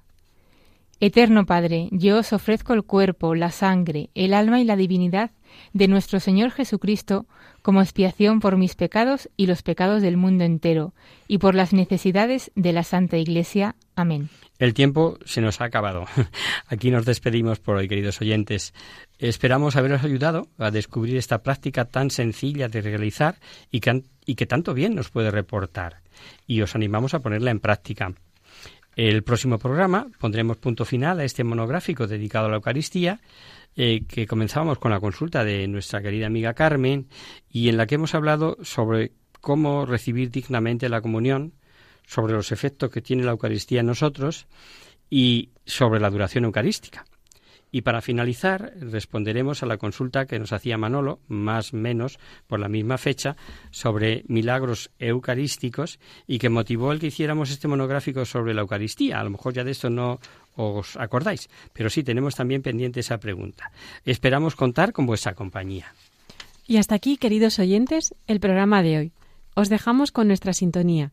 Eterno 0.99 1.45
Padre, 1.45 1.91
yo 1.93 2.17
os 2.17 2.33
ofrezco 2.33 2.73
el 2.73 2.85
cuerpo, 2.85 3.35
la 3.35 3.51
sangre, 3.51 4.09
el 4.15 4.33
alma 4.33 4.63
y 4.63 4.65
la 4.65 4.77
divinidad 4.77 5.31
de 5.75 5.87
nuestro 5.87 6.21
Señor 6.21 6.53
Jesucristo 6.53 7.27
como 7.61 7.83
expiación 7.83 8.41
por 8.41 8.57
mis 8.57 8.77
pecados 8.77 9.29
y 9.37 9.45
los 9.45 9.61
pecados 9.63 10.01
del 10.01 10.17
mundo 10.17 10.45
entero, 10.45 10.95
y 11.29 11.37
por 11.37 11.55
las 11.55 11.75
necesidades 11.75 12.51
de 12.55 12.73
la 12.73 12.83
Santa 12.83 13.19
Iglesia. 13.19 13.77
Amén. 13.95 14.31
El 14.61 14.75
tiempo 14.75 15.19
se 15.25 15.41
nos 15.41 15.63
ha 15.63 15.65
acabado. 15.65 16.05
Aquí 16.67 16.91
nos 16.91 17.07
despedimos 17.07 17.59
por 17.61 17.77
hoy, 17.77 17.89
queridos 17.89 18.21
oyentes. 18.21 18.75
Esperamos 19.19 19.75
haberos 19.75 20.05
ayudado 20.05 20.49
a 20.59 20.71
descubrir 20.71 21.17
esta 21.17 21.43
práctica 21.43 21.87
tan 21.87 22.11
sencilla 22.11 22.69
de 22.69 22.83
realizar 22.83 23.37
y 23.71 23.81
que, 23.81 24.47
tanto 24.47 24.75
bien 24.75 24.95
nos 24.95 25.09
puede 25.09 25.31
reportar. 25.31 26.03
Y 26.47 26.61
os 26.61 26.75
animamos 26.75 27.15
a 27.15 27.21
ponerla 27.21 27.51
en 27.51 27.61
práctica. 27.61 28.13
El 28.97 29.23
próximo 29.23 29.59
programa 29.59 30.09
pondremos 30.19 30.59
punto 30.59 30.85
final 30.85 31.21
a 31.21 31.25
este 31.25 31.43
monográfico 31.43 32.07
dedicado 32.07 32.45
a 32.45 32.51
la 32.51 32.57
Eucaristía, 32.57 33.19
eh, 33.77 34.03
que 34.07 34.27
comenzábamos 34.27 34.79
con 34.79 34.91
la 34.91 35.01
consulta 35.01 35.43
de 35.43 35.67
nuestra 35.69 36.03
querida 36.03 36.27
amiga 36.27 36.53
Carmen 36.53 37.09
y 37.51 37.71
en 37.71 37.79
la 37.79 37.87
que 37.87 37.95
hemos 37.95 38.15
hablado 38.15 38.59
sobre 38.61 39.13
cómo 39.41 39.87
recibir 39.87 40.31
dignamente 40.31 40.91
la 40.91 41.01
comunión, 41.01 41.55
sobre 42.11 42.33
los 42.33 42.51
efectos 42.51 42.91
que 42.91 43.01
tiene 43.01 43.23
la 43.23 43.31
Eucaristía 43.31 43.81
en 43.81 43.87
nosotros 43.87 44.49
y 45.09 45.51
sobre 45.65 46.01
la 46.01 46.11
duración 46.11 46.45
eucarística. 46.45 47.05
Y 47.71 47.83
para 47.83 48.01
finalizar, 48.01 48.73
responderemos 48.81 49.63
a 49.63 49.67
la 49.67 49.77
consulta 49.77 50.27
que 50.27 50.41
nos 50.41 50.53
hacía 50.53 50.77
Manolo, 50.77 51.21
más 51.29 51.73
o 51.73 51.77
menos 51.77 52.19
por 52.49 52.59
la 52.59 52.69
misma 52.69 52.99
fecha, 52.99 53.37
sobre 53.71 54.25
milagros 54.27 54.91
eucarísticos 54.99 56.01
y 56.27 56.41
que 56.41 56.49
motivó 56.49 56.91
el 56.91 56.99
que 56.99 57.07
hiciéramos 57.07 57.53
este 57.53 57.69
monográfico 57.69 58.25
sobre 58.25 58.55
la 58.55 58.63
Eucaristía. 58.63 59.21
A 59.21 59.25
lo 59.25 59.31
mejor 59.31 59.55
ya 59.55 59.63
de 59.63 59.71
esto 59.71 59.89
no 59.89 60.19
os 60.57 60.97
acordáis, 60.97 61.49
pero 61.73 61.91
sí 61.91 62.03
tenemos 62.03 62.35
también 62.35 62.61
pendiente 62.61 62.99
esa 62.99 63.19
pregunta. 63.19 63.71
Esperamos 64.05 64.57
contar 64.57 64.93
con 64.93 65.07
vuestra 65.07 65.35
compañía. 65.35 65.95
Y 66.67 66.79
hasta 66.79 66.97
aquí, 66.97 67.19
queridos 67.19 67.61
oyentes, 67.61 68.17
el 68.27 68.41
programa 68.41 68.83
de 68.83 68.99
hoy. 68.99 69.13
Os 69.55 69.69
dejamos 69.69 70.11
con 70.11 70.27
nuestra 70.27 70.55
sintonía. 70.55 71.13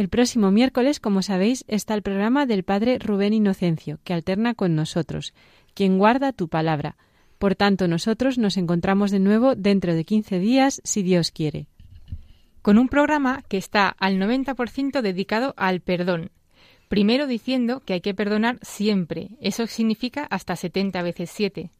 El 0.00 0.08
próximo 0.08 0.50
miércoles, 0.50 0.98
como 0.98 1.20
sabéis, 1.20 1.62
está 1.68 1.92
el 1.92 2.00
programa 2.00 2.46
del 2.46 2.64
Padre 2.64 2.98
Rubén 2.98 3.34
Inocencio, 3.34 3.98
que 4.02 4.14
alterna 4.14 4.54
con 4.54 4.74
nosotros, 4.74 5.34
quien 5.74 5.98
guarda 5.98 6.32
tu 6.32 6.48
palabra 6.48 6.96
por 7.40 7.54
tanto, 7.54 7.88
nosotros 7.88 8.36
nos 8.36 8.58
encontramos 8.58 9.10
de 9.10 9.18
nuevo 9.18 9.54
dentro 9.54 9.94
de 9.94 10.04
15 10.04 10.38
días, 10.38 10.82
si 10.84 11.02
Dios 11.02 11.30
quiere. 11.30 11.68
Con 12.60 12.76
un 12.76 12.90
programa 12.90 13.42
que 13.48 13.56
está 13.56 13.88
al 13.88 14.18
90% 14.18 15.00
dedicado 15.00 15.54
al 15.56 15.80
perdón. 15.80 16.32
Primero 16.90 17.26
diciendo 17.26 17.80
que 17.80 17.94
hay 17.94 18.02
que 18.02 18.12
perdonar 18.12 18.58
siempre, 18.60 19.30
eso 19.40 19.66
significa 19.66 20.24
hasta 20.24 20.54
70 20.54 21.00
veces 21.00 21.30
7. 21.30 21.70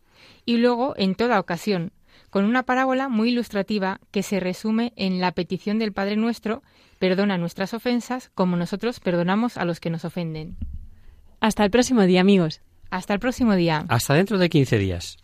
Y 0.47 0.57
luego 0.57 0.95
en 0.97 1.14
toda 1.14 1.39
ocasión, 1.39 1.93
con 2.31 2.47
una 2.47 2.62
parábola 2.62 3.11
muy 3.11 3.29
ilustrativa 3.29 4.01
que 4.11 4.23
se 4.23 4.41
resume 4.41 4.95
en 4.97 5.21
la 5.21 5.33
petición 5.33 5.79
del 5.79 5.93
Padre 5.93 6.16
Nuestro, 6.16 6.62
perdona 7.01 7.38
nuestras 7.38 7.72
ofensas 7.74 8.30
como 8.34 8.57
nosotros 8.57 9.01
perdonamos 9.01 9.57
a 9.57 9.64
los 9.64 9.80
que 9.80 9.90
nos 9.90 10.05
ofenden. 10.05 10.57
Hasta 11.40 11.64
el 11.64 11.70
próximo 11.70 12.03
día, 12.03 12.20
amigos. 12.20 12.61
Hasta 12.90 13.14
el 13.14 13.20
próximo 13.20 13.57
día. 13.57 13.86
Hasta 13.88 14.14
dentro 14.14 14.38
de 14.38 14.51
15 14.51 14.78
días. 14.78 15.16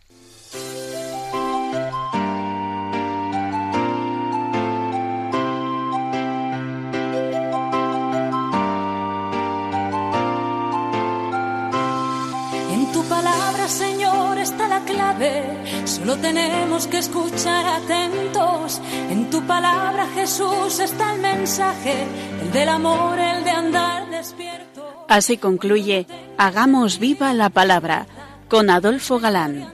Solo 15.85 16.15
tenemos 16.17 16.87
que 16.87 16.99
escuchar 16.99 17.65
atentos. 17.65 18.79
En 19.09 19.29
tu 19.29 19.45
palabra, 19.45 20.07
Jesús, 20.13 20.79
está 20.79 21.13
el 21.15 21.21
mensaje, 21.21 22.05
el 22.41 22.51
del 22.51 22.69
amor, 22.69 23.19
el 23.19 23.43
de 23.43 23.49
andar 23.49 24.09
despierto. 24.09 25.05
Así 25.09 25.37
concluye 25.37 26.05
Hagamos 26.37 26.99
viva 26.99 27.33
la 27.33 27.49
palabra 27.49 28.05
con 28.49 28.69
Adolfo 28.69 29.19
Galán. 29.19 29.67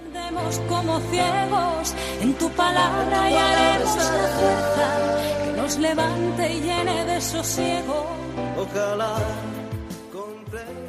como 0.69 0.99
ciegos, 1.11 1.93
en 2.21 2.33
tu 2.35 2.49
palabra 2.51 3.29
y 3.29 3.35
haremos 3.35 3.95
la 3.95 4.27
fuerza 4.39 5.43
que 5.43 5.61
nos 5.61 5.77
levante 5.77 6.53
y 6.53 6.61
llene 6.61 7.05
de 7.05 7.21
sosiego. 7.21 8.07
Ojalá 8.57 9.15
comprendamos 10.11 10.82